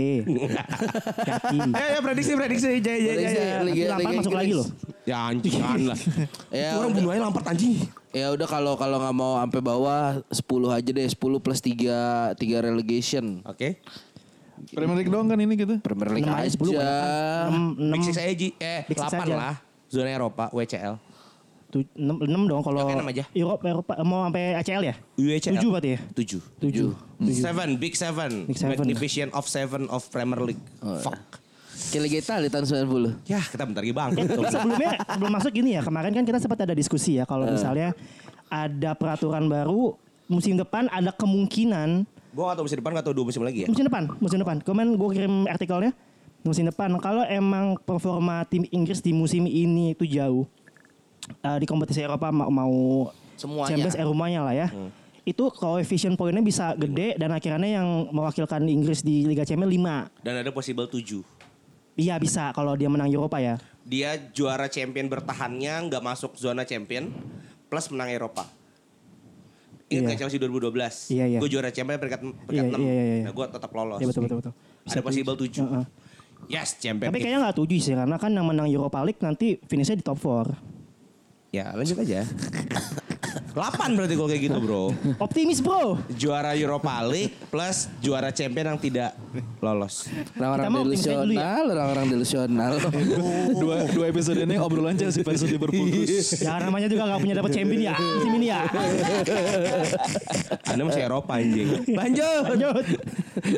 [0.49, 1.57] Hati-hati.
[1.71, 3.55] Ayo, ayo prediksi prediksi Jaya Jaya Jaya.
[3.63, 4.67] Liga- Lampard masuk lagi loh.
[5.01, 5.97] Ya anjing lah.
[6.51, 6.97] Ya, orang udah.
[6.99, 7.73] bunuh aja Lampard anjing.
[8.11, 12.37] Ya udah kalau kalau nggak mau sampai bawah 10 aja deh 10 plus 3 3
[12.61, 13.39] relegation.
[13.43, 13.79] Oke.
[14.69, 15.79] Premier League doang kan ini kita.
[15.79, 16.53] Premier League Enam aja, aja.
[16.53, 17.47] 10 banyak kan.
[17.47, 18.47] Enam- enam- Big Six aja.
[18.53, 19.33] Eh Big Six 8 aja.
[19.33, 19.55] lah.
[19.87, 20.95] Zona Eropa WCL.
[21.67, 23.23] tu- enam enam dong kalau Oke, enam aja.
[23.31, 24.95] Eropa, Eropa mau sampai ACL ya?
[25.15, 25.55] UECL.
[25.55, 25.99] Tujuh berarti ya?
[26.11, 26.39] 7.
[26.59, 26.89] Tujuh.
[27.31, 28.31] Seven, Big Seven.
[28.43, 28.75] Big Seven.
[28.75, 30.59] Magnificent of Seven of Premier League.
[30.83, 31.39] Fuck.
[31.91, 33.25] Liga Italia tahun 90.
[33.27, 34.09] Ya kita bentar lagi bang.
[34.15, 37.45] Eh, tapi sebelumnya sebelum masuk gini ya kemarin kan kita sempat ada diskusi ya kalau
[37.45, 37.91] misalnya
[38.47, 39.95] ada peraturan baru
[40.27, 43.67] musim depan ada kemungkinan Gue gak tau musim depan gak tau dua musim lagi ya.
[43.67, 45.91] musim depan musim depan kemarin gue kirim artikelnya
[46.41, 50.47] musim depan kalau emang performa tim Inggris di musim ini itu jauh
[51.27, 52.73] eh, di kompetisi Eropa mau, mau
[53.35, 53.67] Semuanya.
[53.75, 54.67] Champions Eropa-nya lah ya
[55.21, 60.33] itu koefisien poinnya bisa gede dan akhirnya yang mewakilkan Inggris di Liga Champions 5 Dan
[60.39, 61.40] ada possible 7.
[61.93, 67.09] Iya bisa kalau dia menang Eropa ya Dia juara champion bertahannya nggak masuk zona champion
[67.65, 68.45] plus menang Eropa.
[69.87, 70.07] Ingat Iya.
[70.07, 71.09] kayak Chelsea 2012?
[71.09, 71.39] Iya, iya.
[71.41, 72.79] Gue juara champion peringkat, peringkat Iya, 6.
[72.79, 73.23] iya, iya, iya.
[73.25, 73.99] Nah gue tetap lolos.
[73.99, 74.53] Iya betul betul betul.
[74.85, 75.65] Ada possible 7.
[75.65, 75.85] Heeh.
[76.47, 77.09] Yes, champion.
[77.09, 80.19] Tapi kayaknya nggak tujuh sih karena kan yang menang Europa League nanti finishnya di top
[80.19, 80.53] 4.
[81.51, 82.21] Ya lanjut aja.
[83.51, 84.83] 8 berarti kalau kayak gitu bro.
[85.19, 85.99] Optimis bro.
[86.15, 89.11] Juara Europa League plus juara champion yang tidak
[89.59, 90.07] lolos.
[90.39, 90.87] Orang-orang tim dulu ya.
[90.87, 92.71] delusional, orang-orang delusional.
[93.59, 95.83] dua, dua episode ini obrolan Chelsea versus Liverpool.
[96.39, 98.61] Ya namanya juga nggak punya dapat champion ya musim ini ya.
[100.71, 101.67] Anda masih Eropa anjing.
[101.91, 102.43] Lanjut.
[102.55, 102.83] Lanjut.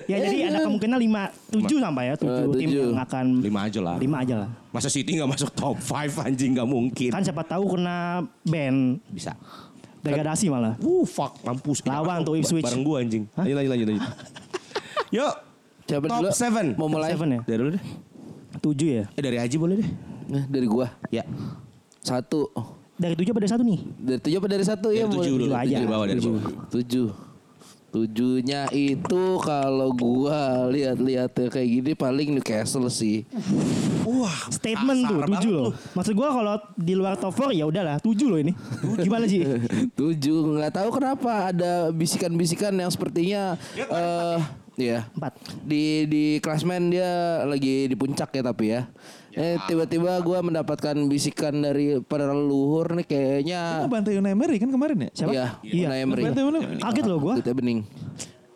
[0.09, 3.79] Ya jadi ada kemungkinan 5 7 sampai ya 7 Eh, tim yang akan 5 aja
[3.81, 3.95] lah.
[4.01, 4.49] 5 aja lah.
[4.73, 7.09] Masa City gak masuk top 5 anjing gak mungkin.
[7.13, 9.37] Kan siapa tahu kena ban Bisa.
[10.03, 10.75] Degradasi malah.
[10.83, 11.79] Uh fuck mampus.
[11.87, 12.67] Lawan tuh Ipswich.
[12.67, 13.23] Bareng gua anjing.
[13.33, 13.87] Lanjut, lanjut, lanjut.
[13.87, 14.03] lanjut.
[15.15, 15.33] Yuk.
[15.83, 16.29] Siapa Top dulu?
[16.31, 16.79] 7.
[16.79, 17.09] Mau mulai?
[17.15, 17.39] Seven ya?
[17.43, 17.83] Dari dulu deh.
[18.59, 19.03] 7 ya.
[19.15, 19.89] Eh dari Aji boleh deh.
[20.27, 20.87] Nah, dari gua.
[21.11, 21.23] Ya.
[22.03, 22.51] Satu.
[22.93, 23.79] Dari 7 apa dari 1 nih?
[23.99, 25.03] Dari tujuh apa dari satu ya?
[25.03, 25.43] Dari tujuh dulu.
[25.49, 25.77] tujuh aja.
[25.79, 26.33] Tujuh bawah dari Tujuh.
[26.35, 26.65] bawah.
[26.69, 27.07] Tujuh.
[27.93, 33.21] Tujuhnya itu kalau gua lihat-lihat kayak gini paling Newcastle sih.
[34.01, 34.49] Wah.
[34.49, 35.71] Statement tuh kasar 7 banget loh.
[35.93, 38.57] Maksud gua kalau di luar top 4 ya udahlah 7 loh ini.
[38.97, 39.45] Gimana sih?
[39.99, 44.41] Tujuh nggak tahu kenapa ada bisikan-bisikan yang sepertinya eh
[44.73, 45.69] ya 4.
[45.69, 48.89] di di klasmen dia lagi di puncak ya tapi ya.
[49.33, 54.69] Eh tiba-tiba gua mendapatkan bisikan dari para leluhur nih kayaknya Kita bantai Unai Emery kan
[54.69, 55.09] kemarin ya?
[55.13, 55.31] Siapa?
[55.33, 55.85] Iya, Iya.
[55.89, 56.21] Unai Emery.
[56.29, 57.33] Bantai Unai Kaget loh gua.
[57.41, 57.79] Duitnya bening.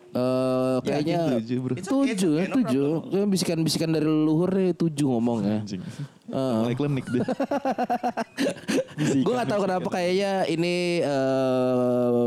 [0.08, 1.74] Eh kayaknya tujuh, bro.
[1.76, 2.88] tujuh ya tujuh.
[3.28, 5.60] Bisikan-bisikan dari leluhur nih tujuh ngomong ya.
[5.60, 5.84] Anjing.
[6.32, 6.32] Eh.
[6.32, 7.22] Mulai klinik deh.
[9.24, 12.26] Gue gak tahu kenapa kayaknya ini eh,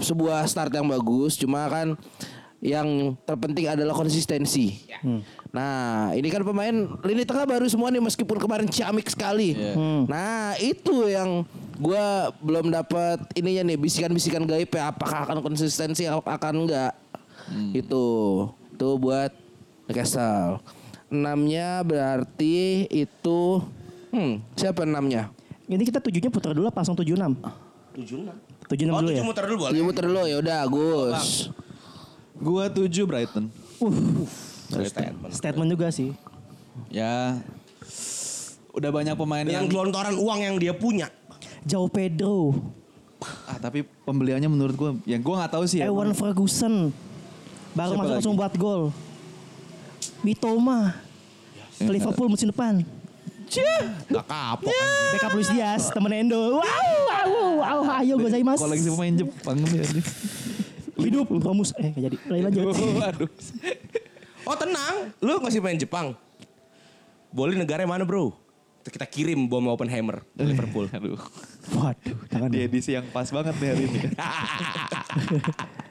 [0.00, 1.36] sebuah start yang bagus.
[1.36, 1.94] Cuma kan
[2.60, 4.80] yang terpenting adalah konsistensi.
[5.50, 9.58] Nah ini kan pemain lini tengah baru semua nih meskipun kemarin ciamik sekali.
[10.06, 11.42] Nah itu yang
[11.74, 12.06] gue
[12.38, 16.94] belum dapat ininya nih bisikan-bisikan gaib ya apakah akan konsistensi akan enggak.
[17.74, 18.04] Itu
[18.76, 19.34] tuh buat
[19.90, 20.62] Newcastle.
[21.10, 23.58] Enamnya berarti itu
[24.14, 25.34] hmm, siapa enamnya?
[25.66, 27.18] Ini kita tujuhnya putar dulu apa langsung 76?
[27.98, 28.70] 76.
[28.70, 29.18] 76 Oh dulu ya.
[29.18, 29.72] tujuh muter dulu boleh.
[29.74, 31.50] Dia muter dulu ya udah Agus.
[32.38, 33.50] Gua tujuh Brighton.
[34.70, 35.32] Statement.
[35.34, 36.14] Statement juga sih.
[36.88, 37.38] Ya
[38.70, 41.10] udah banyak pemain Yang yang, gelontoran uang yang dia punya.
[41.66, 42.56] Jauh Pedro,
[43.44, 45.92] ah tapi pembeliannya menurut gua yang gua nggak tahu sih ya.
[45.92, 46.88] Ewan Ferguson.
[47.76, 48.82] Baru Siapa masuk langsung buat gol.
[50.24, 50.96] Mitoma.
[51.76, 52.84] Ke Liverpool musim depan.
[54.06, 55.10] Gak kapok anjing.
[55.18, 56.62] Backup Luis Diaz, temen Endo.
[56.62, 58.62] Wow, wow, wow, ayo gozaimasu.
[58.62, 59.58] Koleksi pemain Jepang.
[61.00, 61.74] Hidup Romus.
[61.80, 62.16] Eh, gak jadi.
[62.30, 62.64] Lain lanjut.
[63.02, 63.30] Waduh.
[64.44, 65.12] Oh tenang.
[65.20, 66.16] Lu ngasih main Jepang.
[67.30, 68.34] Boleh negara mana bro?
[68.80, 70.88] Kita kirim bom Oppenheimer ke Liverpool.
[70.96, 71.20] Aduh.
[71.76, 72.48] Waduh, jangan.
[72.48, 74.00] Di edisi yang pas banget nih hari ini.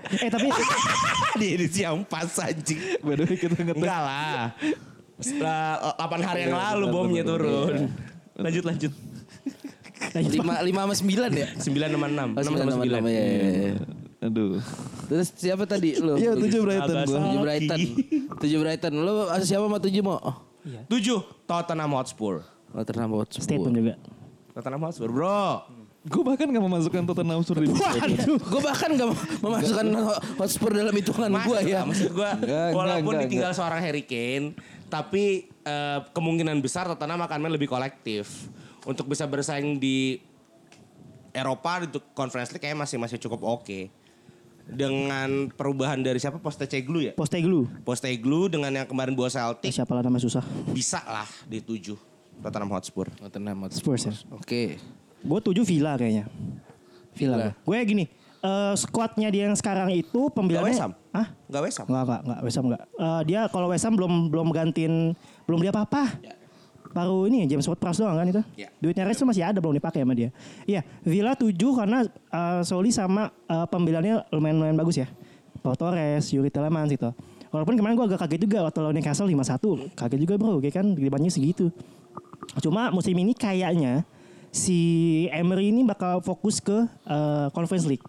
[0.09, 0.49] Eh, tapi
[1.39, 2.81] Di edisi yang pas anjing.
[3.05, 3.77] Way kita ngetes.
[3.77, 4.57] Enggak lah.
[5.21, 7.93] Setelah 8 hari yang lalu bomnya turun.
[8.33, 8.89] Lanjut lanjut.
[10.09, 10.65] lanjut, Pak.
[10.65, 11.47] Lima lima sama sembilan ya?
[11.61, 12.25] 9 sama 6.
[12.33, 12.89] 6 Oh, sama sembilan sama 9.
[12.89, 13.73] enam, ya, ya, ya.
[14.19, 14.59] Aduh.
[15.07, 16.19] Terus siapa tadi lu?
[16.19, 17.19] Iya tujuh Brighton gua.
[17.23, 17.79] Tujuh Brighton.
[18.43, 18.93] Tujuh Brighton.
[18.99, 19.11] Lu
[19.43, 20.19] siapa sama tujuh mau?
[20.19, 20.35] Oh,
[20.91, 22.43] 7 Tottenham Hotspur.
[22.75, 23.43] Tottenham Hotspur.
[23.43, 23.95] Statement juga.
[24.51, 25.63] Tottenham Hotspur bro.
[25.99, 28.39] Gue bahkan gak memasukkan Tottenham Hotspur di Waduh.
[28.39, 29.87] Gue bahkan gak memasukkan
[30.35, 31.87] Hotspur dalam hitungan gue ya.
[31.87, 32.29] Maksud gue
[32.75, 34.55] walaupun enggak, ditinggal seorang Harry Kane,
[34.91, 38.51] tapi eh, kemungkinan besar Tottenham akan main lebih kolektif
[38.83, 40.19] untuk bisa bersaing di
[41.35, 43.98] Eropa untuk Conference League kayaknya masih masih cukup oke.
[44.69, 47.13] Dengan perubahan dari siapa Postecoglou ya?
[47.13, 47.65] Posteglu.
[47.81, 50.45] Postecoglou dengan yang kemarin Eh, Celtic siapa lah nama susah.
[50.69, 51.97] bisa lah di tujuh
[52.39, 53.09] Tottenham Hotspur.
[53.11, 53.97] Tottenham Hotspur.
[53.97, 54.13] Spurs ya.
[54.31, 54.77] Oke.
[55.19, 56.29] Gue tujuh Villa kayaknya.
[57.11, 57.35] Villa.
[57.35, 57.51] Villa.
[57.59, 58.05] Gue gini,
[58.39, 60.71] eh squadnya dia yang sekarang itu Gak pembeliannya.
[60.71, 60.93] West Ham?
[61.11, 61.27] Hah?
[61.51, 61.85] Gak West Ham?
[61.91, 62.83] Enggak, enggak, enggak, West Ham enggak.
[62.87, 64.93] Eh, dia kalau West Ham belum belum gantiin
[65.43, 66.03] belum beli apa-apa.
[66.89, 68.41] Baru ini James Ward-Prowse doang kan itu.
[68.57, 68.73] Ya.
[68.81, 70.33] Duitnya Rice tuh masih ada belum dipakai sama dia.
[70.65, 75.07] Iya, Villa 7 karena eh, Soli sama eh, pembeliannya lumayan-lumayan bagus ya.
[75.59, 77.11] Pau Torres, Yuri Telemans gitu.
[77.49, 79.97] Walaupun kemarin gue agak kaget juga waktu lawan Newcastle 5-1.
[79.97, 81.73] Kaget juga bro, kayak kan dibanyak segitu.
[82.61, 84.05] Cuma musim ini kayaknya
[84.49, 88.05] si Emery ini bakal fokus ke eh, Conference League.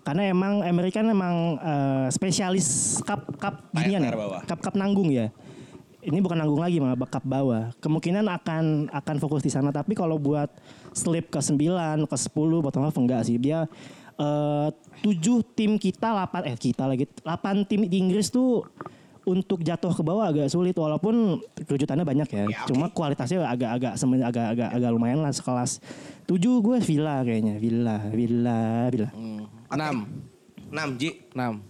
[0.00, 4.12] Karena emang Emery kan emang eh, spesialis cup cup ginian ya.
[4.46, 5.30] Cup cup nanggung ya.
[6.00, 7.76] Ini bukan nanggung lagi malah cup bawah.
[7.84, 10.48] Kemungkinan akan akan fokus di sana tapi kalau buat
[10.96, 13.36] slip ke 9, ke 10 bottom half enggak sih.
[13.36, 13.68] Dia
[14.16, 14.68] eh,
[15.04, 18.64] 7 tim kita 8 eh kita lagi 8 tim di Inggris tuh
[19.28, 22.44] untuk jatuh ke bawah agak sulit walaupun kejutannya banyak ya.
[22.48, 22.64] Ya.
[22.64, 25.84] Cuma kualitasnya agak-agak semen- agak-agak agak lumayan lah sekelas
[26.24, 27.60] 7 gue Villa kayaknya.
[27.60, 29.10] Villa, Villa, Villa.
[29.68, 30.08] Enam.
[30.72, 31.28] 6 Ji.
[31.36, 31.60] Enam.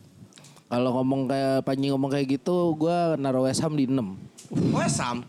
[0.71, 4.71] Kalau ngomong kayak Panji ngomong kayak gitu, gue naruh West Ham di 6.
[4.71, 5.27] West Ham?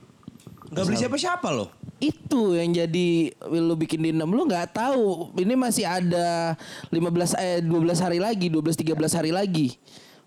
[0.69, 1.73] Gak beli siapa-siapa loh.
[1.97, 5.33] Itu yang jadi lu bikin di 6 lu nggak tahu.
[5.33, 6.53] Ini masih ada
[6.93, 9.75] 15 eh 12 hari lagi, 12 13 hari lagi.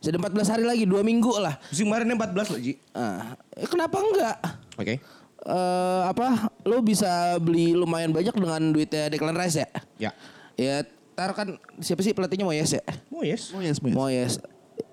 [0.02, 1.62] Masih ada 14 hari lagi, 2 minggu lah.
[1.70, 2.74] Musim kemarin 14 loh Ji.
[2.90, 4.36] Ah, eh, kenapa enggak?
[4.76, 4.94] Oke.
[5.46, 6.50] Eh apa?
[6.66, 9.68] Lu bisa beli lumayan banyak dengan duitnya Declan Rice ya?
[9.96, 10.10] Ya.
[10.54, 10.76] Ya,
[11.14, 12.84] tar kan siapa sih pelatihnya Moyes ya?
[13.14, 13.54] Oh yes.
[13.54, 13.94] Oh yes, Moyes.
[13.94, 14.34] Moyes.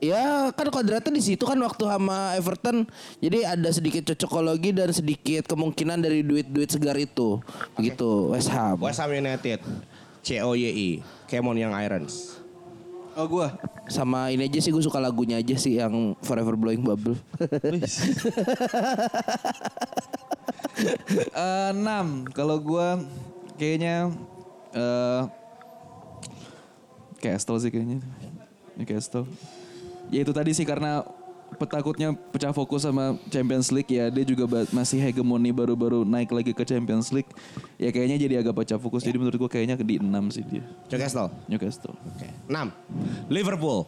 [0.02, 2.86] Ya kan kodratnya di situ kan waktu sama Everton
[3.18, 7.42] jadi ada sedikit cocokologi dan sedikit kemungkinan dari duit-duit segar itu.
[7.78, 8.78] Begitu West Ham.
[8.82, 9.62] West Ham United.
[10.22, 11.02] C-O-Y-I.
[11.26, 12.38] Kemon yang Irons.
[13.18, 13.58] Oh gua.
[13.90, 17.18] Sama ini aja sih gue suka lagunya aja sih yang Forever Blowing Bubble.
[21.12, 22.26] Eh, enam.
[22.34, 22.98] Kalau gua
[23.60, 24.10] kayaknya
[24.74, 25.22] eh
[27.22, 28.02] Castle sih kayaknya.
[28.74, 29.30] Ini Castle.
[30.12, 31.08] Ya itu tadi sih karena
[31.56, 36.64] petakutnya pecah fokus sama Champions League ya dia juga masih hegemoni baru-baru naik lagi ke
[36.64, 37.28] Champions League
[37.76, 41.28] ya kayaknya jadi agak pecah fokus jadi menurut gua kayaknya di 6 sih dia Newcastle.
[41.52, 42.28] Newcastle Oke.
[42.48, 43.32] 6.
[43.32, 43.84] Liverpool.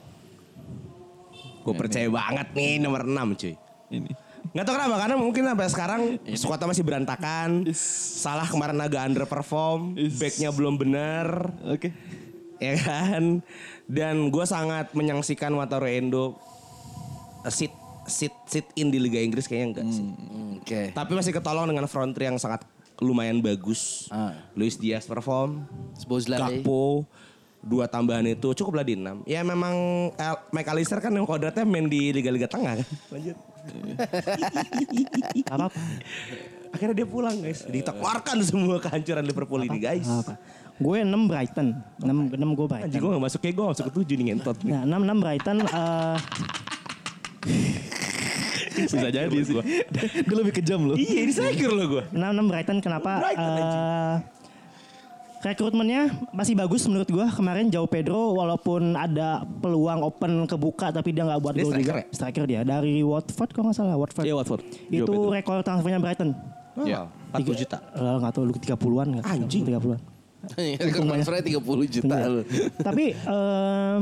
[1.64, 3.56] Gue percaya banget nih nomor 6 cuy.
[3.96, 4.12] ini
[4.52, 6.02] Gak tau kenapa karena mungkin sampai sekarang
[6.36, 7.64] skuadnya masih berantakan.
[7.72, 10.20] Salah kemarin agak underperform, Is.
[10.20, 11.96] backnya belum bener, oke
[12.64, 13.44] ya kan.
[13.88, 16.40] Dan gue sangat menyaksikan Wataru Endo
[17.44, 17.72] uh, sit
[18.04, 20.06] sit sit in di Liga Inggris kayaknya enggak sih.
[20.60, 20.82] Oke.
[20.92, 22.64] Tapi masih ketolong dengan front three yang sangat
[23.00, 24.08] lumayan bagus.
[24.12, 24.36] Ah.
[24.56, 26.40] Luis Diaz perform, Szoboszlai.
[26.40, 27.08] Gakpo,
[27.64, 29.24] dua tambahan itu cukup lah di enam.
[29.24, 29.76] Ya memang
[30.16, 32.88] El, McAllister kan yang kodratnya main di liga-liga tengah kan.
[33.12, 33.38] Lanjut.
[35.54, 35.68] Apa?
[36.74, 37.64] Akhirnya dia pulang guys.
[37.64, 40.04] Ditekeluarkan semua kehancuran Liverpool ini guys.
[40.04, 40.36] Apa?
[40.76, 41.68] Gue 6 Brighton.
[42.02, 42.88] 6 6 gue Brighton.
[42.90, 44.58] Anjing gue gak masuk kayak gue masuk ke tujuh nih ngentot.
[44.60, 44.72] nih.
[44.74, 46.18] Nah, 6 6 Brighton eh
[48.74, 49.54] bisa jadi sih
[49.94, 52.04] dia lebih kejam loh Iya ini sakir loh gue.
[52.10, 53.22] 6 6 Brighton kenapa?
[53.22, 54.16] Brighton, Eh,
[55.44, 56.02] rekrutmennya
[56.32, 57.28] masih bagus menurut gua.
[57.28, 61.94] Kemarin Jauh Pedro walaupun ada peluang open kebuka tapi dia nggak buat gol striker juga.
[61.94, 62.06] ya?
[62.10, 64.24] Striker dia dari Watford kalau nggak salah Watford.
[64.24, 65.30] Iya Watford Itu Pedro.
[65.30, 66.32] rekor transfernya Brighton.
[66.82, 67.06] Ya.
[67.34, 67.78] 40 juta.
[67.94, 69.26] Eh, nggak tahu lu 30-an nggak?
[69.26, 69.64] Anjing.
[69.70, 70.00] 30-an.
[70.44, 72.28] Transfernya 30 juta Iya.
[72.28, 72.42] lu.
[72.88, 73.98] Tapi eh,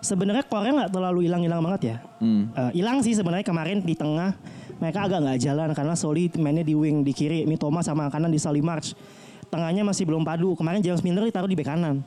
[0.00, 1.96] sebenarnya Korea nggak terlalu hilang-hilang banget ya.
[2.20, 2.52] Hmm.
[2.52, 4.36] Eh, Hilang sih sebenarnya kemarin di tengah
[4.78, 8.38] mereka agak nggak jalan karena Soli mainnya di wing di kiri, Mitoma sama kanan di
[8.38, 8.92] Sali March.
[9.48, 10.52] Tengahnya masih belum padu.
[10.58, 12.02] Kemarin James Milner ditaruh di bek kanan.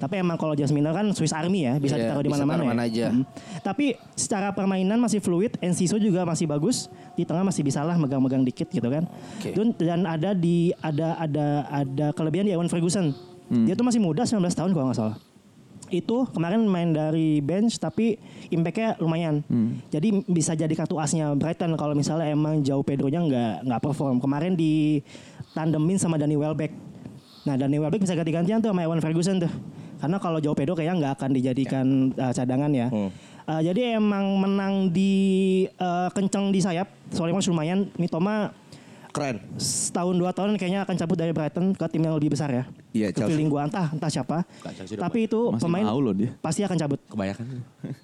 [0.00, 2.56] Tapi emang kalau James Milner kan Swiss Army ya, bisa Iya, ditaruh di mana-mana.
[2.56, 2.88] taruh mana ya.
[2.88, 3.06] aja.
[3.12, 3.24] Mm.
[3.60, 3.86] Tapi
[4.16, 6.88] secara permainan masih fluid, Enciso juga masih bagus.
[7.12, 9.04] Di tengah masih bisa lah megang-megang dikit gitu kan.
[9.36, 9.52] Oke.
[9.52, 13.12] Dan, dan ada di ada ada ada kelebihan di Ewan Ferguson.
[13.50, 15.18] Dia tuh masih muda 19 tahun kalau nggak salah
[15.90, 18.14] itu kemarin main dari bench tapi
[18.48, 19.42] impactnya lumayan.
[19.90, 24.22] Jadi bisa jadi kartu asnya Brighton kalau misalnya emang jauh Pedronya nggak nggak perform.
[24.22, 25.02] Kemarin di
[25.52, 26.70] tandemin sama Danny Welbeck.
[27.42, 29.52] Nah Danny Welbeck bisa ganti-gantian tuh sama Ewan Ferguson tuh.
[30.00, 31.86] Karena kalau jauh Pedro kayaknya nggak akan dijadikan
[32.16, 32.88] uh, cadangan ya.
[32.90, 35.12] Uh, jadi emang menang di
[35.76, 36.88] uh, kenceng di sayap.
[37.12, 37.86] Soalnya masih lumayan.
[38.00, 38.50] Mitoma
[39.10, 39.42] Keren.
[39.58, 42.64] setahun dua tahun kayaknya akan cabut dari Brighton ke tim yang lebih besar ya.
[42.94, 43.34] Iya, Chelsea.
[43.34, 44.46] feeling gua entah entah siapa.
[44.62, 46.30] Tapi itu Masih pemain loh dia.
[46.38, 47.00] pasti akan cabut.
[47.10, 47.44] Kebanyakan.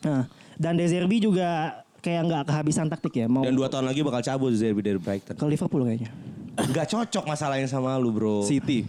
[0.02, 0.26] Nah,
[0.58, 4.22] dan De Zerbi juga kayak nggak kehabisan taktik ya mau Dan dua tahun lagi bakal
[4.22, 5.38] cabut Zerbi dari Brighton.
[5.38, 6.10] ke Liverpool kayaknya.
[6.56, 8.42] Gak cocok masalahnya sama lu bro.
[8.42, 8.88] City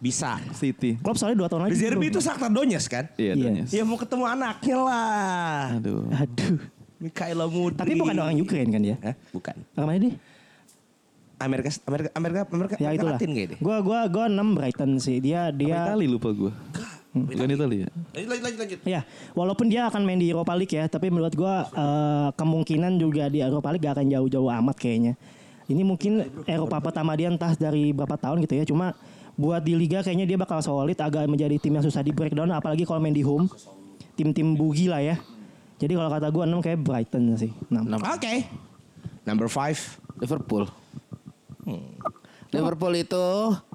[0.00, 0.40] bisa.
[0.56, 0.96] City.
[0.98, 1.76] Klopp soalnya dua tahun lagi.
[1.76, 3.04] Di Zerbi itu Shakhtar Donetsk kan?
[3.14, 3.44] Iya, Iya.
[3.46, 3.72] Donetsk.
[3.76, 5.64] Ya mau ketemu anaknya lah.
[5.76, 6.08] Aduh.
[6.10, 6.56] Aduh.
[7.00, 7.80] Mikhailo Mudrik.
[7.80, 8.96] Tapi bukan orang Ukraine kan dia?
[9.00, 9.14] Hah?
[9.30, 9.56] Bukan.
[9.76, 10.14] Orang mana dia?
[11.40, 13.16] Amerika Amerika Amerika Amerika, Ya Amerika itulah.
[13.16, 13.58] Latin kayaknya deh.
[13.64, 15.16] Gua gua gua 6 Brighton sih.
[15.24, 16.52] Dia Apa dia Itali lupa gue.
[17.16, 17.88] Bukan Itali ya?
[18.12, 18.78] Lanjut lanjut lanjut.
[18.84, 19.00] Ya,
[19.32, 23.40] walaupun dia akan main di Europa League ya, tapi menurut gua eh, kemungkinan juga di
[23.40, 25.16] Europa League gak akan jauh-jauh amat kayaknya.
[25.64, 28.92] Ini mungkin Eropa pertama dia entah dari berapa tahun gitu ya, cuma
[29.40, 32.84] buat di liga kayaknya dia bakal solid, agak menjadi tim yang susah di breakdown, apalagi
[32.84, 33.48] kalau main di home,
[34.12, 35.16] tim-tim bugi lah ya.
[35.80, 37.48] Jadi kalau kata gua 6 kayak Brighton sih.
[37.72, 37.88] 6.
[37.96, 38.44] Oke.
[39.24, 39.80] Number five.
[40.20, 40.68] Liverpool.
[42.52, 43.24] Liverpool itu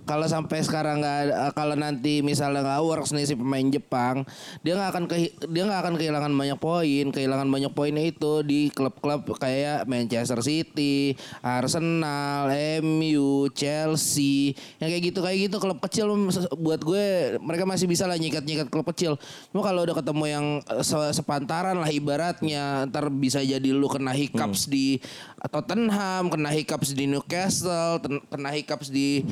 [0.06, 4.22] kalau sampai sekarang nggak ada- kalau nanti misalnya nggak works nih si pemain Jepang,
[4.62, 7.06] dia nggak akan kehi- dia nggak akan kehilangan banyak poin.
[7.10, 15.20] Kehilangan banyak poinnya itu di klub-klub kayak Manchester City, Arsenal, MU, Chelsea, yang kayak gitu
[15.20, 16.14] kayak gitu klub kecil
[16.56, 17.06] buat gue
[17.42, 19.18] mereka masih bisa lah nyikat-nyikat klub kecil.
[19.50, 24.14] Cuma kalau udah ketemu yang eh, se- sepantaran lah ibaratnya, ntar bisa jadi lu kena
[24.14, 25.02] hiccups di
[25.46, 27.98] Tottenham, kena hiccups di Newcastle,
[28.30, 29.26] kena hiccups di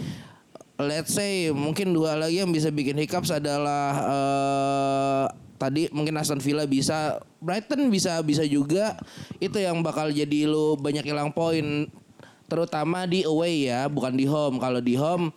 [0.81, 5.25] let's say mungkin dua lagi yang bisa bikin hiccups adalah eh,
[5.61, 8.97] tadi mungkin Aston Villa bisa, Brighton bisa bisa juga
[9.37, 11.87] itu yang bakal jadi lu banyak hilang poin
[12.51, 14.61] terutama di away ya, bukan di home.
[14.61, 15.33] Kalau di home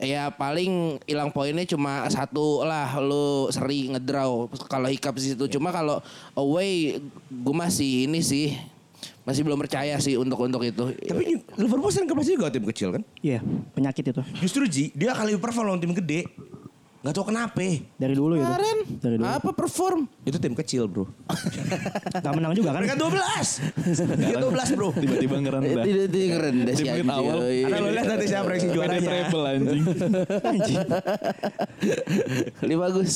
[0.00, 5.44] ya paling hilang poinnya cuma satu lah lu sering ngedraw kalau hiccups di situ.
[5.56, 6.00] Cuma kalau
[6.36, 8.56] away gue masih ini sih
[9.22, 10.84] masih belum percaya sih untuk untuk itu.
[10.96, 13.02] Tapi Liverpool sering kelas juga tim kecil kan?
[13.20, 13.40] Iya,
[13.72, 14.22] penyakit itu.
[14.40, 16.24] Justru Ji, dia kali perform lawan tim gede.
[17.00, 17.64] Gak tau kenapa.
[17.96, 18.44] Dari dulu gitu.
[18.44, 19.24] Kemarin Dari dulu.
[19.24, 20.04] apa perform?
[20.20, 21.08] Itu tim kecil bro.
[22.24, 22.84] Gak menang juga kan?
[22.84, 24.20] Mereka 12.
[24.20, 24.88] Mereka 12 bro.
[24.92, 25.80] Tiba-tiba ngerendah.
[25.80, 27.08] Tidak tidak rendah Di sih anjing.
[27.08, 27.38] awal.
[27.40, 29.08] Karena lo lihat nanti siapa prediksi Pede juaranya.
[29.08, 29.82] treble anjing.
[32.68, 33.12] Ini bagus.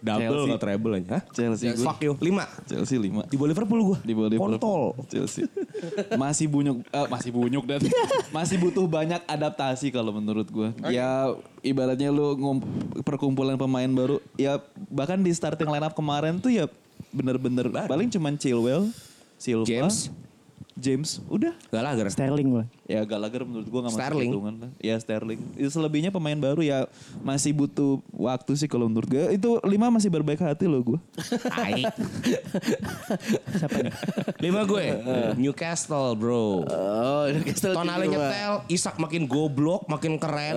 [0.00, 0.48] Double Chelsea.
[0.50, 1.08] atau treble aja.
[1.16, 1.22] Hah?
[1.30, 1.84] Chelsea gue.
[1.84, 2.12] Fuck you.
[2.16, 2.68] 5.
[2.68, 3.28] Chelsea 5.
[3.28, 3.98] Di bawah Liverpool gue.
[4.04, 4.56] Di bawah Liverpool.
[4.56, 4.82] Kontol.
[5.12, 5.44] Chelsea.
[6.22, 7.80] Masih bunyuk, eh, masih bunyuk dan
[8.36, 10.68] masih butuh banyak adaptasi kalau menurut gue.
[10.92, 12.36] Ya ibaratnya lu
[13.04, 14.60] perkumpulan pemain baru, ya
[14.92, 16.68] bahkan di starting lineup kemarin tuh ya
[17.10, 18.92] bener-bener paling cuman Chilwell,
[19.40, 20.12] Silva, James.
[20.80, 21.52] James, udah.
[21.68, 22.64] Gak lah gara Sterling gue.
[22.88, 24.30] Ya Gallagher menurut gue gak masuk Sterling.
[24.32, 24.70] hitungan lah.
[24.80, 25.40] Ya Sterling.
[25.54, 26.88] Itu selebihnya pemain baru ya
[27.20, 29.36] masih butuh waktu sih kalau menurut gue.
[29.36, 30.98] Itu lima masih berbaik hati loh gue.
[31.46, 31.84] Tai.
[34.44, 34.84] Lima gue.
[35.36, 36.64] Newcastle bro.
[36.64, 38.32] Oh, Newcastle Tonali kedua.
[38.32, 40.56] nyetel, Isak makin goblok, makin keren.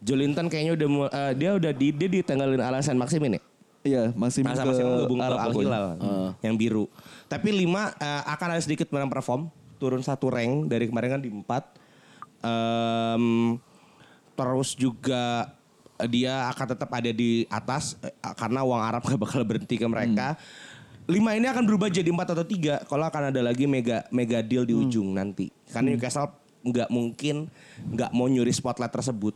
[0.00, 3.40] Jolinton kayaknya udah eh, dia udah di dia ditanggalin alasan Maximin ya.
[3.80, 5.64] Iya masih ke Maximin gabung ke Al pokoknya.
[5.64, 5.86] Hilal
[6.44, 6.84] yang biru.
[7.32, 9.48] Tapi lima eh, akan ada sedikit perform,
[9.80, 11.64] turun satu rank dari kemarin kan di empat.
[12.40, 13.56] Em,
[14.36, 15.52] terus juga
[16.08, 20.36] dia akan tetap ada di atas eh, karena uang Arab gak bakal berhenti ke mereka.
[21.08, 24.68] Lima ini akan berubah jadi empat atau tiga kalau akan ada lagi mega mega deal
[24.68, 25.48] di ujung nanti.
[25.72, 27.48] Karena Newcastle nggak mungkin
[27.88, 29.32] nggak mau nyuri spotlight tersebut.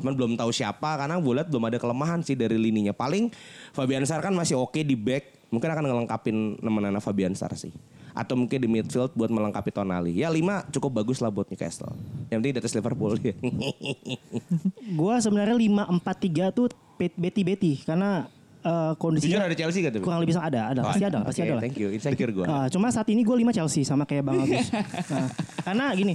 [0.00, 2.90] Cuman belum tahu siapa karena gue lihat belum ada kelemahan sih dari lininya.
[2.90, 3.28] Paling
[3.70, 7.72] Fabian Sar kan masih oke di back, mungkin akan ngelengkapin nemenan Fabian Sar sih.
[8.12, 10.12] Atau mungkin di midfield buat melengkapi Tonali.
[10.12, 11.96] Ya lima cukup bagus lah buat Newcastle.
[12.28, 13.32] Yang penting di atas Liverpool ya.
[14.98, 16.66] Gua sebenarnya 5-4-3 tuh
[16.96, 18.28] bet- beti-beti karena
[18.62, 20.02] Jujur kondisinya ada Chelsea gak tuh?
[20.06, 21.62] kurang lebih sama ada, ada pasti ada, pasti Oke, ada lah.
[21.66, 22.46] Thank you, insecure gue.
[22.46, 24.70] Ah, cuma saat ini gue 5 Chelsea sama kayak Bang Agus.
[25.10, 25.26] Nah,
[25.66, 26.14] karena gini,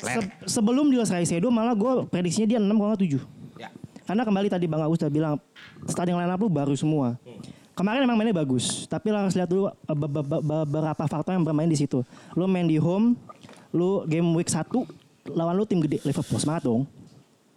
[0.00, 3.58] se- sebelum deal Caicedo malah gue prediksinya dia 6 kalau nggak 7.
[3.58, 3.68] Ya.
[4.04, 5.34] Karena kembali tadi Bang Agus udah bilang
[5.84, 7.18] starting line up lu baru semua.
[7.72, 11.30] Kemarin emang mainnya bagus, tapi lo harus lihat dulu eh, be- be- be- beberapa faktor
[11.30, 12.02] yang bermain di situ.
[12.34, 13.14] Lu main di home,
[13.70, 14.66] lu game week 1
[15.30, 16.88] lawan lu tim gede Liverpool semangat dong.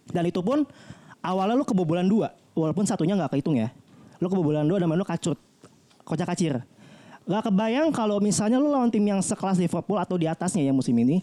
[0.06, 0.62] Dan itu pun
[1.18, 3.74] awalnya lu kebobolan dua, walaupun satunya nggak kehitung ya.
[4.22, 5.34] Lu kebobolan dua dan main lu kacut,
[6.06, 6.62] kocak kacir.
[7.22, 10.94] Gak kebayang kalau misalnya lu lawan tim yang sekelas Liverpool atau di atasnya ya musim
[10.98, 11.22] ini,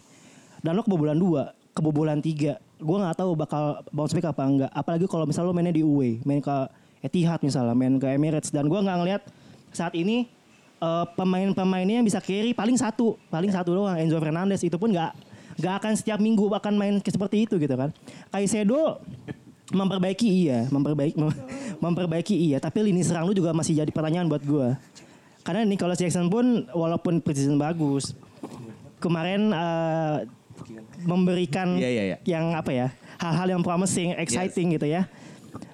[0.64, 4.72] dan lu kebobolan dua, kebobolan tiga, gue nggak tahu bakal bounce back apa enggak.
[4.72, 6.58] Apalagi kalau misalnya lu mainnya di away, main ke
[7.00, 9.22] Etihad misalnya, main ke Emirates, dan gue nggak ngelihat
[9.72, 10.28] saat ini
[10.80, 15.12] eh, pemain-pemainnya yang bisa carry paling satu, paling satu doang Enzo Fernandez itu pun nggak
[15.60, 17.92] nggak akan setiap minggu akan main seperti itu gitu kan.
[18.32, 19.04] Caicedo
[19.70, 21.40] memperbaiki iya, memperbaiki mem-
[21.84, 24.80] memperbaiki iya, tapi lini serang lu juga masih jadi pertanyaan buat gua.
[25.44, 28.16] Karena Nicholas Jackson pun walaupun preseason bagus,
[29.04, 30.18] kemarin eh,
[31.04, 32.18] memberikan Iya, iya, iya.
[32.26, 32.88] yang apa ya,
[33.20, 35.06] hal-hal yang promising, exciting gitu ya.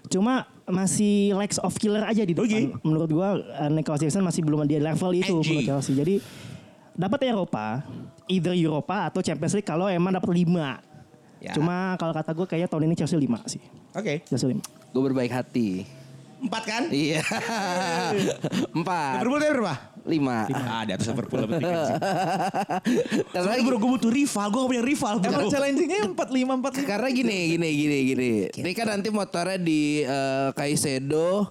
[0.08, 2.46] Cuma masih lacks of killer aja di depan.
[2.46, 2.62] Oke.
[2.82, 5.94] Menurut gua eh, Nicholas Jackson masih belum di level itu menurut Chelsea.
[5.94, 6.16] Jadi
[6.96, 7.84] dapat Eropa,
[8.32, 11.44] either Eropa atau Champions League kalau emang dapat 5.
[11.44, 11.52] Ya.
[11.54, 13.62] Cuma kalau kata gue kayaknya tahun ini Chelsea 5 sih.
[13.94, 14.24] Oke.
[14.26, 14.64] Chelsea 5.
[14.96, 15.86] Gue berbaik hati.
[16.46, 16.84] Empat kan?
[16.94, 17.26] Iya.
[18.78, 19.12] Empat.
[19.22, 19.76] Liverpool tadi berapa?
[20.06, 20.38] Lima.
[20.54, 21.98] Ah, di atas Liverpool lebih tinggi sih.
[23.34, 24.46] Karena Soalnya bro, gue butuh rival.
[24.54, 25.14] Gue gak punya rival.
[25.26, 26.86] Emang challengingnya 45 45.
[26.86, 28.32] Karena gini, gini, gini, gini.
[28.54, 31.50] Ini kan nanti motornya di eh, Kaisedo,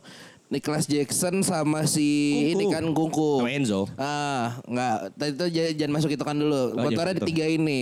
[0.54, 2.06] Nicholas Jackson sama si
[2.54, 2.54] Kungku.
[2.54, 3.30] ini kan Kungku.
[3.42, 3.80] Sama Enzo.
[3.98, 4.96] Ah, enggak.
[5.18, 6.54] Tadi itu jangan masuk itu kan dulu.
[6.54, 7.80] Oh, motornya jangan di tiga ini.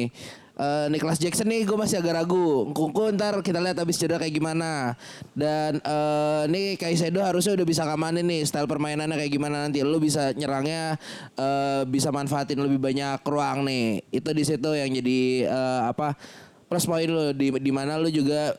[0.53, 2.69] Eh, Nicholas Jackson nih gue masih agak ragu.
[2.77, 4.93] Kungku ntar kita lihat habis cedera kayak gimana.
[5.33, 9.81] Dan eh nih Kaisedo harusnya udah bisa ngamanin nih style permainannya kayak gimana nanti.
[9.81, 11.01] Lu bisa nyerangnya
[11.41, 14.05] eh bisa manfaatin lebih banyak ruang nih.
[14.13, 16.21] Itu di situ yang jadi eh, apa
[16.69, 18.57] plus poin lu di di mana lu juga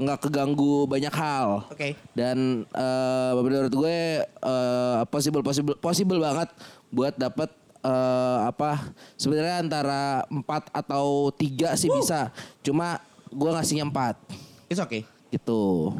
[0.00, 1.68] nggak keganggu banyak hal.
[1.68, 1.92] Oke.
[2.16, 6.48] Dan eh, menurut gue eh, possible possible possible banget
[6.88, 7.52] buat dapat
[7.84, 12.32] eh, apa sebenarnya antara 4 atau 3 sih bisa.
[12.64, 15.04] Cuma gue ngasihnya 4 It's okay.
[15.28, 15.92] gitu.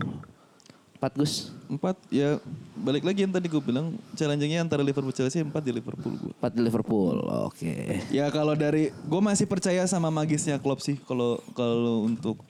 [0.99, 1.53] 4 Gus.
[1.69, 2.41] Empat ya
[2.81, 6.33] balik lagi yang tadi gue bilang challengingnya antara Liverpool Chelsea empat di Liverpool gue.
[6.41, 7.17] 4 di Liverpool.
[7.45, 8.01] Oke.
[8.09, 12.41] Ya kalau dari gue masih percaya sama magisnya Klopp sih kalau kalau untuk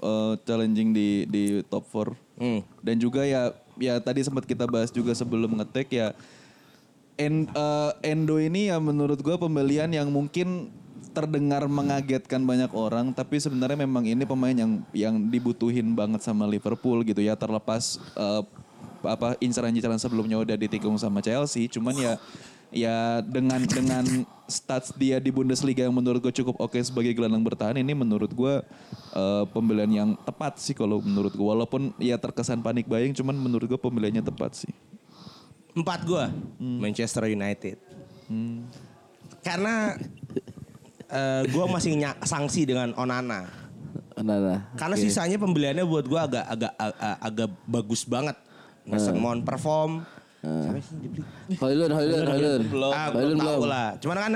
[0.00, 2.40] eh, challenging di di top 4.
[2.40, 2.60] Hmm.
[2.80, 6.16] Dan juga ya ya tadi sempat kita bahas juga sebelum ngetek ya
[7.20, 10.72] En- eh, Endo ini ya menurut gue pembelian yang mungkin
[11.10, 17.02] terdengar mengagetkan banyak orang tapi sebenarnya memang ini pemain yang yang dibutuhin banget sama Liverpool
[17.04, 18.42] gitu ya terlepas eh,
[19.04, 21.68] apa inceran-inceran sebelumnya udah ditikung sama Chelsea.
[21.68, 22.12] Cuman ya
[22.70, 24.06] ya dengan dengan
[24.46, 28.62] stats dia di Bundesliga yang menurut gue cukup oke sebagai gelandang bertahan ini menurut gue
[29.14, 33.66] eh, pembelian yang tepat sih kalau menurut gue walaupun ya terkesan panik buying cuman menurut
[33.66, 34.72] gue pembeliannya tepat sih
[35.72, 36.24] Empat gue.
[36.58, 37.76] Manchester United.
[39.40, 39.94] Karena
[41.10, 43.50] eh gue masih nyak- sanksi dengan Onana.
[44.20, 44.58] Nah, nah.
[44.76, 45.02] Karena Oke.
[45.02, 48.36] sisanya pembeliannya buat gue agak agak agak, agak bagus banget.
[48.84, 50.04] Mason Mount perform.
[51.60, 51.92] Hoylund.
[51.92, 53.96] Ah, Hoylund belum tahu lah.
[54.00, 54.32] Cuman kan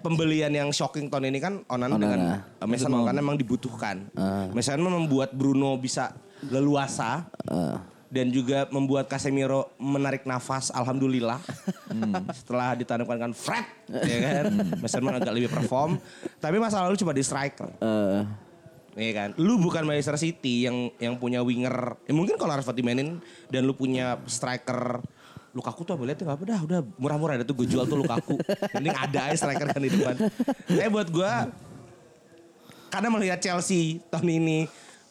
[0.00, 2.02] pembelian yang shocking tahun ini kan Onana, Onana.
[2.02, 2.20] dengan
[2.60, 3.96] uh, Mason Mount karena memang dibutuhkan.
[4.52, 6.12] Mason Mount membuat Bruno bisa
[6.48, 7.24] leluasa
[8.06, 10.70] dan juga membuat Casemiro menarik nafas.
[10.70, 11.42] Alhamdulillah.
[12.32, 14.44] Setelah ditanamkan kan Fred, ya kan.
[14.78, 15.98] Mason Mount agak lebih perform.
[16.38, 17.70] Tapi masalah lu cuma di striker.
[17.82, 18.22] Eh,
[18.96, 22.00] Iya kan, lu bukan Manchester City yang yang punya winger.
[22.08, 23.20] Ya mungkin kalau Rashford dimainin
[23.52, 25.04] dan lu punya striker
[25.52, 28.40] Lukaku tuh lihat nggak apa dah udah murah-murah ada tuh gue jual tuh Lukaku.
[28.76, 30.16] Mending ada aja striker kan di depan.
[30.68, 31.32] Eh buat gue
[32.88, 34.58] karena melihat Chelsea tahun ini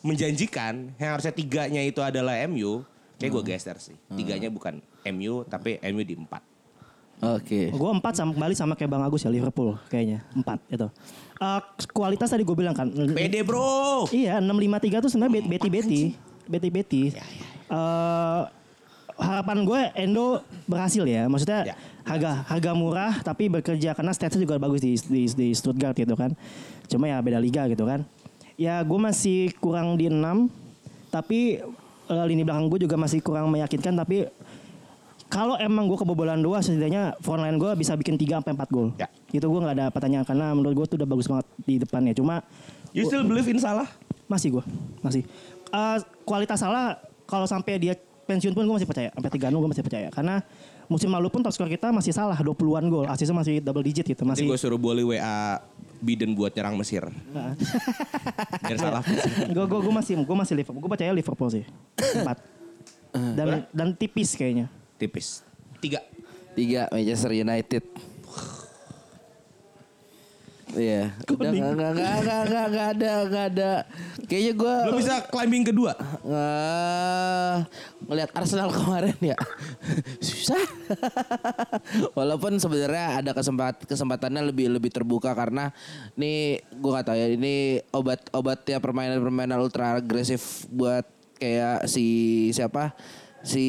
[0.05, 2.85] menjanjikan yang harusnya tiganya itu adalah MU,
[3.17, 3.97] kayak gue geser sih.
[4.07, 4.77] Tiganya bukan
[5.07, 6.41] MU tapi MU di empat.
[7.15, 7.71] Oke.
[7.71, 10.87] Gue empat sama kembali sama kayak Bang Agus ya Liverpool kayaknya empat itu.
[11.35, 12.91] Eh, kualitas tadi gue bilang kan.
[12.91, 14.05] Pede bro.
[14.07, 16.01] Iya 653 tuh sebenarnya bet- beti beti
[16.45, 17.03] beti beti.
[17.65, 18.41] Eh,
[19.15, 20.25] harapan gue Endo
[20.65, 21.25] berhasil ya.
[21.25, 21.75] Maksudnya Ya.
[22.03, 26.35] harga harga murah tapi bekerja karena statsnya juga bagus di, di di Stuttgart gitu kan.
[26.85, 28.03] Cuma ya beda liga gitu kan.
[28.55, 30.15] Ya gue masih kurang di 6
[31.11, 31.59] tapi
[32.07, 34.27] eh, lini belakang gue juga masih kurang meyakinkan tapi
[35.25, 38.93] kalau emang gue kebobolan dua setidaknya frontline gue bisa bikin 3 sampai 4 gol.
[38.95, 39.09] Ya.
[39.33, 42.13] Itu gue nggak ada pertanyaan karena menurut gue tuh udah bagus banget di depannya.
[42.15, 42.45] Cuma
[42.95, 43.89] You still believe in Salah?
[44.25, 44.63] masih gue,
[45.05, 45.21] masih.
[45.69, 46.97] Eh, kualitas salah
[47.29, 47.93] kalau sampai dia
[48.25, 49.09] pensiun pun gue masih percaya.
[49.13, 50.07] Sampai 3 gue masih percaya.
[50.09, 50.41] Karena
[50.87, 53.05] musim lalu pun top skor kita masih salah 20-an gol.
[53.09, 54.21] Asisnya masih double digit gitu.
[54.23, 55.59] Nanti Masih gue suruh boleh WA
[56.03, 57.03] Biden buat nyerang Mesir.
[58.61, 59.03] Biar salah.
[59.49, 60.81] gue gue masih gue masih Liverpool.
[60.81, 61.63] Gue percaya Liverpool sih.
[61.97, 62.37] Empat.
[63.15, 64.67] Dan dan tipis kayaknya.
[64.99, 65.41] Tipis.
[65.79, 66.03] Tiga.
[66.55, 67.83] Tiga Manchester United.
[70.75, 71.15] Iya.
[71.31, 73.71] Udah nggak nggak nggak nggak nggak ada nggak ada.
[74.27, 75.93] Kayaknya gue Lo bisa climbing kedua.
[76.27, 77.55] Eh,
[78.11, 79.37] ngelihat Arsenal kemarin ya
[80.19, 80.59] susah.
[82.17, 85.71] Walaupun sebenarnya ada kesempat kesempatannya lebih lebih terbuka karena
[86.19, 91.07] nih gue nggak tahu ya ini obat obatnya permainan permainan ultra agresif buat
[91.39, 92.05] kayak si
[92.55, 92.95] siapa
[93.45, 93.67] si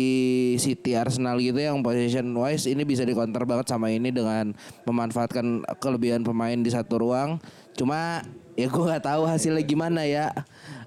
[0.57, 4.57] City Arsenal gitu yang position wise ini bisa dikonter banget sama ini dengan
[4.89, 7.37] memanfaatkan kelebihan pemain di satu ruang.
[7.77, 8.25] Cuma
[8.57, 10.33] ya gue nggak tahu hasilnya gimana ya.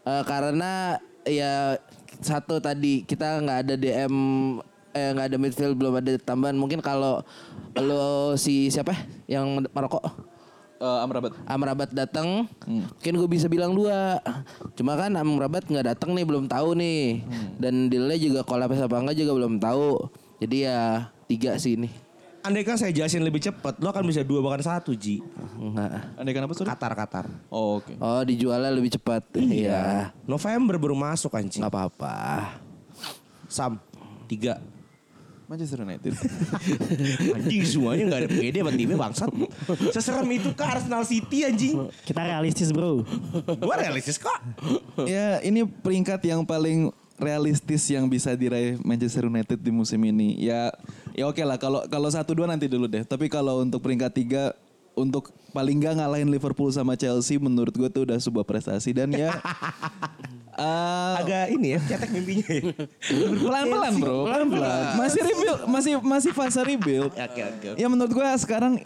[0.01, 1.77] Eh, karena ya
[2.19, 4.15] satu tadi kita nggak ada DM
[4.89, 6.57] eh nggak ada midfield belum ada tambahan.
[6.57, 7.21] Mungkin kalau
[7.77, 8.97] lo si siapa?
[9.29, 10.01] Ya yang Maroko
[10.79, 14.23] Eh, Amrabat Amrabat datang, mungkin gue bisa bilang dua.
[14.79, 17.19] Cuma kan Amrabat nggak datang nih, belum tahu nih.
[17.59, 20.07] Dan dealnya juga kolaps apa enggak juga belum tahu.
[20.39, 21.91] Jadi ya tiga sih ini.
[22.39, 25.19] andai kan saya jelasin lebih cepat, lo akan bisa dua bahkan satu Ji.
[25.59, 26.15] Enggak.
[26.15, 26.71] Andai kenapa sorry?
[26.71, 27.25] Qatar Qatar.
[27.51, 27.99] Oh, oke.
[27.99, 29.27] Oh dijualnya lebih cepat.
[29.35, 30.15] Iya.
[30.23, 31.59] November baru masuk anjing.
[31.59, 32.15] Nggak apa-apa.
[33.51, 33.75] Sam
[34.31, 34.63] tiga.
[35.49, 36.13] Manchester United.
[37.41, 39.29] Anjing semuanya gak ada pede sama timnya bangsat.
[39.89, 41.89] Seserem itu ke Arsenal City anjing.
[42.05, 43.01] Kita realistis bro.
[43.57, 44.37] Gue realistis kok.
[45.09, 50.37] ya ini peringkat yang paling realistis yang bisa diraih Manchester United di musim ini.
[50.37, 50.69] Ya
[51.17, 53.01] ya oke lah kalau kalau satu dua nanti dulu deh.
[53.01, 54.53] Tapi kalau untuk peringkat tiga
[54.99, 59.33] untuk paling nggak ngalahin Liverpool sama Chelsea menurut gue tuh udah sebuah prestasi dan ya
[60.59, 62.61] eh, Agak ini ya, cetek mimpinya ya.
[63.39, 64.83] pelan-pelan bro, pelan-pelan.
[64.99, 67.11] Masih rebuild, masih masih fase rebuild.
[67.15, 67.67] Oke oke.
[67.79, 68.83] Ya menurut gue sekarang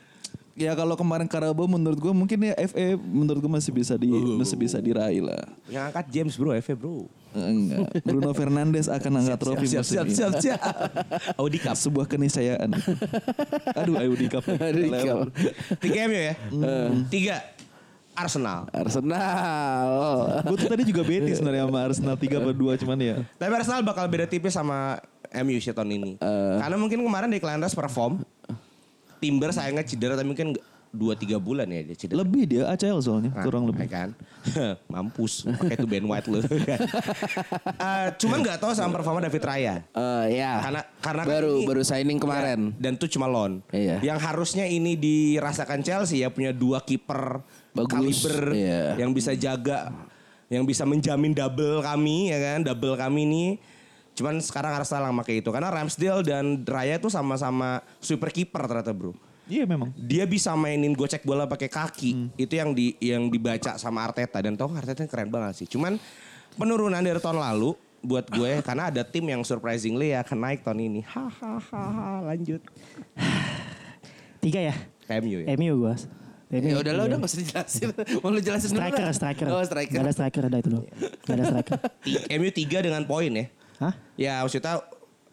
[0.53, 4.57] ya kalau kemarin Carabao menurut gue mungkin ya FA menurut gue masih bisa di masih
[4.57, 5.41] bisa diraih lah.
[5.65, 7.09] Yang angkat James bro, FA bro.
[7.33, 8.05] Enggak.
[8.05, 10.13] Bruno Fernandes akan angkat trofi siap, musim siap, ini.
[10.13, 10.61] siap, siap.
[11.41, 11.73] Audi Cup.
[11.73, 12.69] Sebuah keniscayaan.
[13.73, 14.45] Aduh, Audi Cup.
[14.45, 15.33] Audi Cup.
[15.81, 16.33] Tiga MU ya?
[17.09, 17.37] Tiga.
[18.13, 18.69] Arsenal.
[18.69, 19.89] Arsenal.
[20.45, 23.15] Gue tuh tadi juga beti sebenarnya sama Arsenal 3 atau 2 cuman ya.
[23.41, 25.01] Tapi Arsenal bakal beda tipis sama
[25.33, 26.11] MU sih tahun ini.
[26.61, 28.21] Karena mungkin kemarin Declan Rice perform.
[29.23, 30.51] Timber sayangnya cedera tapi mungkin
[30.89, 32.21] dua tiga bulan ya dia cedera.
[32.21, 33.87] Lebih dia ACL soalnya, Nah, kurang ya lebih.
[33.87, 34.09] kan
[34.91, 40.25] mampus pakai tuh Ben White lu Eh, cuman nggak tahu sama performa David Raya Eh,
[40.35, 40.61] ya.
[40.61, 42.59] karena karena kan baru ini- baru signing kemarin.
[42.69, 44.03] Ya, dan tuh cuma loan Iya.
[44.03, 47.41] yang harusnya ini dirasakan Chelsea ya punya dua kiper
[47.73, 48.93] kaliber iya.
[48.95, 49.89] yang bisa jaga
[50.45, 53.49] yang bisa menjamin double kami ya kan double kami nih
[54.13, 58.93] cuman sekarang Arsenal yang pakai itu karena Ramsdale dan Raya tuh sama-sama super kiper ternyata
[58.93, 59.91] bro Iya memang.
[59.99, 64.55] dia bisa mainin gocek bola pakai kaki itu yang di yang dibaca sama Arteta dan
[64.55, 65.99] tau Arteta keren banget sih cuman
[66.55, 70.79] penurunan dari tahun lalu buat gue karena ada tim yang surprisingly ya akan naik tahun
[70.87, 72.61] ini hahaha lanjut
[74.39, 74.75] Tiga ya.
[75.07, 75.95] KMU ya MU gue.
[76.53, 77.87] Ya udah lah udah gak usah dijelasin.
[78.21, 79.45] Mau lu jelasin dulu Striker, striker.
[79.49, 79.95] Oh striker.
[79.97, 80.83] Gak ada striker, ada itu loh.
[81.25, 81.77] Gak ada striker.
[82.37, 83.47] MU tiga dengan poin ya
[83.83, 83.93] Hah?
[84.15, 84.79] ya maksudnya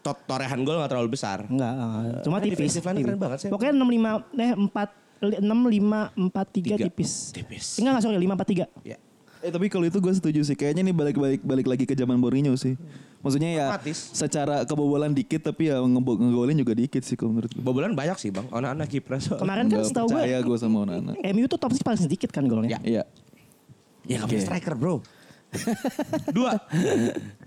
[0.01, 2.23] to torehan gol gak terlalu besar Enggak, enggak.
[2.23, 2.57] cuma Eh, tipis.
[2.57, 3.07] defensive line tipis.
[3.07, 3.49] keren banget sih.
[3.49, 4.89] Pokoknya 65 eh 4
[5.21, 6.77] 6 5 4 3 Tiga.
[6.83, 7.11] tipis.
[7.31, 7.65] Tipis.
[7.77, 8.67] Enggak, enggak sorry 5 4 3.
[8.83, 8.97] ya
[9.39, 10.53] Eh tapi kalau itu gue setuju sih.
[10.53, 12.77] Kayaknya nih balik-balik balik lagi ke zaman Mourinho sih.
[13.19, 13.99] Maksudnya ya Pragmatis.
[14.11, 17.57] secara kebobolan dikit tapi ya ngebo- ngegolin juga dikit sih kalau menurut gue.
[17.59, 19.37] bobolan banyak sih bang anak-anak kiper so.
[19.37, 21.13] Kemarin kan setahu gue percaya gue sama Onana.
[21.27, 22.77] MU tuh top 6 paling sedikit kan golnya.
[22.79, 22.81] Ya.
[22.83, 23.03] Iya.
[24.03, 24.95] ya gak punya striker bro
[26.37, 26.63] dua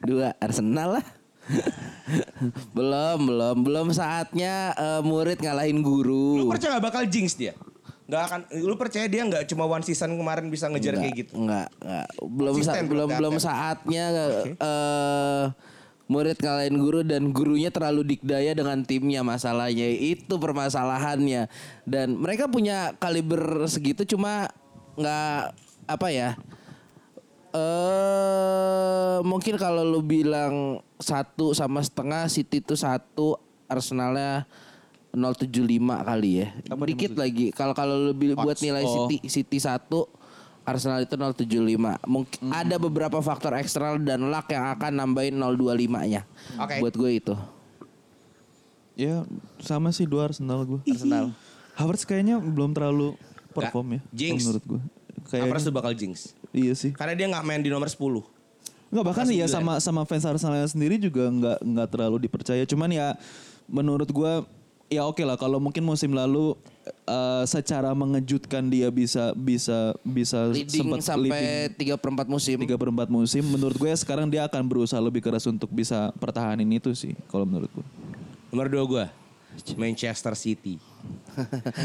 [0.04, 1.06] Dua Arsenal lah.
[2.76, 6.48] belum, belum, belum saatnya eh, murid ngalahin lu guru.
[6.48, 7.52] percaya gak bakal jinx dia
[8.04, 11.40] Gak akan, lu percaya dia nggak cuma one season kemarin bisa ngejar kayak gitu?
[11.40, 12.08] Enggak, enggak.
[12.20, 14.06] Belum sa- belum belum saatnya
[14.60, 15.44] eh
[16.12, 19.88] murid ngalahin guru dan gurunya terlalu dikdaya dengan timnya masalahnya.
[19.88, 21.48] Itu permasalahannya.
[21.88, 24.52] Dan mereka punya kaliber segitu cuma
[25.00, 25.56] nggak
[25.88, 26.36] apa ya?
[27.54, 33.38] Eh mungkin kalau lu bilang satu sama setengah City itu satu
[33.70, 34.46] Arsenalnya
[35.14, 35.54] 075
[36.02, 36.48] kali ya.
[36.66, 37.54] Dikit lagi.
[37.54, 39.06] Kalau kalau lu buat nilai Oh.
[39.06, 40.10] City City satu
[40.66, 42.00] Arsenal itu 075.
[42.08, 46.24] Mungkin ada beberapa faktor eksternal dan luck yang akan nambahin 025-nya.
[46.58, 46.82] Oke.
[46.82, 47.36] Buat gue itu.
[48.98, 49.26] Ya
[49.62, 50.82] sama sih dua Arsenal gue.
[50.88, 51.36] Arsenal.
[51.78, 53.14] Havertz kayaknya belum terlalu
[53.54, 54.02] perform ya.
[54.14, 54.46] Jinx.
[54.46, 54.82] Menurut gue.
[55.28, 56.16] Havertz Kayaknya tuh bakal jinx.
[56.52, 56.92] iya sih.
[56.94, 58.00] Karena dia nggak main di nomor 10.
[58.94, 62.62] Enggak bahkan ya juga sama sama fans Arsenal sendiri juga nggak nggak terlalu dipercaya.
[62.68, 63.18] Cuman ya
[63.66, 64.46] menurut gua
[64.86, 66.54] ya oke lah kalau mungkin musim lalu
[66.86, 72.58] eh, secara mengejutkan dia bisa bisa bisa Leading sempat sampai 3 per 4 musim.
[72.62, 73.42] tiga perempat musim.
[73.42, 77.50] Menurut gue ya sekarang dia akan berusaha lebih keras untuk bisa pertahanin itu sih kalau
[77.50, 77.86] menurut gue.
[78.54, 79.06] Nomor 2 gue.
[79.78, 80.78] Manchester City.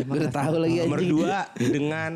[0.05, 1.01] gue udah tahu lagi Nomor.
[1.01, 2.13] 2 dengan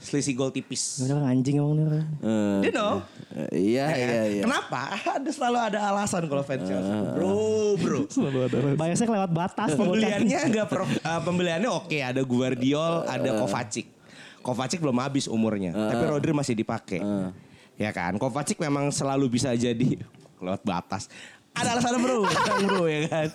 [0.00, 1.04] selisih gol tipis.
[1.04, 1.84] Kan anjing emang nih.
[1.84, 2.06] orang.
[2.18, 2.92] Eh, You know?
[3.30, 3.96] eh, iya, Ya kan?
[4.00, 4.42] iya, iya.
[4.48, 4.80] Kenapa?
[4.96, 6.96] Ada selalu ada alasan kalau fans Chelsea.
[7.12, 7.36] Bro,
[7.76, 8.00] bro.
[8.80, 9.68] Biasanya kelewat batas.
[9.72, 13.86] Pembeliannya enggak pro, eh, pembeliannya oke, ada Guardiol, ada Kovacic.
[14.40, 17.04] Kovacic belum habis umurnya, tapi Rodri masih dipakai.
[17.76, 18.16] Ya kan?
[18.16, 20.00] Kovacic memang selalu bisa jadi
[20.44, 21.12] lewat batas.
[21.50, 22.24] Ada alasan bro,
[22.64, 23.28] bro ya kan.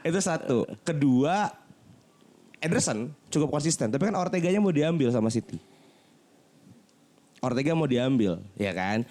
[0.00, 0.64] Itu satu.
[0.80, 1.52] Kedua,
[2.58, 5.60] Ederson cukup konsisten, tapi kan Ortega-nya mau diambil sama City.
[7.38, 9.06] Ortega mau diambil, ya kan?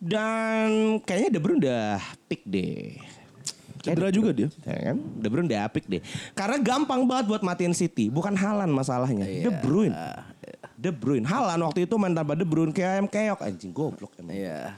[0.00, 2.96] Dan kayaknya De Bruyne udah pick deh.
[3.80, 4.48] Cedera juga dia.
[4.64, 4.96] Ya kan?
[4.96, 6.04] De Bruyne udah apik deh.
[6.36, 8.12] Karena gampang banget buat matiin City.
[8.12, 9.24] Bukan Halan masalahnya.
[9.24, 9.96] De Bruyne.
[10.76, 11.24] De Bruyne.
[11.24, 13.40] Halan waktu itu main tanpa De Bruyne kayak ayam keok.
[13.40, 14.36] Anjing goblok emang.
[14.36, 14.76] Iya.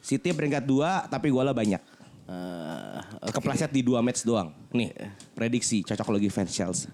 [0.00, 1.82] City peringkat 2 tapi golnya banyak.
[2.30, 4.56] Eh, Kepleset di 2 match doang.
[4.72, 4.92] Nih
[5.36, 6.88] prediksi cocok lagi fans Chelsea.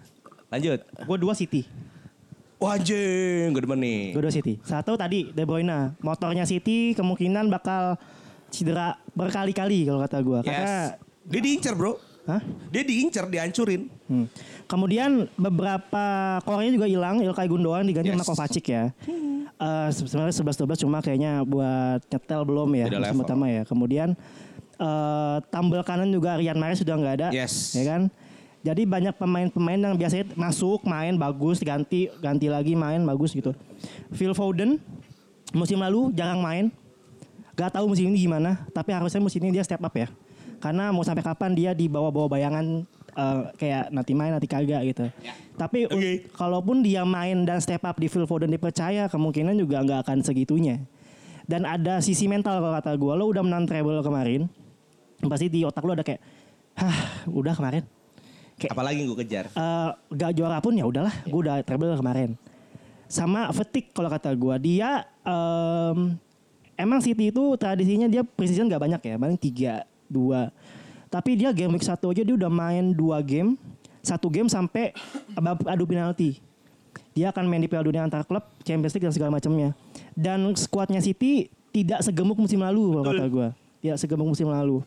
[0.51, 0.83] Lanjut.
[0.83, 1.67] Gue dua City.
[2.57, 4.03] Wah anjing, gue demen nih.
[4.17, 4.57] Gue dua City.
[4.65, 5.93] Satu tadi De Bruyne.
[6.01, 8.01] Motornya City kemungkinan bakal
[8.49, 10.39] cedera berkali-kali kalau kata gue.
[10.41, 11.05] Karena Yes.
[11.27, 12.01] Dia diincar bro.
[12.25, 12.41] Hah?
[12.73, 13.87] Dia diincar, dihancurin.
[14.09, 14.27] Hmm.
[14.65, 16.05] Kemudian beberapa
[16.43, 18.31] Korea juga hilang, Ilkay Gundogan diganti sama Yes.
[18.33, 18.85] Kovacic ya.
[19.57, 23.63] Eh, se- sebenarnya 11-12 cuma kayaknya buat nyetel belum ya pertama ya.
[23.63, 24.17] Kemudian
[24.77, 27.73] eh tambal kanan juga Rian Mahrez sudah nggak ada, Yes.
[27.73, 28.09] ya kan?
[28.67, 33.55] Jadi banyak pemain-pemain yang biasanya masuk, main bagus, ganti, ganti lagi main bagus gitu.
[34.11, 34.83] Phil Foden
[35.55, 36.75] musim lalu jarang main,
[37.57, 40.13] Gak tahu musim ini gimana, tapi harusnya musim ini dia step up ya.
[40.61, 42.85] Karena mau sampai kapan dia di bawah-bawah bayangan
[43.17, 45.09] eh, kayak nanti main nanti kagak gitu.
[45.57, 46.29] Tapi un- Oke.
[46.37, 50.85] kalaupun dia main dan step up di Phil Foden dipercaya, kemungkinan juga nggak akan segitunya.
[51.49, 54.53] Dan ada sisi mental kalau kata gue, lo udah menang treble kemarin,
[55.25, 56.21] pasti di otak lo ada kayak,
[56.77, 57.89] hah udah kemarin.
[58.57, 59.45] Kayak Apalagi gue kejar.
[59.49, 62.33] eh, gak juara pun ya udahlah, gue udah treble kemarin.
[63.07, 66.17] Sama fatigue kalau kata gue, dia em,
[66.75, 70.49] emang City itu tradisinya dia precision gak banyak ya, paling tiga, dua.
[71.07, 73.61] Tapi dia game week satu aja dia udah main dua game,
[74.01, 74.97] satu game sampai
[75.33, 76.41] adu- adu penalti.
[77.13, 79.77] Dia akan main di Piala Dunia antar klub, Champions League dan segala macamnya.
[80.13, 83.49] Dan skuadnya City tidak segemuk musim lalu kalau kata gue.
[83.85, 84.81] Tidak segemuk musim lalu.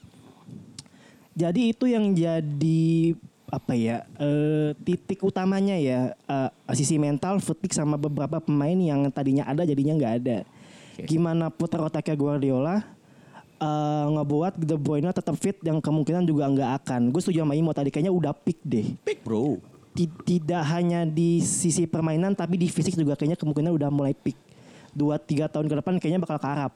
[1.33, 3.13] Jadi itu yang jadi
[3.49, 9.43] apa ya eh, titik utamanya ya eh, sisi mental, fatigue sama beberapa pemain yang tadinya
[9.43, 10.37] ada jadinya nggak ada.
[10.99, 12.83] Gimana putar otaknya Guardiola
[13.57, 17.01] eh, ngebuat De Bruyne tetap fit yang kemungkinan juga nggak akan.
[17.09, 18.93] Gue setuju sama Imo tadi kayaknya udah peak deh.
[19.01, 19.57] Pick bro.
[19.91, 24.37] Ti- Tidak hanya di sisi permainan tapi di fisik juga kayaknya kemungkinan udah mulai peak.
[24.89, 26.73] Dua tiga tahun ke depan kayaknya bakal karap.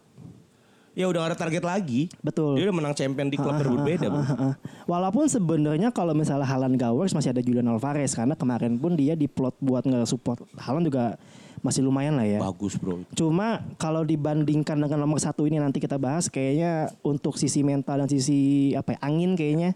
[0.93, 2.05] Ya udah ada target lagi.
[2.21, 2.61] Betul.
[2.61, 4.21] Dia udah menang champion di klub berbeda bro.
[4.21, 4.53] Heeh.
[4.85, 9.17] Walaupun sebenarnya kalau misalnya Halan gak works masih ada Julian Alvarez karena kemarin pun dia
[9.17, 11.17] diplot buat nge-support Halan juga
[11.65, 12.39] masih lumayan lah ya.
[12.43, 13.01] Bagus bro.
[13.17, 18.09] Cuma kalau dibandingkan dengan nomor satu ini nanti kita bahas kayaknya untuk sisi mental dan
[18.11, 19.73] sisi apa ya, angin kayaknya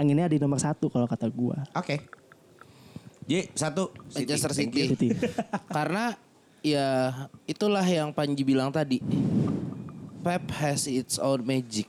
[0.00, 1.66] anginnya di nomor satu kalau kata gua.
[1.76, 2.00] Oke.
[3.26, 3.90] J satu.
[4.14, 4.80] Manchester City.
[4.86, 4.88] you.
[4.94, 5.08] City.
[5.66, 6.14] Karena
[6.62, 7.10] ya
[7.44, 9.02] itulah yang Panji bilang tadi.
[10.26, 11.86] Pep has its own magic.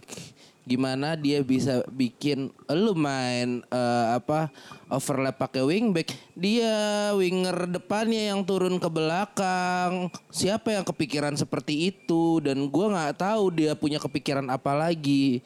[0.62, 4.54] Gimana dia bisa bikin lu main eh, apa
[4.94, 10.14] overlap pakai wingback, dia winger depannya yang turun ke belakang.
[10.30, 15.42] Siapa yang kepikiran seperti itu dan gua nggak tahu dia punya kepikiran apa lagi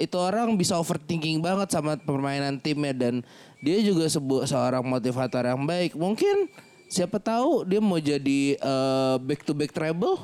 [0.00, 3.20] itu orang bisa overthinking banget sama permainan timnya dan
[3.60, 5.92] dia juga sebu seorang motivator yang baik.
[5.92, 6.48] Mungkin
[6.88, 10.16] siapa tahu dia mau jadi eh, back to back treble.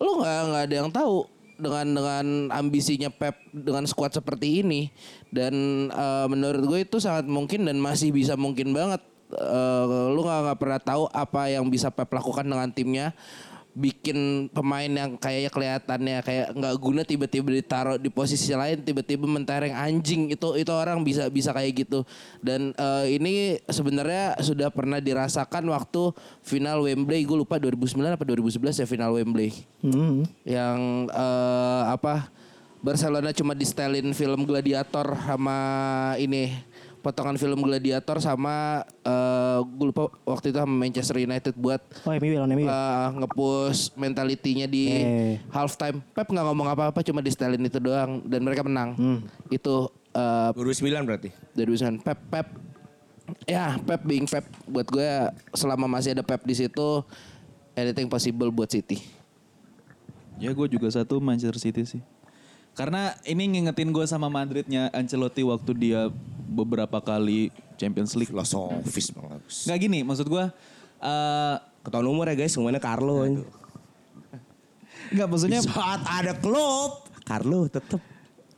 [0.00, 1.26] Lu nggak nggak ada yang tahu
[1.60, 4.90] dengan dengan ambisinya Pep dengan skuad seperti ini
[5.30, 5.54] dan
[5.92, 9.02] eh, menurut gue itu sangat mungkin dan masih bisa mungkin banget.
[9.32, 13.16] Eh, lu nggak pernah tahu apa yang bisa Pep lakukan dengan timnya
[13.72, 19.72] bikin pemain yang kayaknya kelihatannya kayak nggak guna tiba-tiba ditaruh di posisi lain tiba-tiba mentereng
[19.72, 20.32] anjing.
[20.32, 22.04] Itu itu orang bisa bisa kayak gitu.
[22.44, 26.12] Dan eh, ini sebenarnya sudah pernah dirasakan waktu
[26.44, 27.24] final Wembley.
[27.24, 29.64] Gue lupa 2009 apa 2011 ya final Wembley.
[29.82, 30.22] Hmm.
[30.46, 32.30] yang eh, apa
[32.82, 35.58] Barcelona cuma di setelin film Gladiator sama
[36.18, 36.50] ini
[37.02, 42.38] potongan film Gladiator sama eh gue lupa waktu itu sama Manchester United buat Oh, MU
[42.46, 42.64] MU.
[42.64, 44.86] eh, nge-push mentalitinya di
[45.48, 45.98] halftime.
[46.08, 48.94] Pep nggak ngomong apa-apa cuma di setelin itu doang dan mereka menang.
[49.48, 51.28] Itu eh 2009 berarti.
[51.50, 52.46] dari usaha Pep Pep
[53.44, 55.08] ya Pep being Pep buat gue
[55.52, 57.02] selama masih ada Pep di situ
[57.72, 59.02] anything possible buat City.
[60.36, 62.02] Ya gue juga satu Manchester City sih.
[62.72, 66.08] Karena ini ngingetin gue sama Madridnya Ancelotti waktu dia
[66.52, 67.48] beberapa kali
[67.80, 68.28] Champions League.
[68.28, 69.40] Filosofis banget.
[69.42, 70.44] Nggak gini, maksud gue...
[71.00, 73.26] eh Ketahuan umur ya guys, semuanya Carlo.
[75.10, 75.58] Nggak maksudnya...
[75.58, 77.98] Di saat ada klub, Carlo tetap.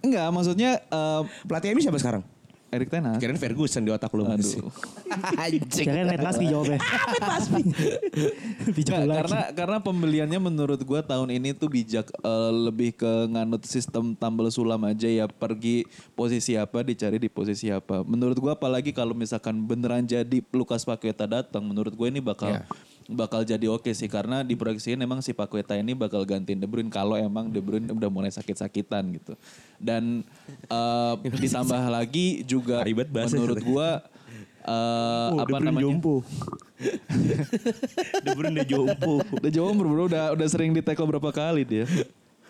[0.05, 0.83] Enggak, maksudnya...
[0.83, 2.34] eh Pelatih MU siapa sekarang?
[2.75, 3.23] Erik Ten Hag.
[3.23, 4.27] Kirain Ferguson di otak lu.
[4.27, 4.71] Aduh.
[5.45, 5.87] Anjing.
[5.87, 6.79] Kirain Red Laspi jawabnya.
[8.75, 9.19] Bijak lagi.
[9.23, 14.51] karena karena pembeliannya menurut gua tahun ini tuh bijak eh, lebih ke nganut sistem tambal
[14.51, 15.87] sulam aja ya pergi
[16.19, 18.03] posisi apa dicari di posisi apa.
[18.03, 22.63] Menurut gua apalagi kalau misalkan beneran jadi Lukas Paqueta datang, menurut gue ini bakal Ya.
[23.11, 27.17] Bakal jadi oke sih karena diproyeksikan emang si Paqueta ini bakal gantiin De Bruyne kalau
[27.21, 29.37] emang De Bruyne udah mulai sakit-sakitan gitu.
[29.77, 30.25] Dan
[30.69, 34.01] eh, ditambah lagi juga Ribet bahasa menurut gua
[34.65, 36.01] eh, apa namanya?
[38.25, 39.15] De Bruyne udah jompo.
[39.37, 41.85] udah jauh bro, udah udah sering di tackle berapa kali dia.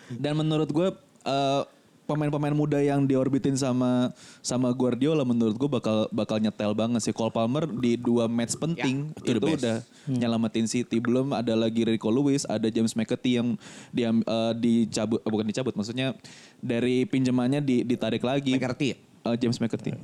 [0.07, 0.87] Dan menurut gue
[1.25, 1.61] eh,
[2.05, 7.13] pemain-pemain muda yang diorbitin sama sama Guardiola menurut gue bakal bakal nyetel banget sih.
[7.13, 11.01] Cole Palmer di dua match penting Ya, itu udah nyelamatin City.
[11.01, 13.57] Belum ada lagi Rico Lewis, ada James McAtee yang
[13.89, 16.13] dia eh, dicabut eh, bukan dicabut, maksudnya
[16.61, 18.53] dari pinjamannya di, ditarik lagi.
[18.55, 18.97] McCarthy ya?
[19.33, 19.97] Eh, James McAtee.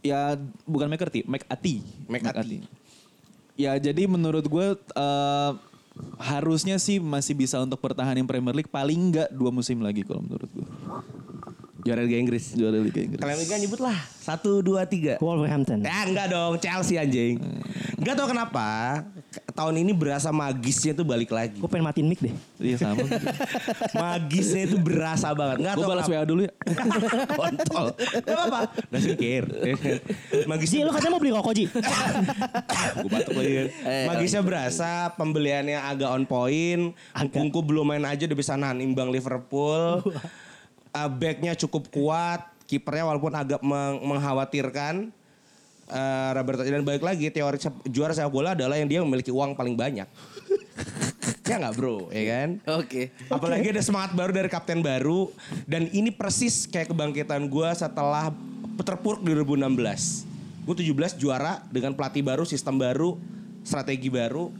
[0.00, 1.82] Ya bukan McCarthy, McAtee.
[2.06, 2.64] McAtee.
[3.58, 5.52] Ya jadi menurut gue eh,
[6.16, 10.48] harusnya sih masih bisa untuk pertahanin Premier League paling enggak dua musim lagi kalau menurut
[10.48, 10.66] gue.
[11.84, 12.44] Juara Liga Inggris.
[12.52, 13.20] Juara Liga Inggris.
[13.20, 13.96] Kalian Liga nyebut lah.
[14.20, 15.16] Satu, dua, tiga.
[15.18, 15.82] Wolverhampton.
[15.82, 17.40] Ya enggak dong, Chelsea anjing.
[18.00, 18.68] Enggak tau kenapa.
[19.52, 21.60] Tahun ini berasa magisnya tuh balik lagi.
[21.60, 22.32] Gue pengen matiin mic deh.
[22.56, 23.04] Iya sama.
[24.02, 25.60] Magisnya itu berasa banget.
[25.60, 26.24] Enggak gue tau balas kenapa.
[26.24, 26.52] WA dulu ya.
[27.38, 27.86] Kontol.
[28.24, 28.60] Gak apa-apa.
[28.88, 29.44] Udah singkir.
[29.70, 31.64] Ji, Magisnya lu katanya mau beli rokok, Ji?
[33.04, 33.68] Gue batuk lagi kan.
[34.08, 36.82] Magisnya berasa pembeliannya agak on point.
[37.30, 40.00] Kungku belum main aja udah bisa nahan imbang Liverpool.
[40.90, 42.46] Uh, backnya cukup kuat.
[42.66, 45.10] Kipernya walaupun agak meng- mengkhawatirkan.
[45.90, 47.58] Uh, Roberto dan balik lagi teori
[47.90, 50.06] juara sepak bola adalah yang dia memiliki uang paling banyak.
[51.50, 52.48] ya nggak bro, ya kan?
[52.78, 53.10] Oke.
[53.26, 55.34] Apalagi ada semangat baru dari kapten baru
[55.66, 58.30] dan ini persis kayak kebangkitan gue setelah
[58.86, 60.30] terpuruk di 2016.
[60.62, 63.18] Gue 17 juara dengan pelatih baru, sistem baru,
[63.66, 64.52] strategi baru.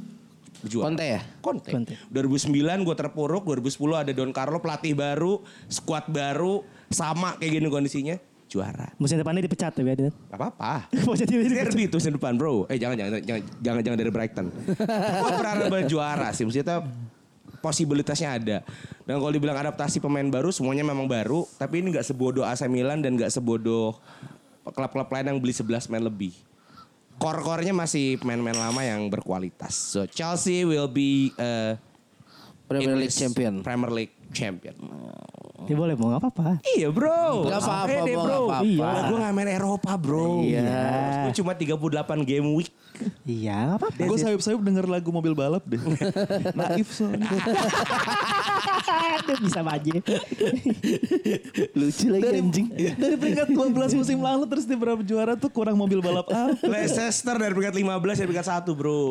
[0.66, 0.84] Juara.
[0.92, 1.20] Conte ya?
[1.40, 1.70] Conte.
[1.72, 1.94] Conte.
[2.12, 5.40] 2009 gue terpuruk, 2010 ada Don Carlo pelatih baru,
[5.72, 6.60] skuad baru,
[6.92, 8.16] sama kayak gini kondisinya,
[8.50, 8.90] juara.
[8.98, 10.10] Musim depannya dipecat ya, Biadin.
[10.10, 10.90] Gak apa-apa.
[11.30, 12.66] Derby itu musim depan bro.
[12.66, 14.46] Eh jangan jangan jangan jangan, jangan dari Brighton.
[15.22, 16.42] Gue berharap berjuara sih.
[16.42, 16.82] Maksudnya
[17.62, 18.58] posibilitasnya ada.
[19.06, 21.46] Dan kalau dibilang adaptasi pemain baru semuanya memang baru.
[21.56, 23.94] Tapi ini nggak sebodoh AC Milan dan nggak sebodoh
[24.66, 26.34] klub-klub lain yang beli 11 main lebih.
[27.20, 29.76] Core-core-nya masih pemain-pemain lama yang berkualitas.
[29.76, 31.76] So Chelsea will be uh,
[32.64, 33.60] Premier League champion.
[33.60, 34.74] Premier League champion.
[35.68, 36.64] Ya boleh, mau gak apa-apa.
[36.64, 37.44] Iya bro.
[37.44, 38.24] Gak apa-apa, bro.
[38.24, 38.58] gak apa-apa.
[38.64, 38.90] Iya.
[39.12, 40.40] Gue gak main Eropa bro.
[40.40, 40.72] Iya.
[41.28, 42.72] Gue cuma 38 game week.
[43.28, 44.00] Iya, gak apa-apa.
[44.08, 45.76] Gue sayup-sayup denger lagu mobil balap deh.
[46.58, 47.28] Naif soalnya.
[48.90, 49.92] Aduh, bisa aja.
[51.78, 52.66] Lucu lagi dari, anjing.
[52.98, 56.58] dari peringkat 12 musim lalu terus dia berapa juara tuh kurang mobil balap apa?
[56.66, 59.06] Leicester dari peringkat 15 dari peringkat 1 bro.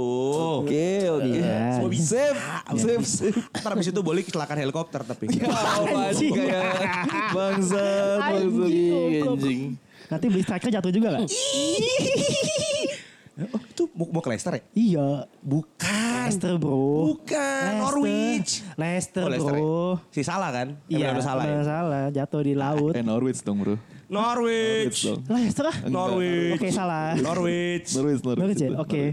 [0.64, 1.40] Oke oke.
[1.76, 2.08] Semua bisa.
[2.10, 2.40] Save,
[2.76, 3.38] save, save.
[3.62, 5.32] Ntar abis itu boleh kecelakaan helikopter tapi.
[5.46, 6.34] Oh, anjing
[7.32, 8.20] bangsat.
[8.68, 9.62] Iya, anjing.
[10.10, 11.30] Nanti beli striker jatuh juga gak?
[13.48, 14.62] Oh itu mau, mau ke Leicester ya?
[14.74, 15.08] iya.
[15.40, 16.26] Bukan.
[16.26, 17.10] Leicester bro.
[17.10, 17.40] Bukan.
[17.40, 17.80] Leicester.
[17.80, 18.52] Norwich.
[18.76, 19.66] Leicester, Oh, Leicester bro.
[19.96, 20.12] ya?
[20.12, 20.68] Si salah kan?
[20.86, 21.60] Iya, Emang udah salah ya?
[21.62, 22.04] salah.
[22.10, 22.94] Jatuh di laut.
[22.94, 23.76] Eh Norwich dong bro.
[24.10, 25.00] Norwich.
[25.06, 25.22] dong.
[25.26, 25.76] Leicester ah.
[25.86, 26.54] Norwich.
[26.56, 27.16] Oke, salah.
[27.16, 27.88] Norwich.
[27.94, 28.40] Norwich, Norwich.
[28.40, 28.70] Norwich ya?
[28.76, 29.04] Oke.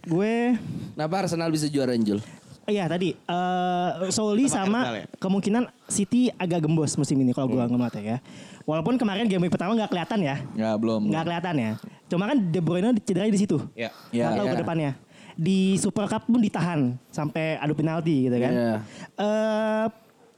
[0.00, 0.56] Gue
[0.94, 2.20] Kenapa Arsenal bisa juara Anjul?
[2.64, 5.10] Iya tadi eh Soli Sama ya?
[5.18, 8.16] kemungkinan City agak gembos musim ini kalau gua ngeliat ya.
[8.62, 11.08] Walaupun kemarin game week pertama nggak kelihatan ya, Ya belum.
[11.08, 11.72] nggak kelihatan ya.
[12.06, 13.56] Cuma kan De Bruyne cederanya di situ.
[13.72, 13.88] Ya.
[14.10, 14.28] Ya.
[14.28, 14.52] Nggak tahu Ya.
[14.52, 14.90] ke depannya.
[15.34, 18.52] Di Super Cup pun ditahan sampai adu penalti gitu kan.
[18.52, 18.72] Ya.
[19.16, 19.86] Eh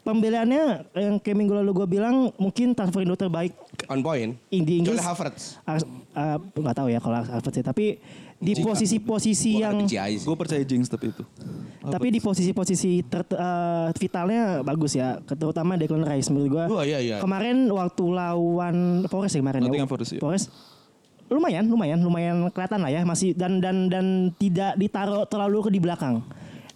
[0.02, 0.62] pembeliannya
[0.92, 3.54] yang kayak minggu lalu gue bilang mungkin transfer Indo terbaik
[3.86, 4.34] On point.
[4.48, 4.82] di Inggris.
[4.88, 5.62] Joel Havertz.
[5.62, 8.02] Ars- eh, nggak tahu ya kalau Havertz ya, tapi
[8.42, 9.86] di posisi-posisi yang.
[9.86, 11.22] Gue percaya jinx tapi itu.
[11.82, 16.64] tapi di posisi-posisi ter- eh, vitalnya bagus ya, terutama Declan Rice menurut gua.
[16.70, 17.16] Wah, iya, iya.
[17.18, 19.86] Kemarin waktu lawan Forest ya kemarin ya.
[19.86, 20.22] Forest, iya.
[21.32, 25.80] lumayan, lumayan, lumayan kelihatan lah ya masih dan dan dan tidak ditaruh terlalu ke di
[25.80, 26.20] belakang.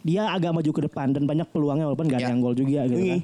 [0.00, 2.32] Dia agak maju ke depan dan banyak peluangnya walaupun gak ada Ya.
[2.32, 3.20] yang gol juga gitu kan.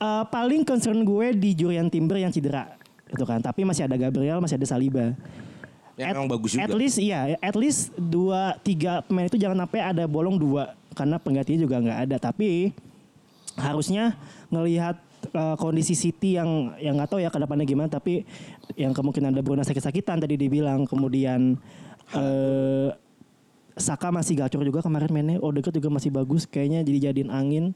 [0.00, 2.76] Eh, paling concern gue di Julian Timber yang cedera
[3.10, 3.42] gitu kan.
[3.42, 5.12] Tapi masih ada Gabriel, masih ada Saliba.
[6.00, 6.64] Yang memang bagus juga.
[6.64, 11.20] At least iya, at least dua tiga pemain itu jangan sampai ada bolong dua karena
[11.20, 12.16] penggantinya juga nggak ada.
[12.16, 12.72] Tapi
[13.60, 14.16] harusnya
[14.48, 14.96] ngelihat
[15.36, 17.92] eh, kondisi City yang yang nggak tahu ya ke depannya gimana.
[17.92, 18.24] Tapi
[18.80, 20.88] yang kemungkinan ada Bruno sakit-sakitan tadi dibilang.
[20.88, 21.60] Kemudian
[22.16, 22.88] eh,
[23.80, 25.36] Saka masih gacor juga kemarin mainnya.
[25.40, 26.44] Odegaard juga masih bagus.
[26.44, 27.72] Kayaknya jadi jadiin angin.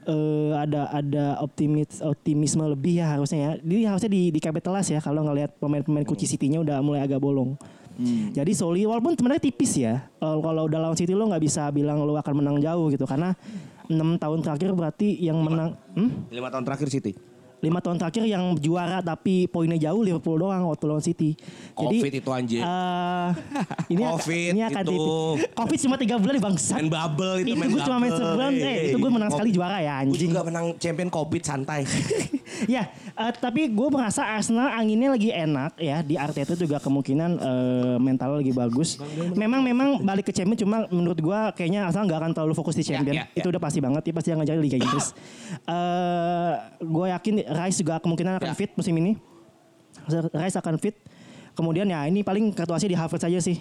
[0.00, 3.50] Eh, ada ada optimis optimisme lebih ya harusnya ya.
[3.60, 7.60] Jadi harusnya di di capitalize ya kalau ngelihat pemain-pemain kunci City-nya udah mulai agak bolong.
[8.32, 10.08] Jadi Soli walaupun sebenarnya tipis ya.
[10.16, 13.36] Kalau kalau udah lawan City lo nggak bisa bilang lo akan menang jauh gitu karena
[13.92, 16.32] enam tahun terakhir berarti yang menang hmm?
[16.32, 17.12] Lima tahun terakhir City.
[17.60, 21.36] Lima tahun terakhir yang juara tapi poinnya jauh Liverpool doang waktu lawan City.
[21.72, 22.60] Covid itu anjir.
[22.60, 23.28] eh,
[23.88, 24.90] ini akan- Covid ini akan itu.
[24.90, 25.52] tipis.
[25.52, 26.72] Covid cuma tiga bulan di bangsa.
[26.74, 29.78] Main bubble itu, Itu main gue cuma main sebulan, eh itu gue menang sekali juara
[29.78, 30.28] ya Gue anjing.
[30.28, 31.84] juga menang champion Covid santai.
[32.66, 37.96] ya, Eh, tapi gue merasa Arsenal anginnya lagi enak ya di Arteta juga kemungkinan eh,
[37.98, 38.96] mental lagi bagus.
[39.30, 42.84] Memang memang balik ke champion cuma menurut gue kayaknya Arsenal nggak akan terlalu fokus di
[42.86, 43.12] champion.
[43.14, 43.36] ya, ya.
[43.36, 44.02] Itu udah pasti banget.
[44.02, 45.12] Dia pasti yang ngejar Liga Inggris.
[45.62, 48.56] Eh, gue yakin Rice juga kemungkinan akan Ya.
[48.56, 49.18] fit musim ini.
[50.32, 50.96] Rice akan fit.
[51.52, 53.58] Kemudian ya ini paling kartu asnya di Havertz aja sih.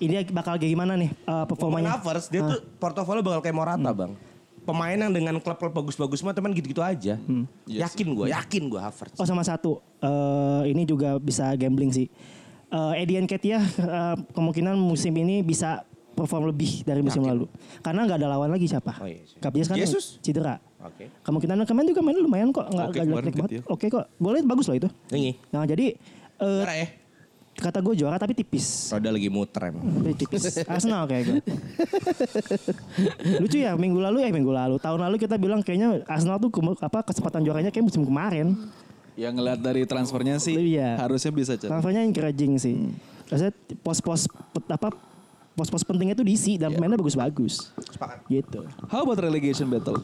[0.00, 1.96] Ini bakal kayak gimana nih eh, performanya?
[1.96, 4.12] Havertz dia tuh portofolio bakal kayak Morata bang.
[4.60, 7.16] Pemain yang dengan klub-klub bagus-bagus mah teman gitu-gitu aja.
[7.64, 9.16] yakin gue, yakin gue Havertz.
[9.16, 12.06] Oh sama satu, eh, ini juga bisa gambling sih.
[12.70, 15.82] Eh Eddie Nketiah eh, kemungkinan musim ini bisa
[16.12, 17.48] perform lebih dari musim lalu.
[17.80, 19.00] Karena nggak ada lawan lagi siapa?
[19.00, 19.40] Oh iya sih.
[19.40, 20.20] Gabriel kan Jesus?
[20.20, 20.60] cedera.
[20.80, 21.12] Oke.
[21.20, 23.34] Kemungkinan kemarin juga main lumayan kok, nggak kemarin jelek banget.
[23.36, 23.62] Nketiah.
[23.68, 24.88] Oke kok, boleh bagus loh itu.
[25.10, 25.92] Ini, Nah jadi
[26.36, 26.88] eh, Juara ya.
[27.52, 28.88] kata gue juara tapi tipis.
[28.88, 29.84] Roda lagi muter emang.
[29.84, 30.42] Tapi tipis.
[30.64, 31.38] Arsenal kayak gue.
[33.36, 36.48] Lucu ya minggu lalu eh minggu lalu tahun lalu kita bilang kayaknya Arsenal tuh
[36.80, 38.56] apa kesempatan juaranya kayak musim kemarin.
[39.18, 40.96] Ya ngeliat dari transfernya sih Iya.
[40.96, 41.68] harusnya bisa Chan.
[41.68, 42.88] Transfernya encouraging sih.
[43.28, 43.52] Maksudnya
[43.84, 44.24] pos-pos
[44.66, 44.88] apa
[45.52, 47.68] pos-pos pentingnya tuh diisi dan pemainnya bagus-bagus.
[47.92, 48.24] Sepakat.
[48.26, 48.64] Gitu.
[48.88, 50.00] How about relegation battle?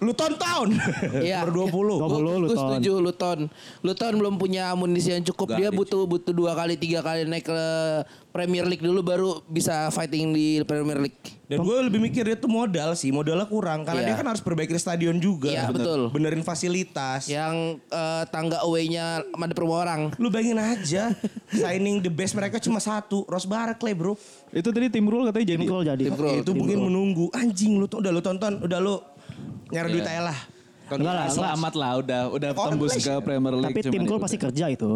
[0.00, 0.68] Luton Town.
[1.22, 1.44] Iya.
[1.46, 1.70] Nomor
[2.00, 2.02] 20.
[2.02, 2.56] 20 Gue Luton.
[2.58, 3.38] setuju Luton.
[3.82, 5.54] Luton belum punya amunisi yang cukup.
[5.54, 5.78] Dia Garbage.
[5.78, 7.60] butuh butuh dua kali tiga kali naik ke
[8.32, 11.20] Premier League dulu baru bisa fighting di Premier League.
[11.44, 14.08] Dan gue lebih mikir dia tuh modal sih, modalnya kurang karena Iya.
[14.08, 15.52] dia kan harus perbaiki stadion juga.
[15.52, 16.08] Iya, betul.
[16.08, 17.28] Benerin fasilitas.
[17.28, 20.16] Yang eh, tangga away-nya ada orang.
[20.16, 21.12] Lu bayangin aja,
[21.52, 24.16] signing the best mereka cuma satu, Ross Barkley bro.
[24.48, 25.60] Itu tadi tim Rule katanya jadi.
[25.60, 26.02] Tim Krul jadi.
[26.08, 27.28] Tim itu mungkin menunggu.
[27.36, 28.96] Anjing lu tuh udah lu tonton, udah lu
[29.68, 30.38] nyari duit aja lah.
[30.92, 31.36] Enggak lah, enggak.
[31.36, 33.14] Selamat lah udah udah tembus ke.
[33.22, 33.76] Premier League.
[33.76, 34.92] Tapi tim ya pasti kerja itu.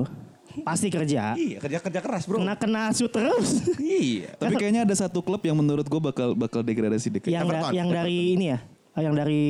[0.56, 1.22] Pasti kerja.
[1.36, 2.40] Iya kerja kerja keras bro.
[2.40, 3.60] Kena kena shoot terus.
[3.76, 4.32] Iya.
[4.36, 7.28] Tapi kayaknya ada satu klub yang menurut gue bakal bakal degradasi dikit.
[7.28, 7.72] yang da- Everton.
[7.76, 8.60] yang dari ini ya.
[8.96, 9.42] Yang dari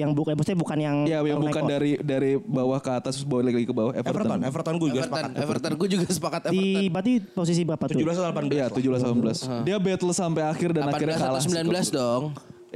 [0.00, 3.44] yang bukan maksudnya bukan yang Iya, yang bukan dari dari bawah ke atas terus bawah
[3.44, 3.92] lagi ke bawah.
[3.92, 4.40] Everton, Everton.
[4.40, 5.44] Everton gue juga Everton, sepakat.
[5.44, 5.72] Everton.
[5.76, 6.56] Gue juga sepakat Everton.
[6.56, 7.98] di berarti posisi berapa tuh?
[8.00, 8.56] 17 atau 18.
[8.56, 9.68] Iya, 17 18.
[9.68, 11.42] Dia battle sampai akhir dan 18 akhirnya kalah.
[11.44, 12.22] 19 dong.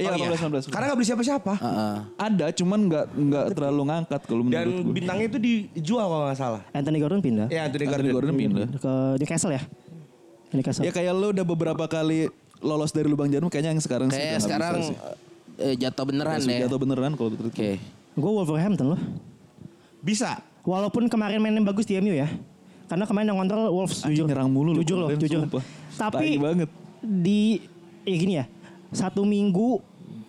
[0.01, 0.29] Iya, Oh, iya.
[0.31, 0.67] 18 19.
[0.67, 1.53] Karena gak beli siapa-siapa.
[1.55, 1.97] Heeh.
[2.17, 4.93] Ada, cuman nggak nggak terlalu ngangkat kalau menurut Dan gue.
[4.93, 6.61] bintangnya itu dijual kalau gak salah.
[6.71, 8.33] Anthony Gordon pindah Ya Anthony Anthony Gordon.
[8.33, 8.67] Gordon pindah.
[8.75, 9.61] ke Newcastle ya.
[10.49, 10.81] Newcastle.
[10.81, 12.27] Ya kayak lo udah beberapa kali
[12.59, 14.95] lolos dari lubang jarum kayaknya yang sekarang sih Kayak nggak sekarang sih.
[15.57, 16.59] eh, jatuh beneran ya.
[16.61, 17.47] Jatuh beneran kalau betul.
[17.47, 17.77] Oke.
[18.11, 19.01] Gue Wolverhampton loh.
[19.99, 20.41] Bisa.
[20.61, 22.29] Walaupun kemarin mainnya bagus di MU ya.
[22.85, 24.27] Karena kemarin yang kontrol Wolves Anjing, jujur.
[24.27, 25.41] nyerang mulu lu Jujur loh, jujur.
[25.41, 25.63] sumpah.
[25.95, 26.69] Tapi banget.
[27.01, 27.63] di
[28.03, 28.45] ya gini ya.
[28.91, 29.79] Satu minggu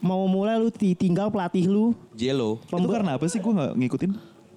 [0.02, 2.58] mau mulai lu ditinggal pelatih lu Jelo.
[2.66, 4.12] Itu karena apa sih gue nggak ngikutin?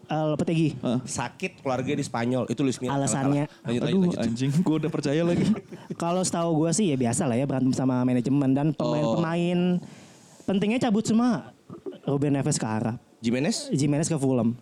[0.10, 0.78] uh, Lopetegui.
[0.82, 1.00] Hah?
[1.06, 2.46] Sakit keluarga di Spanyol.
[2.50, 2.98] Itu Luis Milla.
[2.98, 3.46] Alasannya.
[3.66, 4.20] Lanjut, lanjut, Aduh lanjut.
[4.22, 5.46] anjing gue udah percaya lagi.
[6.02, 9.82] Kalau setahu gue sih ya biasa lah ya berantem sama manajemen dan pemain-pemain
[10.46, 11.54] pentingnya cabut semua.
[12.06, 13.66] Ruben Neves ke Arab, Jimenez?
[13.74, 14.54] Jimenez ke Fulham.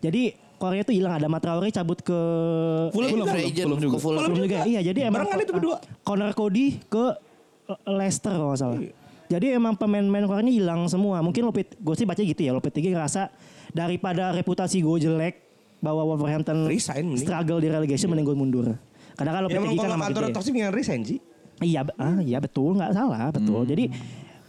[0.00, 2.16] Jadi Korea itu hilang ada Matraore cabut ke
[2.88, 3.36] Fulham juga.
[3.36, 3.92] free agent Fulham juga.
[3.92, 4.20] ke Fulham.
[4.24, 4.56] Fulham juga.
[4.64, 5.76] Iya, jadi emang Barengan itu berdua.
[6.00, 7.04] Connor Cody ke
[7.68, 8.80] uh, Leicester kalau salah.
[9.28, 11.18] Jadi emang pemain-pemain ini hilang semua.
[11.18, 12.50] Mungkin Lopet, gue sih baca gitu ya.
[12.50, 13.28] Lopetegui ngerasa
[13.70, 15.34] daripada reputasi gue jelek
[15.78, 17.22] bahwa Wolverhampton Resign mending.
[17.22, 18.66] struggle di relegation mending gue mundur.
[19.14, 20.34] Kadang kan Lopetegui kan kalau nama kantor gede.
[20.34, 21.18] toksik yang resign sih.
[21.56, 23.64] Iya, ah, iya betul, nggak salah, betul.
[23.64, 23.88] Jadi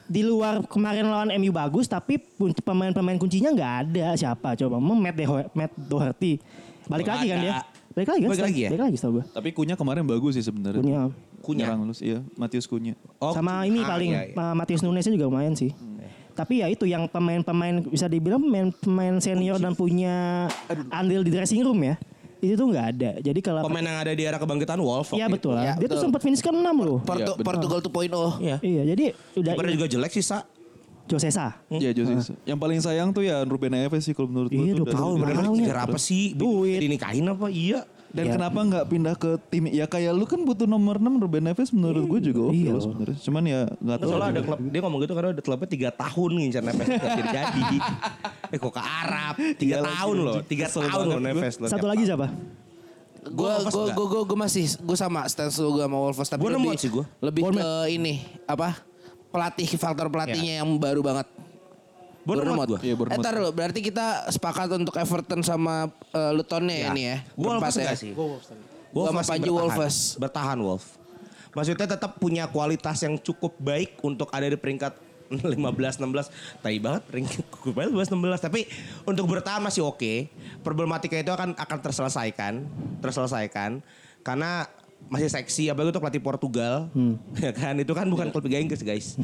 [0.03, 4.75] di luar kemarin lawan MU bagus, tapi pun- pemain-pemain kuncinya nggak ada siapa coba.
[4.75, 6.39] Mau Matt, Deho- Matt Doherty,
[6.85, 7.43] balik Nggak lagi kan ada.
[7.43, 7.53] dia,
[7.91, 8.29] balik lagi kan?
[8.29, 8.69] Balik lagi ya?
[8.71, 9.23] Balik lagi setahu gue.
[9.31, 10.79] Tapi Kunya kemarin bagus sih sebenarnya.
[10.79, 11.01] Kunya.
[11.39, 11.65] Kunya?
[11.65, 12.19] Nyerang lulus, iya.
[12.33, 12.93] Matius Kunya.
[13.17, 14.35] Oh, Sama ini ah, paling iya, iya.
[14.35, 15.71] uh, Matius Nunesnya juga lumayan sih.
[16.31, 20.45] Tapi ya itu yang pemain-pemain bisa dibilang pemain-pemain senior dan punya
[20.91, 21.97] andil di dressing room ya.
[22.37, 23.11] Itu tuh nggak ada.
[23.17, 25.09] Jadi kalau Pemain yang ada di era kebangkitan Wolf.
[25.09, 25.57] Iya waktu betul itu.
[25.57, 25.63] lah.
[25.63, 26.03] Ya, Dia tuh betul.
[26.05, 27.01] sempat finish ke 6 loh.
[27.01, 27.47] Portu- Iya, benar.
[27.49, 28.37] Portugal 2.0.
[28.37, 28.57] Iya.
[28.61, 30.45] Iya, jadi udah Kipernya juga jelek sih, Sa.
[31.07, 31.57] Josesa.
[31.67, 32.35] Iya Jose.
[32.43, 34.59] Yang paling sayang tuh ya Ruben Neves sih kalau menurut gue.
[34.59, 35.57] Iya, tuh dua dari- tahun, Bener Mahal ya.
[35.57, 36.25] kejar apa sih?
[36.35, 36.77] Duit.
[36.77, 37.47] Dinikahin apa?
[37.47, 37.79] Iya.
[38.07, 38.33] Dan Iya.
[38.33, 42.03] kenapa nggak pindah ke tim ya kayak lu kan butuh nomor 6 Ruben Neves menurut
[42.07, 42.71] gue juga oke Iya.
[42.71, 43.17] loh sebenarnya.
[43.19, 44.09] Cuman ya nggak tahu.
[44.09, 47.77] Soalnya ada klub, dia ngomong gitu karena ada klubnya 3 tahun ngincar Neves jadi jadi.
[48.47, 49.35] Eh kok ke Arab?
[49.35, 50.47] 3 Iya lagi, tahun loh, anjing.
[50.49, 51.67] 3 Kesel tahun loh Neves loh.
[51.67, 52.27] Satu lagi siapa?
[53.27, 56.79] Gue gue gue gue gue masih gue sama stance gue sama Wolves tapi Gua lebih
[56.79, 57.03] sih gua.
[57.19, 58.13] lebih ke ini
[58.45, 58.79] apa
[59.27, 61.27] pelatih faktor pelatihnya yang baru banget.
[62.27, 62.79] Bournemouth gua.
[62.83, 63.23] Iya, Bournemouth.
[63.23, 67.17] Eh, tar berarti kita sepakat untuk Everton sama eh, Lutonnya ya ini ya.
[67.31, 67.95] Gue Berempat Wolves ya.
[67.95, 68.11] sih?
[68.91, 69.63] Gua sama masih Panji bertahan.
[69.63, 69.97] Wolves.
[70.19, 70.85] Bertahan Wolf.
[71.55, 77.03] Maksudnya tetap punya kualitas yang cukup baik untuk ada di peringkat 15 16 tai banget
[77.03, 78.63] peringkat gue 15 16 tapi
[79.03, 80.31] untuk bertahan masih oke
[80.63, 82.63] problematika itu akan akan terselesaikan
[83.03, 83.83] terselesaikan
[84.23, 84.71] karena
[85.07, 86.91] masih seksi apalagi untuk pelatih Portugal.
[87.43, 87.75] Ya kan?
[87.79, 89.15] Itu kan bukan klub Liga Inggris guys.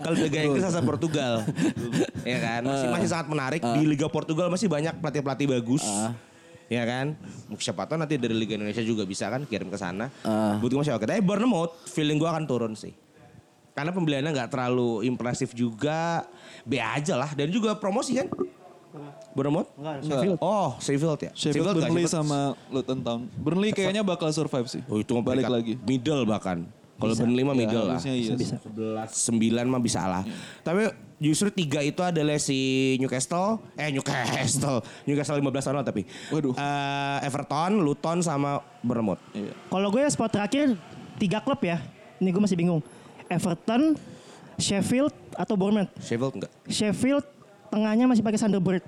[0.00, 1.44] Kalau Liga Inggris asal Portugal.
[2.24, 2.64] Ya kan?
[2.64, 3.60] Masih masih sangat menarik.
[3.60, 5.84] Di Liga Portugal masih banyak pelatih pelatih bagus
[6.72, 7.12] ya kan?
[7.60, 10.08] Siapa tahu nanti dari Liga Indonesia juga bisa kan kirim ke sana.
[10.60, 11.04] Butuh masih oke.
[11.04, 12.96] Tapi Bournemouth feeling gua akan turun sih.
[13.74, 16.24] Karena pembeliannya nggak terlalu impresif juga.
[16.64, 17.36] B aja lah.
[17.36, 18.30] Dan juga promosi kan
[19.30, 19.68] Bournemouth
[20.00, 20.38] Sheffield.
[20.38, 21.76] oh Sheffield ya Sheffield, nggak?
[21.84, 22.38] Burnley Sheffield- sama
[22.68, 23.20] Luton Town.
[23.34, 24.82] Burnley kayaknya bakal survive sih.
[24.86, 25.74] Oh itu balik lagi.
[25.80, 26.62] Middle bahkan.
[26.94, 27.98] Kalau Burnley mah Ya, middle lah.
[27.98, 28.32] harusnya iya.
[28.32, 28.54] Bisa.
[28.62, 30.22] 11 9 mah bisa lah.
[30.62, 30.88] Tapi
[31.18, 32.54] justru tiga itu adalah si
[32.96, 36.06] Newcastle, eh Newcastle, Newcastle 15 tahun lah tapi.
[36.30, 36.54] Waduh.
[36.54, 39.18] Eh, Everton, Luton sama Bournemouth.
[39.32, 39.50] Iya.
[39.66, 40.78] Kalau gue spot terakhir
[41.16, 41.82] tiga klub ya.
[42.22, 42.78] Ini gue masih bingung.
[43.26, 43.98] Everton,
[44.54, 45.90] Sheffield atau Bournemouth.
[45.98, 46.52] Sheffield enggak?
[46.70, 47.26] Sheffield
[47.74, 48.84] tengahnya masih pakai Thunderbird.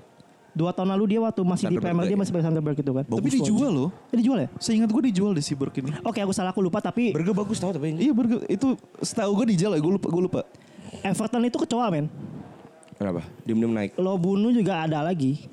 [0.57, 2.19] Dua tahun lalu dia waktu masih di Premier dia ya?
[2.23, 3.05] masih pakai Thunderbird gitu kan.
[3.05, 3.89] Tapi dijual loh.
[4.09, 4.49] Eh, dijual ya?
[4.57, 5.91] Seingat gue dijual di Seaburg ini.
[6.01, 7.93] Oke aku salah aku lupa tapi Berga bagus tau tapi.
[7.99, 8.73] Iya burger itu
[9.03, 9.81] setahu gue dijual ya.
[9.83, 10.07] Gue lupa.
[10.09, 10.41] Gue lupa.
[11.03, 12.07] Everton itu kecoa men.
[12.97, 13.21] Kenapa?
[13.45, 13.91] Diem-diem naik.
[14.01, 15.45] Lo bunuh juga ada lagi.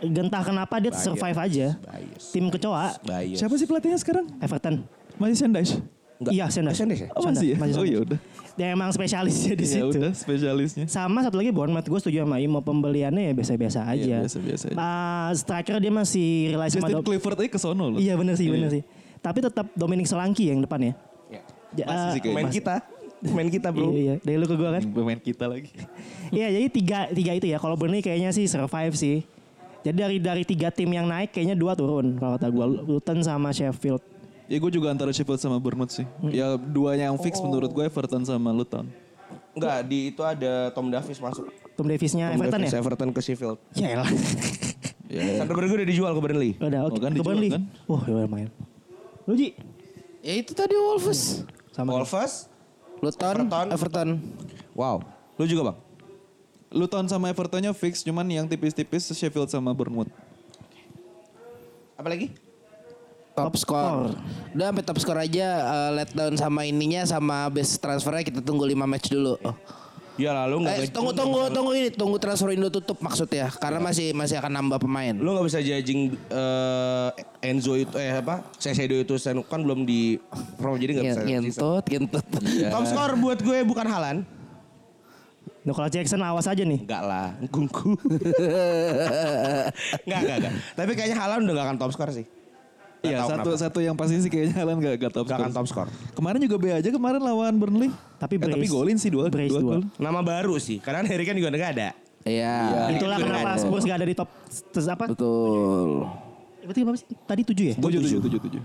[0.00, 1.04] Gentah kenapa dia Bias.
[1.04, 1.66] survive aja.
[1.76, 2.24] Bias.
[2.32, 3.36] Tim kecoa Bias.
[3.36, 4.26] Siapa sih pelatihnya sekarang?
[4.40, 4.86] Everton.
[5.20, 5.76] Masih Sendash.
[6.22, 6.32] Enggak.
[6.32, 6.74] Iya Sendas.
[6.74, 7.08] Sendas ya?
[7.12, 7.56] Oh masih ya?
[7.58, 8.18] Masih Oh iya udah.
[8.52, 9.88] Dia emang spesialisnya di Ya situ.
[9.90, 10.84] udah spesialisnya.
[10.86, 13.98] Sama satu lagi Bournemouth gue setuju sama Imo pembeliannya ya biasa-biasa aja.
[13.98, 14.76] Iya, biasa-biasa aja.
[14.76, 17.98] Ah, striker dia masih rely sama Justin Clifford aja ke sono loh.
[17.98, 18.68] Iya bener sih Iya.
[18.70, 18.82] sih.
[19.18, 20.92] Tapi tetap Dominic Solanke yang depan ya.
[21.28, 21.42] Ya.
[21.74, 22.36] Ja- Masih ah, sih kayaknya.
[22.36, 22.74] Main mas- kita.
[23.22, 23.88] Main kita bro.
[23.88, 24.14] Iya, iya.
[24.18, 24.82] Dari lu ke gue kan.
[24.84, 25.70] Pemain kita lagi.
[26.32, 27.56] Iya jadi tiga tiga itu ya.
[27.56, 29.20] Kalau Burnley kayaknya sih survive sih.
[29.80, 32.64] Jadi dari dari tiga tim yang naik kayaknya dua turun kalau kata gue.
[32.86, 34.00] Luton sama Sheffield.
[34.52, 36.04] Ya gue juga antara Sheffield sama Bournemouth sih.
[36.28, 38.84] Ya dua yang fix menurut gue Everton sama Luton.
[39.56, 41.48] Enggak, di itu ada Tom Davis masuk.
[41.72, 42.78] Tom Davisnya Tom Everton Davis, ya.
[42.84, 43.58] Everton ke Sheffield.
[43.72, 44.08] Ya elah.
[45.40, 46.52] Sandro Bergo udah dijual ke Burnley.
[46.60, 46.96] Udah oke.
[46.96, 47.48] Oh, kan ke dijual Burnley.
[47.48, 47.62] kan?
[47.88, 48.50] Wah ya lumayan.
[49.24, 49.56] Lu Ji?
[50.20, 51.48] Ya itu tadi Wolves.
[51.72, 51.96] Sama.
[51.96, 52.52] Wolves.
[53.00, 53.66] Luton, Everton.
[53.72, 54.08] Everton.
[54.76, 55.00] Wow.
[55.40, 55.76] Lu juga bang?
[56.76, 60.12] Luton sama Evertonnya fix, cuman yang tipis-tipis Sheffield sama Bournemouth.
[61.96, 62.51] Apa lagi?
[63.32, 64.12] Top score.
[64.52, 68.62] Udah sampai top score aja eh, let down sama ininya sama best transfernya kita tunggu
[68.62, 69.40] 5 match dulu.
[69.40, 69.56] Oh.
[70.12, 73.80] Ya lalu nggak Eh, bisa- tunggu tunggu tunggu ini tunggu transfer Indo tutup maksudnya karena
[73.80, 75.16] masih masih akan nambah pemain.
[75.16, 77.08] Lu nggak bisa judging eh,
[77.40, 78.44] Enzo itu eh apa?
[78.60, 80.20] Sesedo itu kan belum di
[80.60, 81.20] pro jadi nggak bisa.
[81.24, 82.24] Ngentut, ngentut.
[82.68, 84.16] Top score buat gue bukan Halan.
[85.62, 86.82] Nicolas Jackson awas aja nih.
[86.82, 87.94] Enggak lah, gungku.
[90.04, 90.52] Enggak, enggak, enggak.
[90.74, 92.26] Tapi kayaknya Halan udah gak akan top score sih.
[93.02, 93.58] Nggak Iya satu kenapa.
[93.58, 95.50] satu yang pasti sih kayaknya Alan gak, gak top Nggak score.
[95.52, 95.90] top score.
[96.14, 97.90] Kemarin juga B aja kemarin lawan Burnley.
[98.16, 98.70] Tapi Eh, tapi brace.
[98.70, 99.76] golin sih dua, Brace dua dua.
[99.98, 101.88] Nama baru sih, karena Harry kan juga nggak ada.
[102.22, 102.94] Iya.
[102.94, 103.58] Itulah itu kenapa.
[103.58, 104.30] Spurs gak ada di top
[104.70, 105.10] terus apa?
[105.10, 106.06] Betul.
[106.62, 107.06] Berarti berapa sih?
[107.20, 107.74] Tadi tujuh ya?
[107.76, 108.62] Tujuh, tujuh, tujuh, tujuh.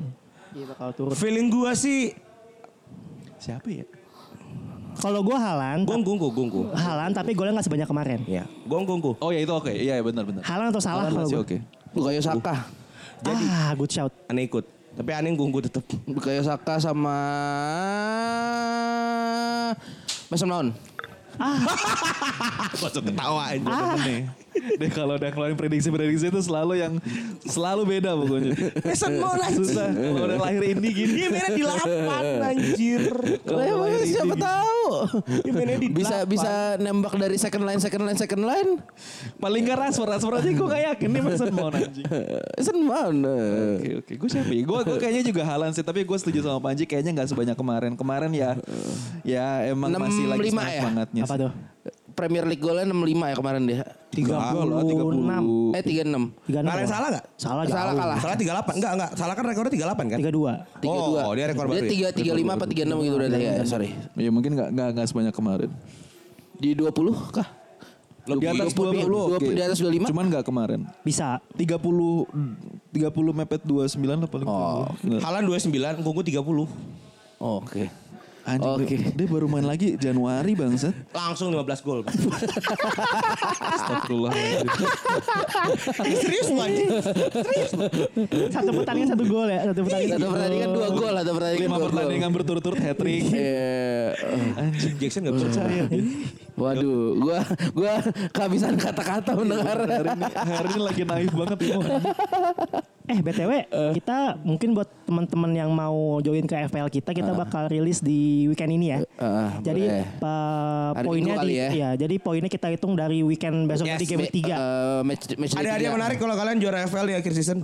[0.54, 1.10] Iya bakal turun.
[1.12, 2.02] Feeling gue sih,
[3.38, 3.86] Siapa ya?
[4.96, 6.62] Kalau gue Halan, gong gungku, gungku.
[6.72, 8.20] Halan tapi golnya gak sebanyak kemarin.
[8.26, 9.14] Ya, gong gungku.
[9.18, 10.42] Oh ya itu oke, iya benar benar.
[10.42, 11.44] Halan atau salah Alan kalau masih gue.
[11.44, 11.58] oke.
[11.94, 12.66] Bukayo Saka.
[13.26, 14.14] Ah, good shout.
[14.30, 14.66] Aneh ikut.
[14.98, 15.86] Tapi aneh gungku tetap.
[16.06, 17.18] Bukayo Saka sama
[20.30, 20.74] Mason Mount.
[22.82, 23.62] Masuk ketawa aja.
[23.62, 24.22] Demen nih.
[24.82, 26.94] Deh kalau udah keluarin prediksi-prediksi itu selalu yang
[27.46, 28.54] selalu beda pokoknya.
[28.84, 29.66] Mason Mount anjir.
[29.66, 29.90] Susah.
[29.92, 31.12] Kalau udah lahir ini gini.
[31.18, 33.02] Dia mainnya di 8 anjir.
[33.46, 34.88] Kalau udah lahir ini siapa tahu.
[35.52, 36.32] Mainnya di Bisa 8.
[36.32, 38.72] bisa nembak dari second line second line second line.
[39.38, 42.06] Paling gak Rashford, Rashford aja gue gak yakin nih Mason Mount anjing.
[42.58, 43.20] Mason Mount.
[43.78, 44.64] Oke oke, gue siapa ya?
[44.64, 46.84] Gue gue kayaknya juga Halan sih, tapi gue setuju sama Panji.
[46.84, 47.92] Kayaknya nggak sebanyak kemarin.
[47.98, 48.56] Kemarin ya,
[49.24, 50.82] ya emang masih lagi semangat ya?
[50.82, 51.24] semangatnya.
[51.24, 51.52] Apa tuh?
[52.18, 53.86] Premier League golnya 65 ya kemarin dia.
[54.10, 55.78] 36.
[55.78, 56.34] Eh 36.
[56.50, 56.66] 36.
[56.66, 57.26] Kalian salah nggak?
[57.38, 58.00] Salah Salah jauh.
[58.02, 58.18] kalah.
[58.18, 58.74] Salah 38.
[58.74, 59.12] Enggak, enggak.
[59.14, 60.18] Salah kan rekornya 38 kan?
[60.26, 60.82] 32.
[60.82, 60.90] 32.
[61.22, 62.10] Oh, dia rekor baru Dia ya?
[62.10, 63.90] 3 35 apa 36 gitu udah ya, sorry.
[64.18, 65.70] Ya mungkin nggak nggak nggak sebanyak kemarin.
[66.58, 66.90] Di 20
[67.30, 67.48] kah?
[68.28, 69.48] Di atas 20, 20, oke.
[69.56, 70.10] di atas 25?
[70.12, 70.80] Cuman nggak kemarin.
[71.06, 71.38] Bisa.
[71.54, 71.78] 30
[72.92, 74.48] 30 mepet 29 lah paling.
[74.50, 74.90] Oh.
[75.22, 76.42] Halan 29, gungku 30.
[77.38, 77.94] Oke.
[78.48, 78.96] Anjing, Oke.
[78.96, 80.96] dia, dia baru main lagi Januari bangsat.
[81.12, 82.00] Langsung 15 gol.
[83.60, 84.32] Astagfirullah.
[86.24, 86.90] Serius lu anjing?
[88.48, 89.68] Satu pertandingan satu gol ya.
[89.68, 90.16] Satu pertandingan.
[90.16, 91.88] Satu pertandingan 2 gol, satu pertandingan Lima 2 gol.
[91.92, 93.28] pertandingan berturut-turut hat trick.
[93.36, 94.16] Eh,
[94.56, 94.96] Anjing.
[94.96, 95.84] Jackson gak bisa percaya.
[96.58, 97.40] Waduh, gua
[97.72, 98.02] gua
[98.34, 99.78] kehabisan kata-kata mendengar.
[99.78, 101.82] Hari ini, hari ini lagi naif banget Imo.
[103.08, 103.52] Eh BTW
[103.94, 108.74] kita mungkin buat teman-teman yang mau join ke FPL kita kita bakal rilis di weekend
[108.74, 108.98] ini ya.
[109.16, 111.70] Ah, jadi Hari poinnya di ya.
[111.72, 114.56] ya, jadi poinnya kita hitung dari weekend besok Yes, nanti game Me- tiga.
[114.58, 115.96] eh, match match Ada hadiah tiga.
[115.96, 117.64] menarik kalau kalian juara FL di akhir season.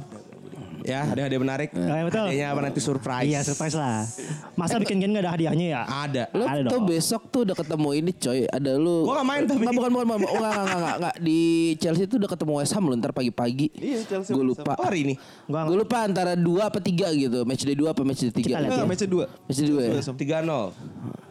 [0.83, 1.69] Ya, ada hadiah menarik.
[1.71, 2.27] Ya, betul.
[2.27, 3.27] Hadiahnya apa nanti surprise.
[3.27, 4.03] Iya surprise lah.
[4.59, 5.81] Masa bikin gini gak ada hadiahnya ya?
[5.87, 6.23] Ada.
[6.35, 6.87] Lu Ada tuh dong.
[6.91, 8.39] besok tuh udah ketemu ini coy.
[8.51, 8.97] Ada lu.
[9.07, 9.63] Gua nggak main tapi.
[9.63, 10.19] Nggak, bukan bukan bukan.
[10.27, 11.15] Oh, enggak, enggak, enggak, enggak.
[11.23, 11.39] Di
[11.79, 13.67] Chelsea tuh udah ketemu West Ham lu ntar pagi-pagi.
[13.79, 14.73] Iya, Chelsea Gue lupa.
[14.75, 15.15] Oh, hari ini.
[15.47, 17.47] Gua Gue lupa antara dua apa tiga gitu.
[17.47, 18.59] Match day dua apa match day tiga.
[18.59, 18.85] Kita lihat ya.
[18.85, 19.25] match dua.
[19.47, 19.91] Match day dua ya.
[20.03, 21.22] 3-0.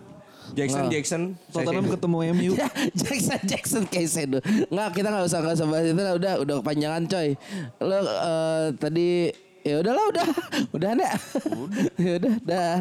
[0.52, 0.92] Jackson Nggak.
[0.92, 1.22] Jackson.
[1.52, 2.52] Tottenham ketemu MU.
[3.00, 4.38] Jackson Jackson Caicedo.
[4.68, 6.14] Enggak, kita enggak usah enggak usah bahas itu lah.
[6.16, 7.28] Udah udah kepanjangan coy.
[7.80, 9.08] Lo eh, tadi
[9.62, 10.26] ya udahlah udah.
[10.76, 11.10] Udah ada.
[11.48, 11.84] Udah.
[12.06, 12.76] ya udah dah.